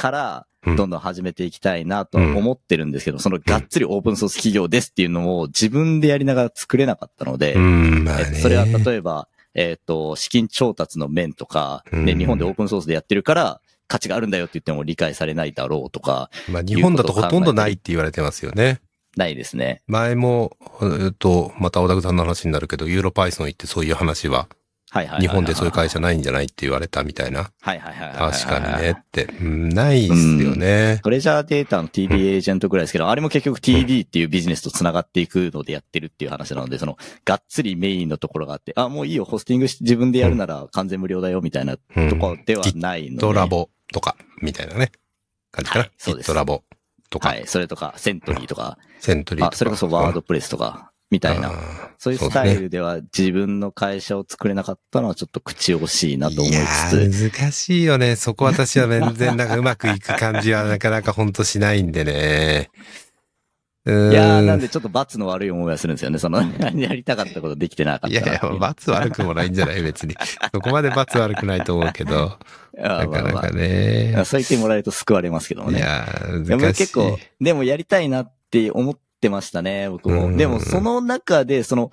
[0.00, 18.82] から、うんどんどん始めていきたいなとは思ってるんですけど、そのがっつりオープンソース企業ですっていうのを自分でやりながら作れなかったので、うん、まあそれは例えば、えっ、と、資金調達の面とか、で、うん日本でオープンソースでやってるから、価値があるんだよって言っても理解されないだろうとか、まあ日本だとほとんどないって言われてますよね。
[19.16, 19.80] ないですね。
[19.86, 24.48] 前も、えっと、また小田久さんの話になるけど、ユーロパイソン行ってそういう話は。
[24.92, 27.52] 日本でそういう会社ないんじゃないって言われたみたいな。
[27.60, 28.32] はいはいはいはいはい。
[28.32, 29.24] 確かにねって。
[29.40, 30.98] うんないっすよね。
[31.04, 43.16] トレジャーデータの TD エージェントぐらいですけど、あれも結局 TD っていうビジネスと繋がっていくのでやってるっていう話なので、その、がっつりメインのところがあって、あ、もういいよ、ホスティングし自分でやるなら完全無料だよ、みたいなとうんころではないので。
[43.18, 44.90] ドラボとか、みたいなね。
[45.52, 45.84] 感じかな。
[45.84, 46.64] はいそうですドラボ
[47.10, 47.46] とか、はい。
[47.46, 49.54] それとか、セントリーとか、セントリーとか。
[49.54, 51.52] あ、それこそワードプレスとか、みたいな。
[51.98, 56.96] そういうスタイルでは自分の会社を作れなかったのはちょっと口惜しいなと思いいやつつ。
[56.96, 58.16] ー難しいよね。
[58.16, 62.70] そこ私は全然なんかうまくいく感じはなかなかほんとしないんでね。
[63.86, 66.18] いやー、なんでちょっと罰の悪い思いはするんですよね。
[66.18, 66.42] その、
[66.76, 70.14] やりたかったことできてなかったいやいや、罰悪くもないんじゃない別に。
[70.52, 72.38] そこまで罰悪くないと思うけど、
[72.76, 74.12] なかなかね。
[74.26, 75.78] そう言ってもらえると救われますけどもね。
[75.78, 76.78] いやー、でも難しい。
[76.80, 80.26] 結構、でもやりたいなって思ってましたね、僕も。
[80.26, 81.90] うんでもその中で、その、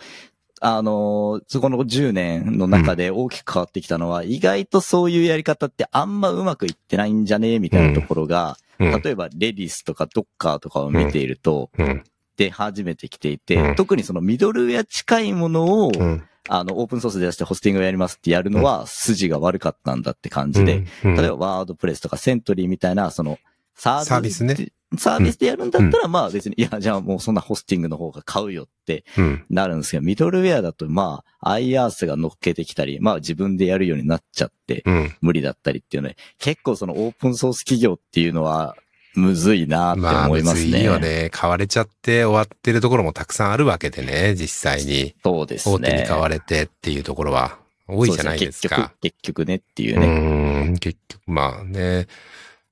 [0.59, 9.01] あのーそこの10年の中で大きく変わってきたのは、意外とそういうやり方ってあんまうまくいってないんじゃねえみたいなところが、うん。
[9.01, 12.03] 例えばレディスとかドッカーとかを見ていると、うん。
[12.37, 16.23] 出始めてきていて、うん特にそのミドルウェア近いものを、うん。
[16.49, 23.37] あの、オープンソースで出してホスティングをやりますってやるのは、筋が悪かったんだって感じで、うん、例えばワードプレスとかセントリーみたいな、その、
[23.75, 24.07] サービス。
[24.07, 24.71] サービスね。
[24.97, 29.45] サービスでやるんだったら、まあ別に、いや、じゃあもうそんなホスティングの方が買うよってうん。
[29.49, 35.13] なるんですけど、ミドルウェアだと、まあ、IaaS が乗っけてきたり、まあ自分でやるようになっちゃって、うん。
[35.21, 38.75] 無理だったりっていうので、結構そのオープンソース企業っていうのは、
[39.15, 40.65] むずいなってまあ、思いますね。
[40.65, 41.29] むずいよね。
[41.31, 45.15] 買われちゃって終わってるところもたくさんあるわけでね、実際に。
[45.23, 45.75] そうですね。
[45.75, 47.57] 大手に買われてっていうところは
[47.87, 48.75] 多いじゃないですそうか。
[48.75, 50.69] 結局、結局ねっていううね。
[50.69, 52.07] ん、結局、まあね。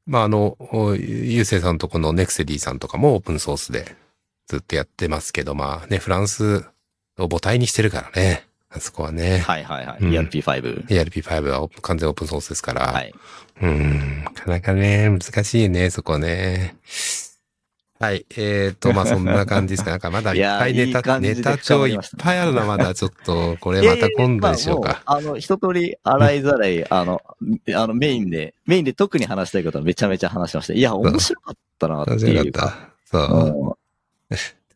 [0.06, 3.95] まああの、おゆうせいさんとこのネクセディさんとかもオープンソースで
[4.48, 6.65] ずっとやってますけど、まあね、フランス
[7.18, 8.45] を母体にしてるからね。
[8.69, 9.40] あそこはね。
[9.40, 9.98] はいはいはい。
[10.02, 10.88] うん ERP5。
[10.88, 12.88] ERP5 は完全オープンソースですから。
[12.88, 13.14] はい。
[13.61, 16.76] うん、なかなかね、難しいね、そこね。
[17.98, 18.26] はい。
[18.36, 19.92] えっ、と、まあ、そんな感じですか。
[19.92, 25.02] なんかまだいっぱいネタ、いやいネタ帳いっぱいあるな、まだちょっと、これまた今度でしょうか。
[25.06, 27.22] まああの、一通り洗いざらい、あの、
[27.74, 30.74] あの、メインで、メインで特に話したいことはめちゃめちゃ話しました。
[30.74, 32.62] いや、面白かったなって面白いうか。
[32.62, 32.72] かっ
[33.12, 33.18] た。
[33.18, 33.68] そう。
[33.70, 33.76] うん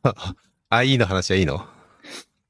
[0.69, 1.65] あ、いいの話はいいの？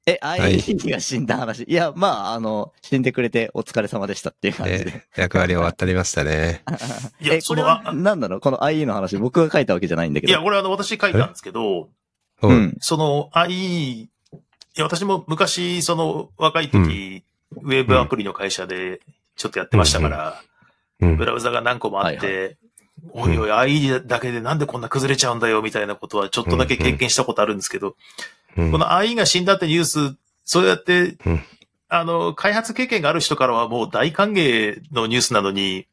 [0.09, 1.63] え、IE が死んだ話。
[1.63, 5.05] いや、まあ、あの、死んでくれてお疲れ様でしたっていう感じで。
[5.17, 6.63] え役割終わったりましたね。
[7.21, 8.39] いや、これはあ何なの？
[8.39, 10.31] この IE の話、僕が書いたわけじゃないんだけど。
[10.31, 11.89] いや、これあの、私書いたんですけど、
[12.41, 12.47] う。
[12.47, 12.77] うんん。
[12.79, 14.09] その、あ、いい、い
[14.75, 17.23] や、私も昔、その、若い時、
[17.61, 19.01] ウェブアプリの会社で
[19.35, 20.49] ちょっとやってましたから、うん
[21.15, 22.57] ブラウザが何個もあって、
[23.13, 27.95] はおいおい、IE だけでなんでこんな崩れちゃうんだよ、みたいなことはちょっとだけ経験したことあるんですけど、
[28.57, 31.43] うんこの IE が死んだってニュース、そうやって、うん
[31.89, 35.87] あの、開発経験がある人からはもう大歓迎のニュースなのに、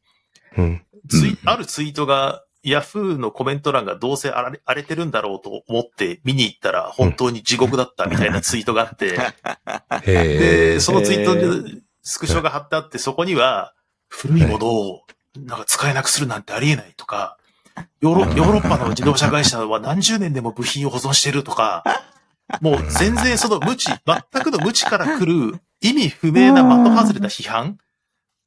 [0.55, 0.81] うん。
[1.09, 9.17] ツイうんあるツイートが、ヤフーのコメント欄がどうせ荒れ荒れてるんだろうと思って見に行ったら本当に地獄だったみたいなツイートがあって、
[10.05, 10.79] で、。
[10.81, 13.73] そのツイートでスクショが貼ってあって、そこには
[14.09, 15.01] 古いものを
[15.37, 17.37] なんか使えなくするなんてありえないとか、
[18.01, 21.83] ヨーロヨーロッパの自動車会社は何十年でも部品を保存してるとか、
[22.61, 23.97] もう全然その無知、全
[24.43, 27.77] くの無知から来る意味不明な的外れた批判？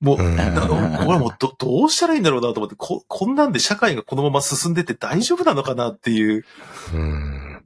[0.00, 6.44] もう、俺もうど、どうしたらいいんだろうなと思って、こ、こんなんで社会がこのまま進んでって大丈夫なのかなっていう。
[6.94, 7.62] うん。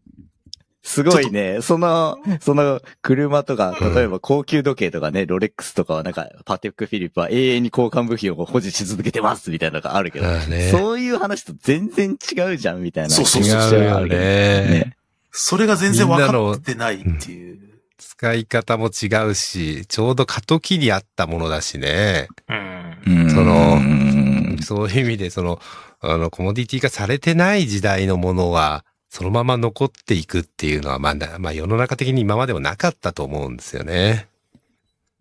[0.82, 1.60] すごいね。
[1.62, 10.70] その、その、車とか、例えば高級時計とかね、ロレックスとかはなんか、パテックフィリップは永遠に交換部品を保持し続けてますみたいなのがあるけど、だね。
[10.72, 13.10] そういう話と全然違うじゃんみたいな。
[13.10, 14.96] そうそう違そううよね。
[15.36, 17.58] それが全然分かってないっていう。
[17.98, 22.28] 使い方も違うし、ちょうど過渡期にあったものだしね。
[22.48, 23.24] うん。
[23.24, 25.60] うんそのうんそういう意味で、その、
[26.00, 34.28] あの、コモディティ化されてない時代のものは、そのまま残っていくっていうのは、まあ、まあ、世の中的に今までもなかったと思うんですよね。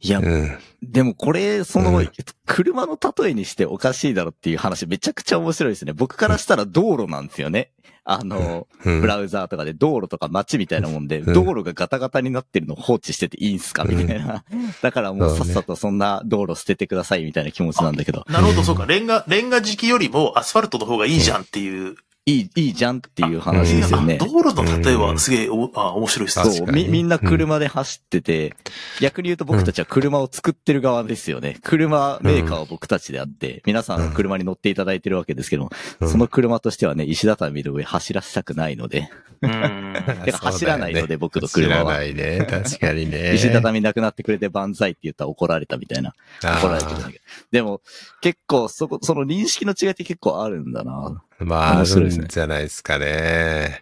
[0.03, 0.57] いやう、ん。
[0.83, 2.11] でもこれ、そのうん、
[2.45, 5.93] 車の例えにしておかしいだろっていう話めちゃくちゃ面白いですね。
[5.93, 7.71] 僕からしたら道路なんですよね。
[8.05, 14.43] あの、うんブラウザーとかで道路とか街みたいなもんで、うん道路がガタガタになってるのを放置してていいんすかみたいな。
[14.81, 18.85] だからもうさっさとそんな道路捨ててくださいみたいな気持ちなんだけど、なるほど、そうか。
[18.85, 21.95] レンガ、レンガ時期よりもアスファルトの方がいいじゃんっていう。
[22.25, 24.23] いい、いいじゃんっていう話ですよねあ。
[24.23, 26.51] 道路の例えはすげえお、あ、面白いっすね。
[26.51, 28.55] そう、み、みんな車で走ってて、
[29.01, 31.57] 逆に言うと僕たちは車を作ってる側ですよね。
[31.63, 39.09] 車メーカーは僕たちであって、皆さん車に乗っていただいてるわけですけども、うんその車としてはね、石畳の上走らせたくないので、
[39.41, 39.51] うん。
[39.93, 42.45] だから走らないので僕の車は走らないね。
[42.49, 43.33] 確かにね。
[43.35, 46.13] 石畳なくなってくれて万歳って言ったら怒られたみたいな。
[46.41, 47.19] 怒られてるんだけど。
[47.51, 47.81] でも、
[48.21, 51.21] 結構、そこ、その認識の違いって結構あるんだな。
[51.43, 53.81] まあ、あるんじゃないですかね。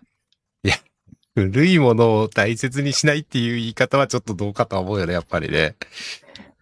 [0.64, 0.76] いや、
[1.36, 5.76] 古いものを大切にしないっていう言い方はちょっとどうかとは思うよね、やっぱりね。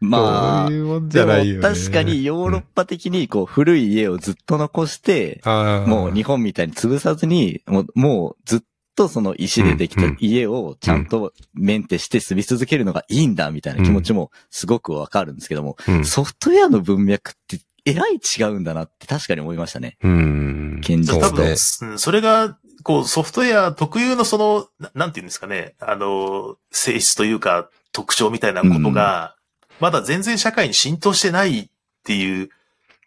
[0.02, 1.62] まあそう、でも。
[1.62, 8.60] 確かにヨーロッパ的にこう古い家をずっと残して、あーもう日本みたいに潰さずに、もうもうずっ
[8.96, 17.60] とその石でできたうん家をちゃんとメンテして住み続けるのがいいんだみたいな気持ちもすごくわかるんですけども、うんソフトウェアの文脈って
[17.92, 19.98] えらい違うんだなって確かに思いましたね。
[20.04, 20.78] うん。
[20.82, 21.58] 現実多分、
[21.98, 29.36] それが、こう、ソフトウェア特有のその、ななんていうんですかね、あの、性質というか、特徴みたいなことが、
[29.80, 31.70] まだ全然社会に浸透してないっ
[32.04, 32.50] ていう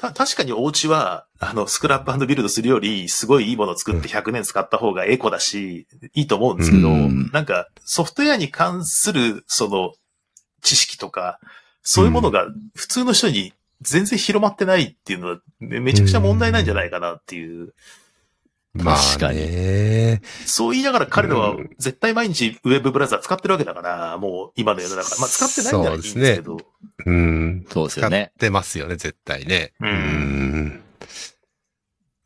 [0.03, 7.31] た、確かにお家は、あの、スクラップビルドするより、すごいいいものを作って100年使った方がエコだし、いいと思うんですけど、うん。
[7.33, 9.93] なんか、ソフトウェアに関する、その、
[10.61, 11.39] 知識とか、
[11.83, 13.53] そういうものが普通の人に
[13.83, 17.75] 全然広まってないっていうのは、めめちゃくちゃ問題なんじゃないかなっていう。
[18.75, 20.23] ま確かにあね。
[20.47, 25.21] そう言いながら彼らはうん絶対毎日ウェブブラウザ使ってるわけだから、もう今の世の中。
[25.21, 26.57] まあ使ってないんならいいんですけど。
[27.05, 27.67] うん。
[27.69, 28.33] そうです使っよね。
[28.39, 29.73] てますよね、絶対ね。
[29.81, 30.83] うんうん。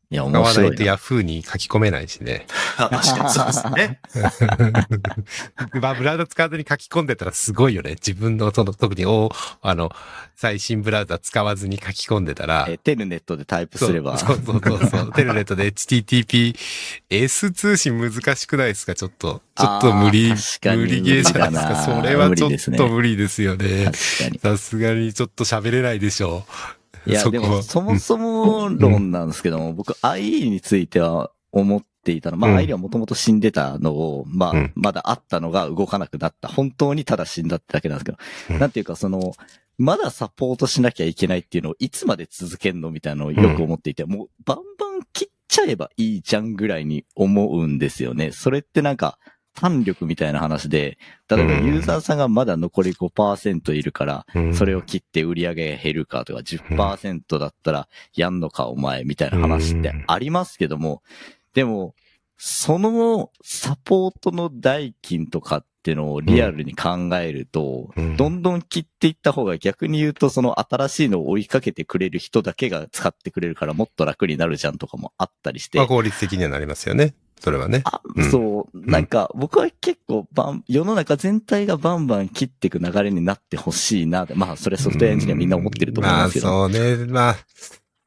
[0.09, 0.85] いや、使わないと面白いな。
[0.87, 2.47] ヤフーに書き込めないしね。
[2.79, 4.01] あ確かにそうですね。
[5.81, 7.91] まあ、ブラウザ使わずに書き込んでたらすごいよね。
[7.93, 9.31] 自分の、その、特に、お、
[9.63, 9.91] あの、
[10.37, 14.17] 最新ブラウザ使わずに書き込んでたら、えテルネットでタイプすれば。
[14.19, 15.13] そうそうそうそう。
[15.13, 18.95] テルネットで HTTPS 通信難しくないですか？
[18.95, 19.41] ちょっと。
[19.57, 21.83] ちょっと無理無理ゲーじゃないですか？
[22.01, 23.87] それはちょっと無理ですよね。
[23.87, 24.39] 確かに。
[24.39, 26.53] さすがにちょっと喋れないでしょう。
[27.07, 32.37] いや、でも、そもそも論なんですけども、僕、IE については思っていたの。
[32.37, 36.49] まあ、うん IE はもともと死んでたのを、まあうん、まだあったのが動かなくなった。
[36.49, 38.19] 本当にただ死んだってだけなんですけど、
[38.51, 39.33] うんなんていうか、その、
[39.79, 48.33] まだサポートしなきゃいけないっていうのをいつまで続けんのみたいなのをよく思っていて、もう、バンバン切っちゃえばいいじゃんぐらいに思うんですよね。
[48.33, 49.19] それってなんか、
[49.57, 61.03] 単力みたいな話で、例えばユーザーさんがまだ残り5%いるから、うんそれを切って売り上げ減るかとか、10%だったらやんのかお前みたいな話ってありますけども、
[61.55, 61.95] でも、
[62.39, 75.87] そのサポートの代金とかってのをリアルに考えると、うんどんどん切っていった方が逆に言うとその新しいのを追いかけてくれる人だけが使ってくれるからもっと楽になるじゃんとかもあったりしてまあ、。
[75.87, 77.15] 効率的にはなりますよね。
[77.41, 77.83] それはね。
[77.85, 84.27] あうんそう、なんか、僕は結構バン、世の中全体がバンバン切っていく流れになってほしいな。
[84.35, 86.47] まあ、それソフトウェアエンジニアみんな思ってると思いますけど。
[86.47, 87.07] まあ、そうね。
[87.13, 87.37] まあ、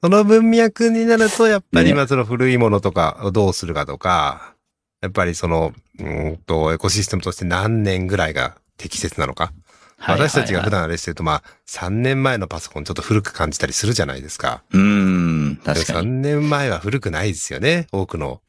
[0.02, 4.56] その文脈になると、やっぱりね今その古いものとかをどうするかとか、
[5.02, 9.54] やっぱりその、うーんと、エコシステムとして何年ぐらいが適切なのか。
[10.02, 10.70] 私たちが普。
[10.70, 14.64] 段あれしてると、まあ、3年前のパソコンちょっと古く感じたりするじゃないですか。
[14.72, 16.22] うーん、確か3に。
[16.22, 17.88] 年前は古くないですよね。
[17.92, 18.40] 多くの、うん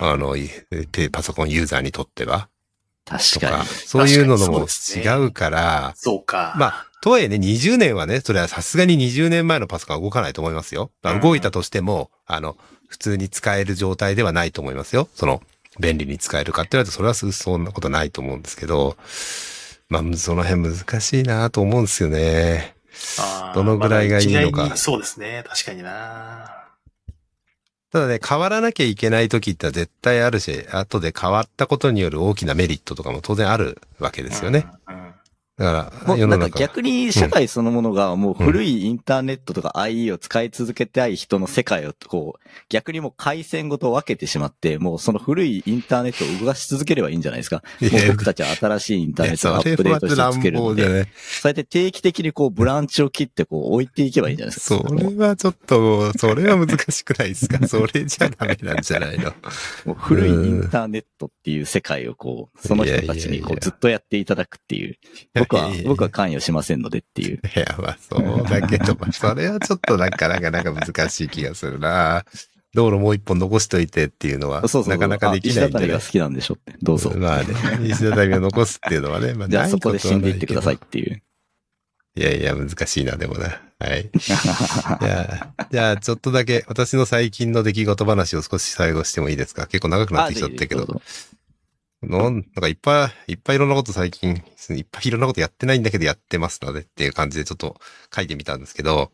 [0.00, 0.36] あの、
[1.12, 2.48] パソコンユーザーにとっては。
[3.04, 6.54] 確かに。、そういうのも違うから、そうか。
[6.58, 10.90] まあ、とはいえね、20年はね、それはさすがに20年前のパソコンは動かないと思いますよ。
[11.22, 12.56] 動いたとしても、あの、
[12.88, 15.08] 普通に使える状態ではないと思いますよ。
[15.14, 15.40] その、
[15.78, 18.96] 便利に使えるかって言われると、それはそそんなことないと思うんですけど、
[19.88, 22.74] まあ、その辺難しいなと思うんですよね。
[23.54, 25.44] どのぐらいがいいのかそうですね。
[25.46, 26.55] 確かにな。
[27.96, 34.66] ただね、変わらなきゃいけない時って絶対あるし、後で変わったことによる大きなメリットとかも当然あるわけですよね。
[34.86, 34.94] うん。
[34.96, 35.14] うん
[35.56, 36.48] だから、もうなんか。
[36.50, 47.62] 逆に社会そのものがもう古いインターネットとか IE を使い続けたい人の世界をこう、逆にもう回線ごと分けてしまって、もうその古いインターネットを動かし続ければいいんじゃないですか。
[47.80, 54.86] もう僕たちは新しいインターネットをアップデートしてつけるので、そそうやって定期的にこうブランチを切ってこう置いていけばいいんじゃないですか。
[54.86, 59.32] それはちょっと、それは難しくないですか それじゃダメなんじゃないの
[59.86, 64.98] もう古いインターネットっていう世界をこう、その人たちにこうずっとやっていただくっていう。
[65.48, 67.40] 僕は僕は関与しませんのでっていう。
[67.54, 72.24] いや、まあそうだけど、まあ それはちょっとなんかなかなか難しい気がするな。
[72.74, 74.62] 道路もう一本残しといてっていうのは。
[74.86, 76.74] なかなかできないんあ石じゃない畳が好きなんでしょって。
[76.82, 77.12] どうぞ。
[77.16, 77.46] まあね、
[77.88, 81.22] 石畳を残すっていうのはね、まあ じゃあそこで死んでいってくださいっていう。
[82.16, 83.60] いやいや、難しいな、でもな。
[83.78, 84.10] はい。
[84.18, 89.66] じゃあ、じゃあ、ちょっとだけ、私の最近の出来事話を少し最後してもいいですか？
[89.66, 90.86] 結構長くなってきちゃったけど。
[90.86, 91.02] ど
[92.06, 97.76] うぞなんかいっぱい、いっぱいいろんなこと最近、いっぱいいろんなことやってないんだけどやってますのでっていう感じでちょっと
[98.14, 99.10] 書いてみたんですけど、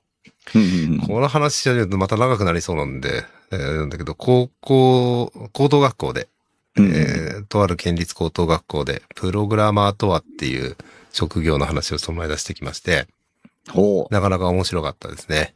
[0.53, 6.29] この話し始めるとまた長くなりそうなんで、えーなんだけど、高校、高等学校で、
[6.77, 10.77] えーとある県立高等学校で、プログラマーとはっていう
[11.13, 13.07] 職業の話をその前出してきまして、
[13.69, 15.55] ほなかなか面白かったですね。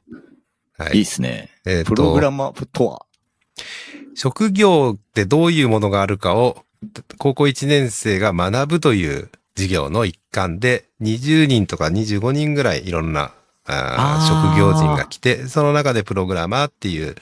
[0.79, 0.95] はう。
[0.95, 1.05] いいっい。
[1.05, 1.51] すね。
[1.65, 3.07] えっ、プログラと、マーとは？
[4.15, 6.66] 職業ってどういうものがあるかを、
[7.19, 13.33] 高校1年生が学ぶという授業の一環で、20人とか25人ぐらいいろんな
[13.67, 17.15] 職業人が来て、その中でプログラマーっていう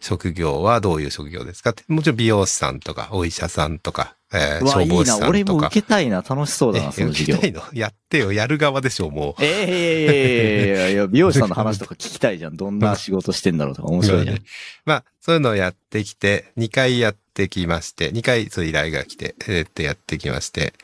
[0.00, 4.94] 職業はどういう職業ですかって、もちろん美容師さんとか、お医者さんとか、えー消いいな。
[4.94, 5.66] 防士さん俺もとか。
[5.66, 6.22] 受けたいな。
[6.22, 7.52] 楽しそうだな、そえの授業受け。
[7.52, 9.42] たいのやってよ、やる側でしょう、もう。
[9.42, 12.56] ええいやいやいやいやいや美容師さんの話とか聞きたいじゃん。
[12.56, 14.38] どんな仕事してんだろうとか面白いじゃん。
[14.84, 20.74] まあ、そういうのをやってきて、2回やってきまして、2回そう依頼が来て、えーってやってきまして、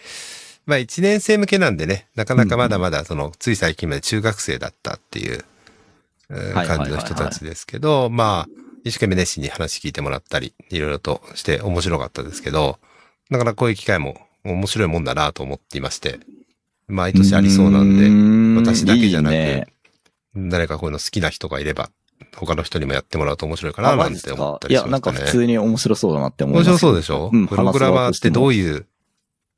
[0.65, 5.45] まあ1年生向けなんでね、なかなかまだまだその、つい最近まで中学生だったっていう
[6.28, 8.49] 感じの人たちですけど、まあ、
[8.85, 12.78] 一生懸命熱心に話聞いてもらったり、いろいろとして面白かったですけど、
[13.31, 16.20] だからこういう機会も面白いもんだなと思っていまして、
[16.89, 19.66] 毎年ありそうなんで、ん私だけじゃなく、いいね。
[20.37, 21.91] 誰かこういうの好きな人がいれば、
[22.34, 25.30] 他の人にもやってもらうと面白いかあ、ななんて思ったりかいや、なんかしましたね。
[25.32, 26.78] 普通に面白そうだなって思い面ます。
[26.78, 28.86] 白そうでしょ、うんプログラマーってどういいう、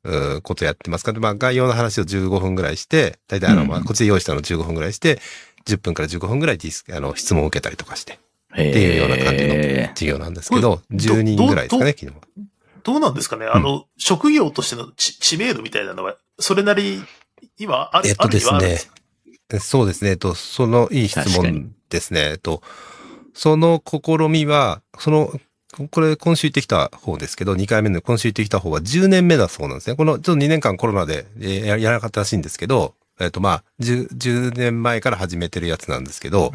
[0.05, 1.12] うーことやってますか？
[1.12, 5.20] でまあ、概要の話を15分ぐらいして、大体あの、うんまあ、こっちで用意したのを15分ぐらいして、
[5.66, 8.14] 10分から15分ぐらいディスあの、質問を受けたりとかして、
[8.52, 9.55] っていうような感じの
[9.89, 12.12] 授業なんですけど、10人ぐらいですかね、昨日は。
[12.85, 13.47] どうなんですかね？
[13.47, 17.02] あの、職業としての知知名度みたいなのは、それなり、
[17.59, 18.52] 今、ある、えっとですね。
[18.56, 19.60] あるにはあるんですか？
[19.60, 20.10] そうですね。
[20.10, 21.60] えっと、その、いい質確かに。
[21.60, 22.31] 問ですね。
[22.31, 22.62] えっと、
[23.35, 25.32] その試みは、その、
[25.90, 29.97] これ今週行ってきた方ですけど、2回目の今週行ってきた方は10年目だそうなんですね。
[29.97, 36.52] この、ちょっと2年間コロナでえーややらなかったらしいんですけど、えっと、まあ、10, 10年前から始めてるやつなんですけど、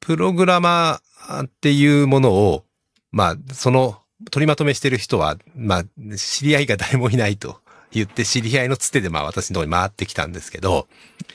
[0.00, 2.64] プログラマーっていうものを、
[3.12, 3.98] まあ、その、
[4.30, 7.60] 取りまとめしてる人は、まあ、知り合いが誰もいないと
[7.90, 10.86] 言って、知り合いのつてで、まあ、私のところに回ってきたんですけど、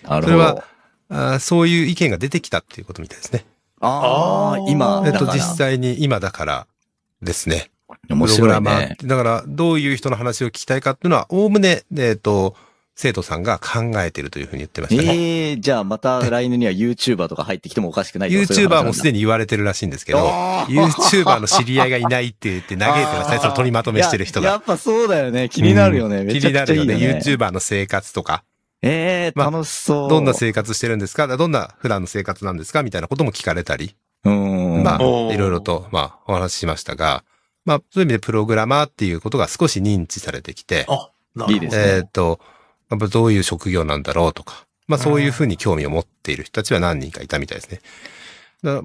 [0.03, 0.63] それはど。
[1.11, 3.45] あーそういう意見が出てきたっていうことみたいですね。
[3.81, 6.67] ああ、今、えっと、実際に今だから
[7.21, 7.69] ですね。
[8.09, 8.95] 面白いプログラマーっね。
[8.95, 12.55] てだから、どういう人の話を聞きたいかっていうのは、おおむね、えっと、
[12.95, 15.09] 生徒さんが考えてるというふうに言ってましたね。
[15.15, 20.19] ええじゃあまた来年には YouTuber とか入ってきてもおかしくない YouTuber だもすでに言われてるらしいんですけど、
[20.67, 23.39] YouTuber の知り合いがいないって言って嘆いてましたね。
[23.41, 24.43] その取りまとめしてる人が。
[24.43, 25.49] いややっぱそうだよね。
[25.49, 26.17] 気になるよね。
[26.17, 26.93] うんめちゃくちゃいいよね。
[26.93, 27.21] 気になるよね。
[27.25, 28.43] YouTuber の生活とか、
[28.83, 30.09] ええまあ楽しそう。
[30.09, 31.27] どんな生活してるんですか？
[31.37, 32.83] どんな普段の生活なんですか？
[32.83, 33.95] みたいなことも聞かれたり、
[34.25, 34.83] うん。
[34.83, 35.03] まあ、
[35.33, 37.23] いろいろと、まあ、お話ししましたが、
[37.65, 41.53] まあ、そういう意味でプログラマーっていうことが少し認知されてきて、あ、なるほど。
[41.53, 42.39] いいですねえっ、と、
[42.89, 47.81] やっぱどういう職業なんだろうとか、まあそういうふうに興味を持っている人たちは何人かいたみたいですね。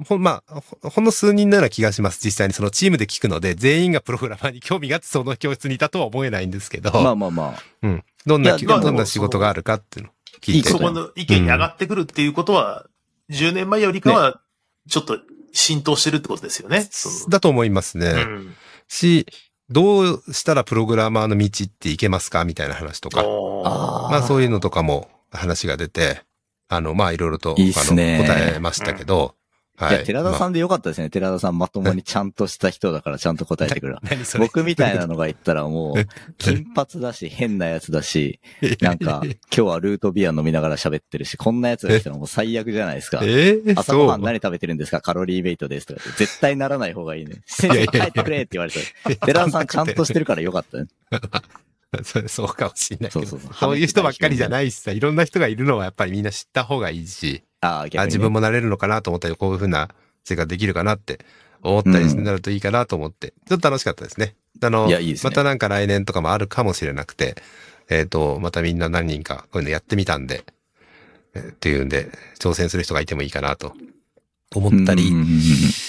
[0.04, 2.20] ほん、まあ、ほほんの数人のような気がします。
[2.24, 7.62] 実際にそのチームで聞くので、全員がプログラマーに興味があってその教室にいたとは思えないんですけど、まあまあまあ。
[7.82, 8.04] うん。
[8.26, 10.70] どんな、どんな仕事があるかっていうのを聞いて。
[10.70, 12.86] そこの意見に上がってくるっていうことは、
[13.30, 14.40] 10年前よりかは、
[14.88, 15.18] ちょっと
[15.52, 16.86] 浸透してるってことですよね。
[16.90, 17.30] その。
[17.30, 18.08] だと思いますね。
[18.08, 18.54] うん。
[18.88, 19.26] し、
[19.68, 23.22] どうしたらプログラマーの道っていけますかみたいな話とか。
[23.22, 26.22] まあそういうのとかも話が出て、
[26.68, 29.34] あの、まあいろいろと、いいねあの答えましたけど、
[29.76, 31.10] はいや、寺田さんでよかったですね。
[31.10, 33.96] 寺田さんまともにちゃんとした人だからちゃんと答えてくる。
[34.38, 36.04] 僕みたいなのが言ったらもう、
[36.38, 38.40] 金髪だし、変なやつだし、
[38.80, 43.20] なんか、今日はルートビア飲みながら喋ってるし、こんなやつが来たらもう最悪じゃないですか。
[43.22, 45.00] えー、朝ごはん何食べてるんですか？
[45.00, 47.42] カロリーベイトですとかって絶対ならない方がいいね。
[47.46, 48.80] 先生帰ってくれって言われて。
[49.26, 50.86] 寺田さんちゃんとしてるからよかったね。
[52.02, 53.26] そうそうかもしれないけど。
[53.26, 58.02] そうそうそうそういう人ばっかりじゃないしさ、いろんな人がいるのはやっぱりみんな知った方がいいし、ああ、逆に、ね。
[58.02, 59.88] あ自分もなれるのかなと思ったり、こういうふうな
[60.24, 61.20] 生活できるかなって
[61.62, 64.34] 思ったりうんなるといいかなと思って、ちょっと楽しかったですね。
[64.62, 67.36] あの、いやいねまたなんか来年とかもあるかもしれなくて、
[67.88, 70.44] えっ、と、またみんな何人かこういうのやってみたんで、
[71.34, 73.74] えーっていうんで、挑戦する人がいてもいいかなと
[74.54, 75.40] 思ったり、うんうんうんうん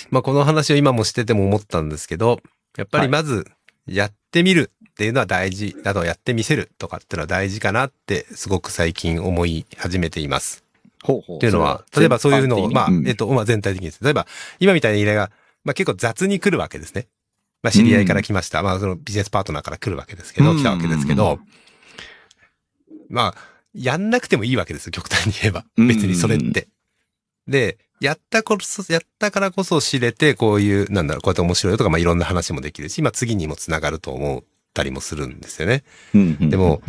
[0.09, 2.39] まあこの話を今もしてても思ったんですけど、
[2.77, 3.45] やっぱりまず
[3.87, 10.66] やってみるっていうのは大事、あとやってみせるとかっていうのは大事かなってすごく最近思い始めています。
[11.13, 14.03] っていうのは、例えばそういうのを、まあ、えっと、と、まあ全体的にです。
[14.03, 14.27] 例えば、
[14.59, 15.31] 今みたいな依頼が、
[15.63, 17.07] まあ結構雑に来るわけですね。
[17.63, 18.61] まあ知り合いから来ました。
[18.63, 21.39] まあそのビジネスパートナーから来るわけですけど、うん来たわけですけど、
[23.09, 23.35] まあ、
[23.73, 25.65] やんなくてもいいわけですよ、極端に言えば。
[25.77, 26.67] うん別にそれって。
[27.47, 34.43] で、やったこそ、やったからこそ知れて、こういう、なんだろう、こうやって面白いよとか、まあいろんな話もできるし、まあ次にもつながると思っ
[34.73, 35.83] たりもするんですよね。
[36.13, 36.81] でも、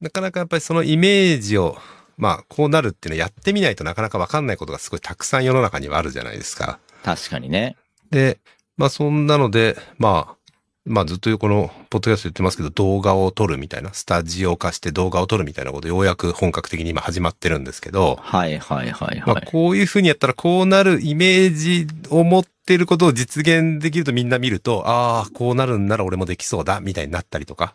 [0.00, 1.76] なかなかやっぱりそのイメージを、
[2.18, 6.80] まあ、こうなるっていうのをやってみないとなかなかわかんないことがすごいたくさん世の中にはあるじゃないですか。
[7.04, 7.76] 確かにね。
[8.10, 8.38] で、
[8.76, 10.38] まあそんなので、まあ、
[10.84, 19.46] まあずっとこのポッドキャスト言ってますけど、動画を撮るみたいな、スタジオ化して動画を撮るみたいなことようやく本格的に今始まってるんですけど、はいはいはいまあはい。
[19.46, 27.74] こういうふうにやったらこうなるイメージを持ってることを実現できるとみんな見ると、ああ、こうなるんなら俺もできそうだ、みたいになったりとか。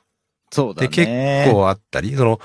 [0.51, 1.43] そうだで、ね。
[1.45, 2.39] 結構あったり、その、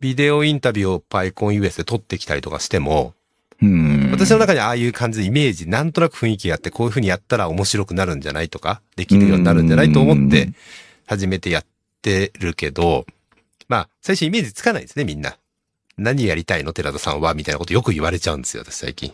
[0.00, 3.14] ビデオインタビューを PyConUS で撮ってきたりとかしても、
[3.60, 4.10] うん。
[4.12, 10.50] 私の中にああいう感じでイメージ、なんとなく雰囲気があって、こういう風にやったら面白くなるんじゃないとか、できるようになるんじゃないと思って、
[11.06, 11.64] 始めてやっ
[12.02, 13.04] てるけど、
[13.68, 15.36] まあ、最初イメージつかないですね、みんな。
[15.96, 19.12] 何やりたいの寺田さんはみたいなことよく言われちゃうんですよ、私最近。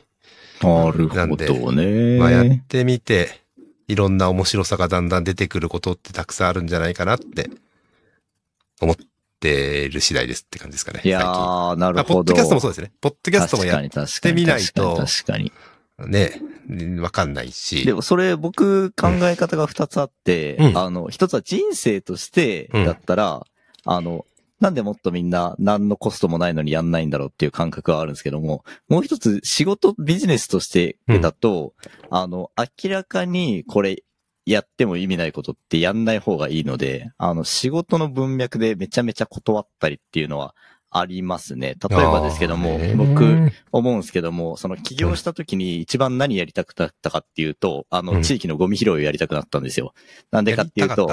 [0.62, 2.18] なるほなんでどね。
[2.18, 3.40] まあ、やってみて、
[3.88, 7.50] いろんな面白さがだんだん出てくることってたくさんあるんじゃないかなって
[8.80, 9.04] 思って
[9.44, 11.02] ってる次第ですって感じですかね。
[11.04, 12.20] いやー、なるほど。
[12.22, 12.92] ッドキャストもそうですね。
[13.00, 14.34] ポッドキャストもや確かに確かに。
[14.34, 15.50] みないと確かに。
[15.50, 15.74] 確かに
[16.08, 17.84] ね、わかんないし。
[17.84, 23.46] でもそれ僕考え方が二つあって、うんあの、一つは人生としてだったら、
[23.84, 24.24] あの、
[24.60, 31.74] なんでもっとみんな何のコストもないのにやんないんだろうっていう感覚はあるんですけども、もう一つ仕事、ビジネスとしてだと、
[32.10, 32.50] あの、
[32.82, 34.02] 明らかにこれ
[34.46, 40.54] やっても意味ないことってやんない方がいいので、あの、仕事の文脈でめちゃめちゃ断ったりっていうのは
[40.90, 41.76] ありますね。
[41.90, 49.92] 例えばですけども僕、、思うんですけども、その起業した時に一番何やりたくなったかっていうと、あの、うん地域のゴミ拾いをやりたくなったんですよ。
[50.30, 51.08] なんでかっていうと、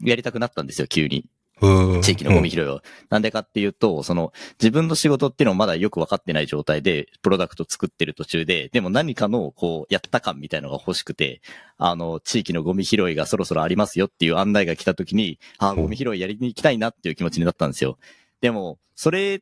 [0.00, 1.26] やりたくなったんですよ、急に。
[1.62, 2.82] うん地域のゴミ拾いを。
[3.08, 11.40] なんでかっていうと、その、自分の仕事っていうのをまだよく分かってない状態で、プロダクト作ってる途中で、でも何かの、こう、やった感みたいのが欲しくて、
[11.78, 17.98] あの、地域のゴミ拾いがそろそろありますよっていう案内が来た時に、あ、ゴミ拾いやりに行きたいなっていう気持ちになったんですよ。
[18.42, 19.40] でも、それ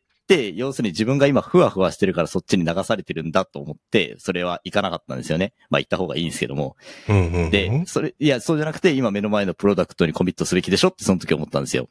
[0.56, 5.52] 要するに自分が今ふわふわしてるからそっちに流されてるんだと思って、それは行かなかったんですよね。
[5.70, 6.76] まあ行った方がいいんですけども。
[7.08, 11.88] うんうんうんで、それ、いや、そうじゃなくて、今目の前のプロダクトにコミットすべきでしょってその時思ったんですよ。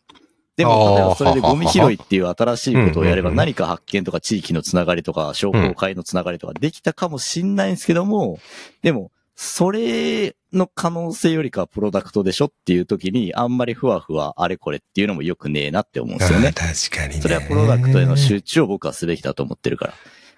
[0.55, 8.39] であも、ー例えばそれでゴミ拾いっていう新しいことをやれば何か発見とか地域のつながりとか商工会のつながりとかできたかもしんないんですけども、
[8.81, 16.51] でも、それの可能性よりかはプロダクトでしょっていう時に、あんまりふわふわあれこれっていうのもよくねえなって思うんですよね。
[16.55, 17.21] 確かにね。
[17.21, 19.93] それはプロダクトへの集中を僕はすべきだと思ってるから。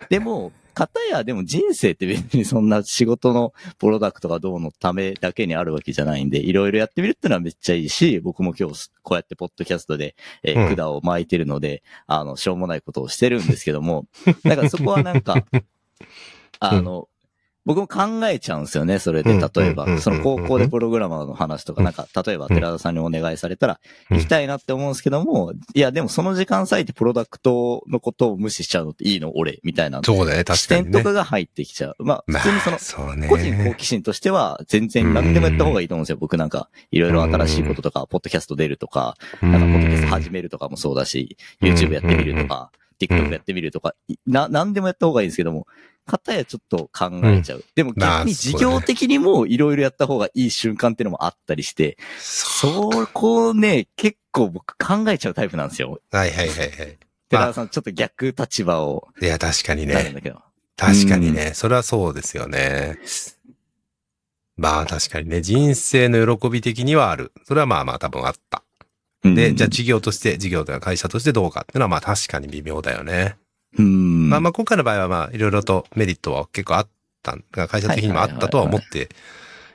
[0.10, 14.06] でも、片やでも人生って別にそんな仕事のプロダクトがどうのためだけにあるわけじゃないんで、いろいろやってみるってのはめっちゃいいし、僕も今日こうやってポッドキャストで、えー管を巻いてるので、あの、しょうもないことをしてるんですけども、
[14.44, 15.46] だからそこはなんか、
[16.60, 17.08] あの、
[17.66, 19.32] 僕も考えちゃうんですよね、それで。
[19.32, 23.80] うん例えばうん、その高校でプログラマーの話とか、なんか、例えば寺田さんにお願いされたら、
[24.10, 29.36] うん行きたいなって思うんですけども、いや、でもその時間割いてプロダクトのことを無視しちゃうのっていいの？
[29.36, 30.02] 俺、みたいな。
[30.04, 30.92] そうだね、確視かにね。
[30.92, 31.96] 点とかが入ってきちゃう。
[32.00, 33.28] まあ、まあ普通にその。
[33.28, 36.18] 個人好奇心としては、全然何でもやった方がいいと思うんですよ。
[36.18, 45.68] 僕なんか、いろいろ新しいこととか、ポッドキャスト出るとか、うん、なんか、ポッドキャスト始めるとかもそうだし、YouTube やってみるとか、TikTok やってみるとか、いな、何でもやった方がいいんですけども、
[46.06, 47.64] 片やちょっと考えちゃう。
[47.74, 56.00] でもまあ逆に事業的にもいろいろやった方がいい瞬間っていうのもあったりして、そこをね、結構僕考えちゃうタイプなんですよ。
[56.12, 56.98] はいはいはいはい。
[57.30, 60.14] 寺田さん、ちょっと逆立場をいや、確かにね。
[60.78, 61.54] 確かにね。
[61.54, 63.00] それはそうですよね。
[64.58, 65.42] まあ確かにね。
[65.42, 67.32] 人生の喜び的にはある。
[67.46, 68.64] それはまあまあ多分あった。
[69.34, 73.38] で、うんじゃあ事業として、事業とか会社としてどうかっていうのはまあ確かに微妙だよね。
[73.78, 74.30] うん。
[74.30, 76.88] まあまあ今回の場合はまあいろいろとメリットは結構あっ
[77.24, 77.38] た、
[77.68, 79.10] 会社的にもあったとは思って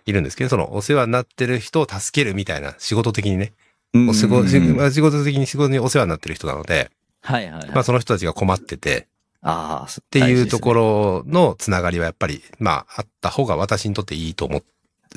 [0.06, 3.52] いるんですけど、そのお世話になってる人を助けるみたいな仕事的にね、
[3.94, 6.90] うんお仕事、仕事的に仕事にお世話になってる人なので、
[7.22, 7.70] はいはいはい。
[7.70, 9.08] まあその人たちが困ってて、
[9.42, 14.64] ああ、っっていうところのつながりはやっぱり、まああった方が私にとっていいと思う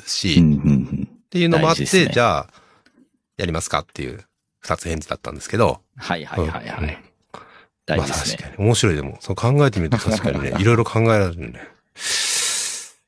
[0.08, 2.46] し、うんっうんうんていうのもあって、ねじゃあ、
[3.36, 3.80] やりますか？
[3.80, 4.24] っていう
[4.60, 6.98] 二つ返事だったんですけど、はいはいはいはうんい。
[7.86, 8.36] 大まあ事ですね。
[8.38, 8.66] 確かに。
[8.66, 11.68] 面白いでも、そう考えてみると確かにね、 いろいろ考えられるね。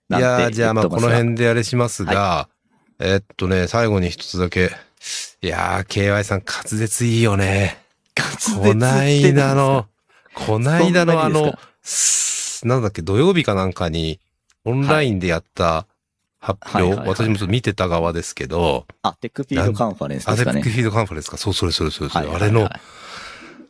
[0.09, 2.48] いやー、じゃあまあこの辺であれしますが、
[2.98, 4.70] えっとね、最後に一つだけ。
[5.43, 7.78] いやー、KY さん滑舌いいよね。
[8.61, 9.86] こないだの、
[10.35, 14.20] こないだのあの、すなんだっけ、土曜日かなんかに、
[14.65, 15.86] オンラインでやった
[16.38, 20.60] 発表、はいはいはいはい私もちょっと見てた側ですけど、あ、テックフィードカンファレンスでアすかね。
[20.62, 22.70] ゼックフィードカンファレンスか、そう、それそれそれそれ、はいはいはいあれの、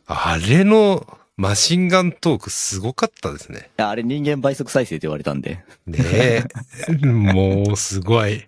[0.05, 3.69] あれのマシンガントークすごかったですね。
[3.77, 5.63] いやあれ人間倍速再生って言われたんで。
[5.85, 5.99] ね
[7.01, 7.05] え。
[7.05, 8.45] もうすごい。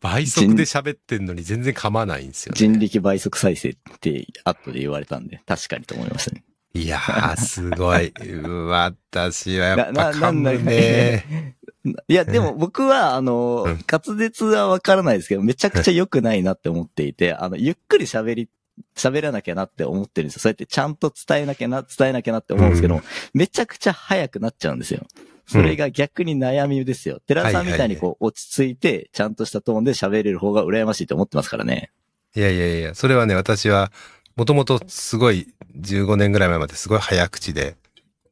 [0.00, 2.56] 倍速で喋ってんのに全然噛まないんですよね。
[2.56, 6.42] 人力倍速再生って後で言われたんで、確かにと思いましたね。
[6.72, 8.08] いやー、すごい。
[8.08, 11.56] う私はやっぱ噛むね。
[11.84, 18.48] いや、でも僕は、あの、うん滑舌はわからないですけど、めちゃくちゃ良くないなって思っていて、あの、ゆっくり喋り、
[18.96, 20.40] 喋らなきゃなって思ってるんですよ。
[20.40, 23.02] そうやってちゃんと伝えなきゃな、伝えなきゃなって思うんですけど、うん
[23.32, 25.06] めちゃくちゃ早くなっちゃうんですよ。
[25.46, 27.20] それが逆に悩みですよ。
[27.26, 31.90] 寺田さんみたいにこう、落ち着いて、ちゃんとしたトーンで喋れる方が羨ましいと思ってますからね。
[32.36, 33.90] いやいやいや、それはね、私は、
[34.36, 37.76] もともとすごい、15年ぐらい前まですごい早口で、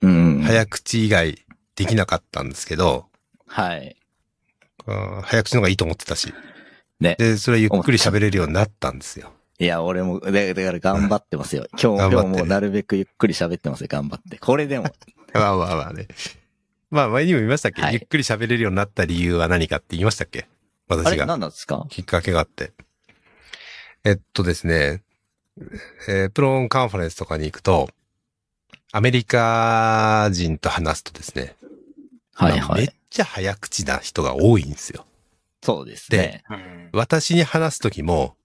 [0.00, 0.42] うん。
[0.42, 1.44] 早口以外
[1.74, 3.07] できなかったんですけど、
[3.48, 3.96] はい。
[4.86, 6.32] うん早口の方がいいと思ってたし。
[7.00, 9.32] ねで、それゆっくり喋れるようになったんですよ。
[9.58, 11.66] いや、俺も、だだから頑張ってますよ。
[11.72, 14.38] 今日、頑張って今日もなるべくゆっくり喋ってますよ、頑張って。
[14.38, 14.84] これでも。
[15.34, 16.06] まあまあまあね。
[16.90, 20.46] まあ前にも言いましたっけ、はいゆっくり喋れるようになった理由は何かって言いましたっけ？
[20.88, 21.02] あれ？
[21.02, 21.26] 私が。
[21.26, 21.86] 何なんですか？
[21.90, 22.72] きっかけがあって。
[24.04, 25.02] えっとですね。
[26.08, 27.90] えープロンカンファレンスとかに行くと、
[28.92, 31.56] アメリカ人と話すとですね、
[32.32, 32.88] はいはいまあめっ。
[33.10, 35.06] ちゃ早口な人が多いんですよ。
[35.62, 36.42] そうですね。
[36.50, 38.36] うん私に話すときも、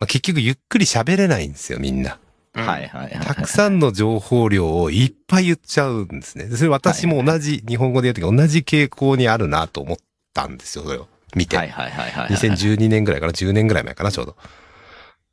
[0.00, 2.18] まあ結局ゆっくり喋れないんですよ、みんな。
[2.52, 3.10] はいはいはい。
[3.10, 6.46] たくさんの情報量をいっぱい言っちゃうんですね。
[6.46, 9.96] でそれ私も同じ、日本語で言うとき同じ傾向にあるなと思っ
[10.32, 11.56] たんですよ、それを見て。
[11.56, 12.36] はいはいはいはいはい。
[12.36, 14.36] 2012年ぐらいかな、10年ぐらい前かな、ちょうど。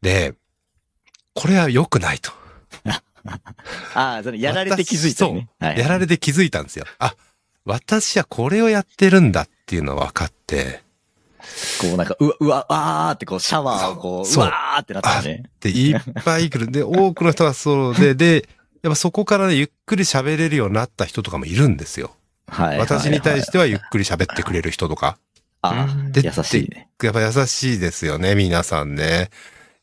[0.01, 0.35] で、
[1.33, 2.31] これは良くないと。
[3.95, 5.49] ああ、そのやられて気づいたよね。
[5.59, 6.85] はいやられて気づいたんですよ。
[6.99, 7.15] あ、
[7.65, 10.81] 私はこれをやってるんだっていうのは分かって、
[11.81, 15.43] こうなんか、うわ、うわ、わーってこう、シャワーをこう、うわーってなったよね。
[15.59, 16.71] で、いっぱい来る。
[16.71, 18.47] で、多くの人がそうで、で、
[18.81, 22.15] やっぱそこからね、ゆっくり喋れるようになった人とかもいるんですよ。
[22.47, 22.79] はい。
[22.79, 25.17] 私に対ししてはゆっくり喋ってくれる人とか。
[25.61, 26.89] あうんあ、優しいね。
[27.01, 29.29] やっぱ優しいですよね、皆さんね。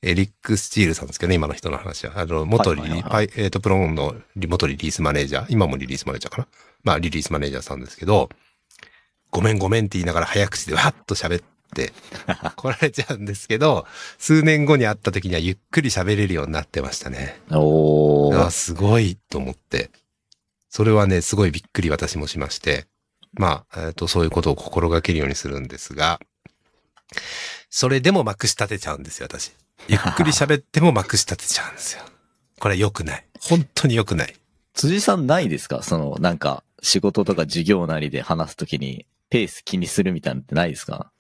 [0.03, 2.15] エリック・スチールさんですけどね、今の人の話は。
[2.17, 6.49] あの、元リリ、はいはいはパイえっ、と、プロンのリ元リリースマネージャー、今もリリースマネージャーかな。
[6.85, 8.29] まあ、リリースマネージャーさんですけど、
[9.31, 11.45] ごめんごめんって言いながら早口でわっと喋っ
[11.75, 11.93] て、
[12.57, 13.87] 来られちゃうんですけど、
[14.19, 17.41] 数年後に会った時にはゆっくり喋れるようになってましたね。
[17.51, 18.47] おー。
[18.47, 19.91] あすごいと思って。
[20.69, 22.87] それはね、すごいびっくり私もしまして。
[23.35, 26.21] まあ、えっ、と、そういうことを心がけるようにするんですが、
[27.69, 29.53] それでもまくし立てちゃうんですよ、私。
[29.89, 32.03] ゆっくり喋ってもまくし立てちゃうんですよ。
[32.59, 33.25] これ良くない。
[33.41, 34.35] 本当に良くない。
[34.75, 35.83] 辻さんないですか？
[35.83, 41.13] その、なんか、仕事とか授業なりで話すときに、ペース気にするみたいなのってないですか？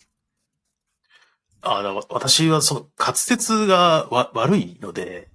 [1.62, 5.28] あだ私はその滑舌がわ悪いので、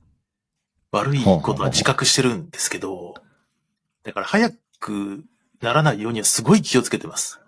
[0.92, 3.14] 悪いことは自覚してるんですけど、
[4.04, 5.24] だから早く
[5.62, 7.40] ならないようにはすごい気をつけてます。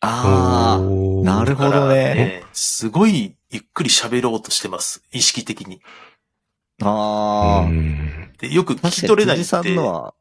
[0.00, 2.42] あおーなるほどだからね。
[2.52, 5.02] すごいゆっくり喋ろうとしてます。
[5.10, 5.80] 意識的に。
[6.82, 7.64] あ。
[7.66, 7.68] あ
[8.38, 9.44] で、よく聞き取れないって。
[9.46, 10.14] 辻さんのは、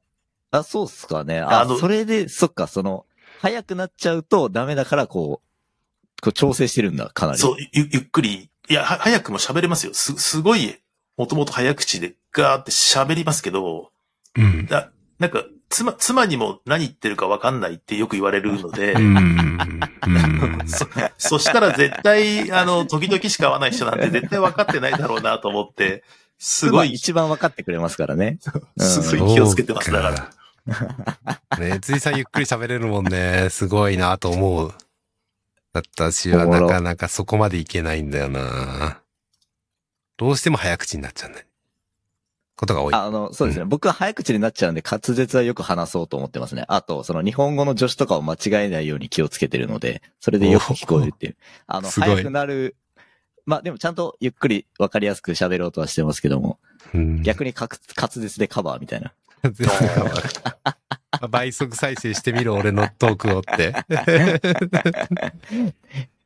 [0.60, 1.40] あ、そうっすかね。
[1.40, 3.06] ああのそれで、そっか、その、
[3.40, 7.40] 早くなっちゃうとダメだから、こう、こう調整してるんだ、かなり。
[7.40, 8.50] そう、ゆ、ゆっくり。
[8.70, 9.94] いや、は早くも喋れますよ。
[9.94, 10.78] す、すごい、
[11.18, 13.92] もともと早口でガーって喋りますけど、
[14.38, 14.66] うん。
[14.66, 19.58] だ、なんか、妻、妻にも何言ってるかわかんないってよく言われるので、うん。
[21.18, 26.04] そしたら絶対、あの、時々しか会わない人なんて絶対分かってないだろうなと思って、
[26.38, 28.40] すごい、一番分かってくれますからね。
[28.78, 30.30] すごい気をつけてます、だから。
[30.68, 31.60] ら。
[31.60, 33.50] ねついさんゆっくり喋れるもんね。
[33.50, 34.74] すごいなと思う。
[35.74, 39.02] 私はなかなかそこまでいけないんだよな
[40.16, 41.46] どうしても早口になっちゃうんだよ。
[42.56, 42.94] ことが多い。
[42.94, 43.66] あの、そうですね。
[43.66, 46.64] 僕は早口になっちゃうんで、滑舌はよく話そうと思ってますね。
[46.70, 51.36] あと、その日本語の助詞とかを間違えないように気をつけてるので、それでよく聞こえるっていう。
[51.68, 52.78] あの、早くなる。
[53.46, 56.58] まあでもちゃんとゆっくり分かりやすく喋ろうとはしてますけども、
[56.94, 59.14] うん逆に滑滑舌でカバーみたいな。
[59.44, 63.74] 全然変わる倍速再生してみる俺のトークをって。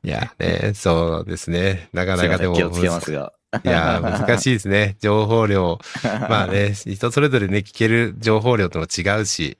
[0.03, 1.89] いやね、そうですね。
[1.93, 2.55] なかなかでも。
[2.55, 3.33] 気をつけますが。
[3.63, 4.95] いや、難しいですね。
[5.01, 5.79] 情報量。
[6.03, 9.57] まあね、人それぞれね、聞ける情報量とも違うし。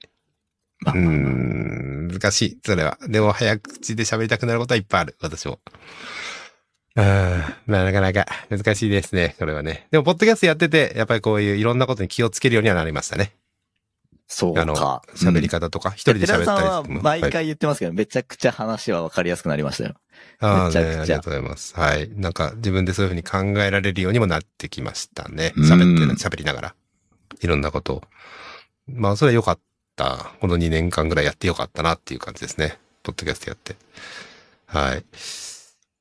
[0.86, 2.98] うーん、難しい、それは。
[3.08, 5.60] でも、早口で喋りたくなることはいっぱいある、私も。
[6.96, 7.04] うん、
[7.66, 9.88] まあ、なかなか難しいですね、これはね。
[9.92, 13.34] でも、ポッドキャストやってて、やっぱりこういういろんなことに気をつけるようにはなりましたね。
[14.32, 19.96] そうあのか。、喋り方とか、一人で喋ったり寺さんは毎はい回言ってますけど、めちゃくちゃ話は分かりやすくなりましたよ。
[20.40, 21.76] ああね、ありがとうございます。
[21.76, 22.10] はい。
[22.16, 25.54] なんか、自分でそういうふうに考えられるようにもなってきましたね。
[25.58, 26.76] うん喋ってな、喋りながら。
[27.42, 28.04] いろんなことを。
[28.88, 29.60] まあ、それは良かっ
[29.96, 30.32] た。
[30.40, 32.78] この2年間ぐらいやって良かったなっていう感じですね。
[33.02, 33.76] ポッドキャストやって。
[34.68, 35.04] はい。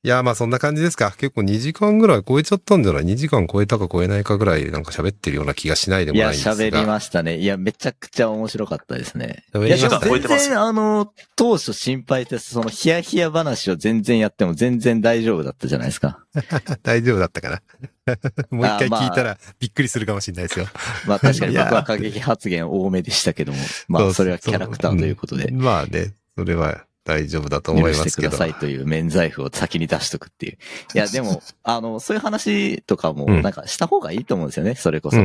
[0.01, 1.11] いや、まあそんな感じですか。
[1.17, 6.55] 結構2時間ぐらい超えちゃったんじゃない ?2 時間超えたか超えないかぐらいなんか喋ってるような気がしないでいや、もないんですが。
[6.55, 7.37] 喋りましたね。
[7.37, 9.43] いや、めちゃくちゃ面白かったですね。
[9.53, 16.19] 喋いや、でも全然、あの、当初心配して、そのヒヤヒヤ話を全然やっても全然大丈夫だったじゃないですか。
[16.81, 17.61] 大丈夫だったかな
[18.51, 20.67] もう一回聞いたらびっくりするかもしれないですよ。
[21.07, 23.57] まあ確かにいや僕は過激発言多めでしたけども、
[23.89, 28.09] まあそれはキャラクターということで、まあね、それは大丈夫だと思許いますけど。
[28.11, 30.57] してくださいという免罪符を先に出しとくっていう。
[30.93, 35.17] いや、 でも、あの、そういう話とかもうんなんかした方がいいと思うんですよね、それこそ。
[35.17, 35.23] うん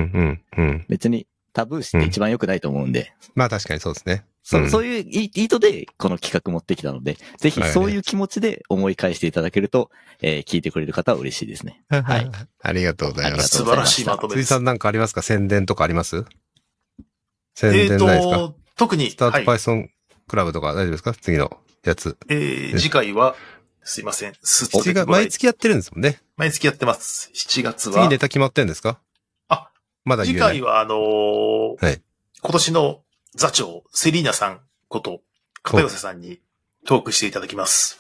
[0.56, 0.86] うんうん。
[0.88, 4.24] 別にタブー視って一番良くないと思うんで、まあ確かにそうですね。
[4.46, 9.90] そうんそういう意意図でこの企画持ってきたので、ぜひそういう気持ちで思い返していただけると、
[10.20, 11.82] えー聞いてくれる方は嬉しいですね。
[11.88, 12.30] はい。
[12.62, 13.56] ありがとうございます。
[13.56, 14.58] 素晴らしいまとめです辻さ。
[14.58, 15.22] んなんかありますか？
[15.22, 16.24] 宣伝とかあります
[17.54, 19.58] 宣えっ、伝ないですか、と、特に、スタートはい。
[19.58, 19.86] Python
[20.28, 21.14] クラブとか大丈夫ですか？
[21.14, 22.16] 次のやつ。
[22.28, 23.36] えー次回は、
[23.82, 24.34] すいません。
[24.42, 26.20] す7月、毎月やってるんですもんね。
[26.36, 27.30] 毎月やってます。
[27.34, 28.98] 7月次は、ネタ決まってんですか？
[30.06, 30.56] まだ言えない。
[30.56, 32.02] 次回は、あのーはい
[32.42, 33.00] 今年の
[33.34, 35.22] 座長、セリーナさんこと、
[35.62, 36.40] 片寄さんに
[36.84, 37.98] トークしていただきます。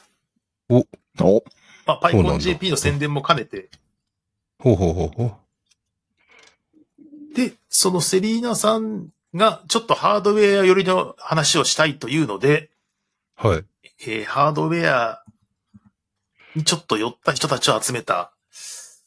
[0.68, 0.84] お、
[1.86, 3.70] まあ、パイコン JP の宣伝も兼ねて、
[4.58, 5.24] ほうほうほうほ
[7.32, 7.34] う。
[7.34, 12.70] で、そのセリーナさんがちょっとハードウェア寄りの話をしたいというので、
[13.36, 13.64] はい。
[14.06, 15.24] えーハードウェア
[16.54, 18.32] にちょっと寄った人たちを集めた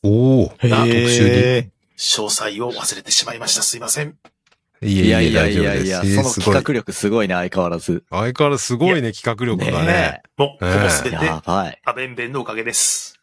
[0.04, 0.50] おお。
[0.50, 1.70] 特集え。
[1.98, 3.62] 詳細を忘れてしまいました。
[3.64, 4.16] すいません。
[4.82, 5.48] いやいや。
[5.48, 8.04] いやいや、えーその企画力すごいね、相変わらず。
[8.10, 10.22] 相変わらずすごいね、企画力がね。
[10.38, 11.82] もう、ええほぼすべて、やばい。
[11.86, 13.16] アベンベンのおかげです。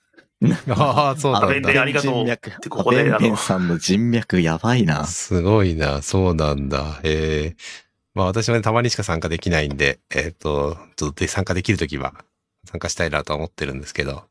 [0.68, 1.84] ああ、そうなんアベンベンあだ。
[1.84, 2.50] りがとう人脈。
[2.60, 5.06] でここでアベンベンさんの人脈やばいな。
[5.06, 7.00] すごいな、そうなんだ。
[7.04, 7.56] ええ
[8.14, 12.14] まあ私はね、たまにしか参加できないんで、えっ、と、ちょっとで参加できるときは
[12.64, 14.24] 参加したいなとは思ってるんですけど。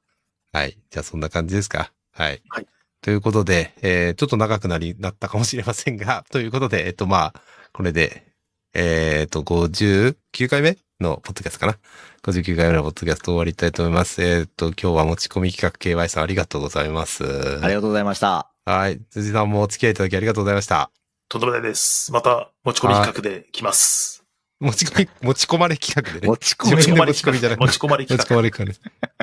[0.52, 0.78] はい。
[0.90, 1.92] じゃあそんな感じですか。
[2.12, 2.42] はい。
[2.50, 2.68] はい
[3.04, 7.42] ということで、えー、ちょっと長くなり、なったかもしれませんが、 ということで、えっ、とまあ、
[7.74, 8.32] これで、
[8.74, 11.78] えっ、と、59回目のポッドキャストかな。
[12.24, 14.24] 59回目のポッドキャスト終わりたいと思います。
[14.24, 17.26] えっ、と、今日は持ち込み企画 KY さんありがとうございます。
[17.26, 18.50] ありがとうございました。
[18.64, 19.02] はい。
[19.10, 21.03] 辻さんもお付き合いいただきありがとうございました。
[21.30, 22.12] とんでもないです。
[22.12, 24.24] また、持ち込み企画で来ます。
[24.60, 26.28] 持ち込み、 持ち込まれ企画でね。
[26.28, 28.36] 持ち込持持ち込まれち込みじゃなくて持ち込まれ持ち企画。
[28.36, 28.80] 込まれ企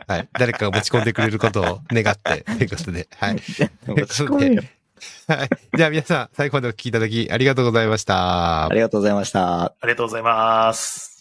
[0.07, 0.15] 画。
[0.15, 0.29] はい。
[0.33, 3.09] 誰かが持ち込んでくれることを願って、 ということで。
[3.17, 3.35] はい。
[3.35, 3.41] 持
[4.07, 4.63] ち込みよ。
[5.29, 5.49] はい。
[5.77, 8.69] じゃあ皆さん、最後までお聞きいただきありがとうございましたあ。
[8.75, 9.63] りがとうございました。
[9.63, 11.20] ありがとうございます。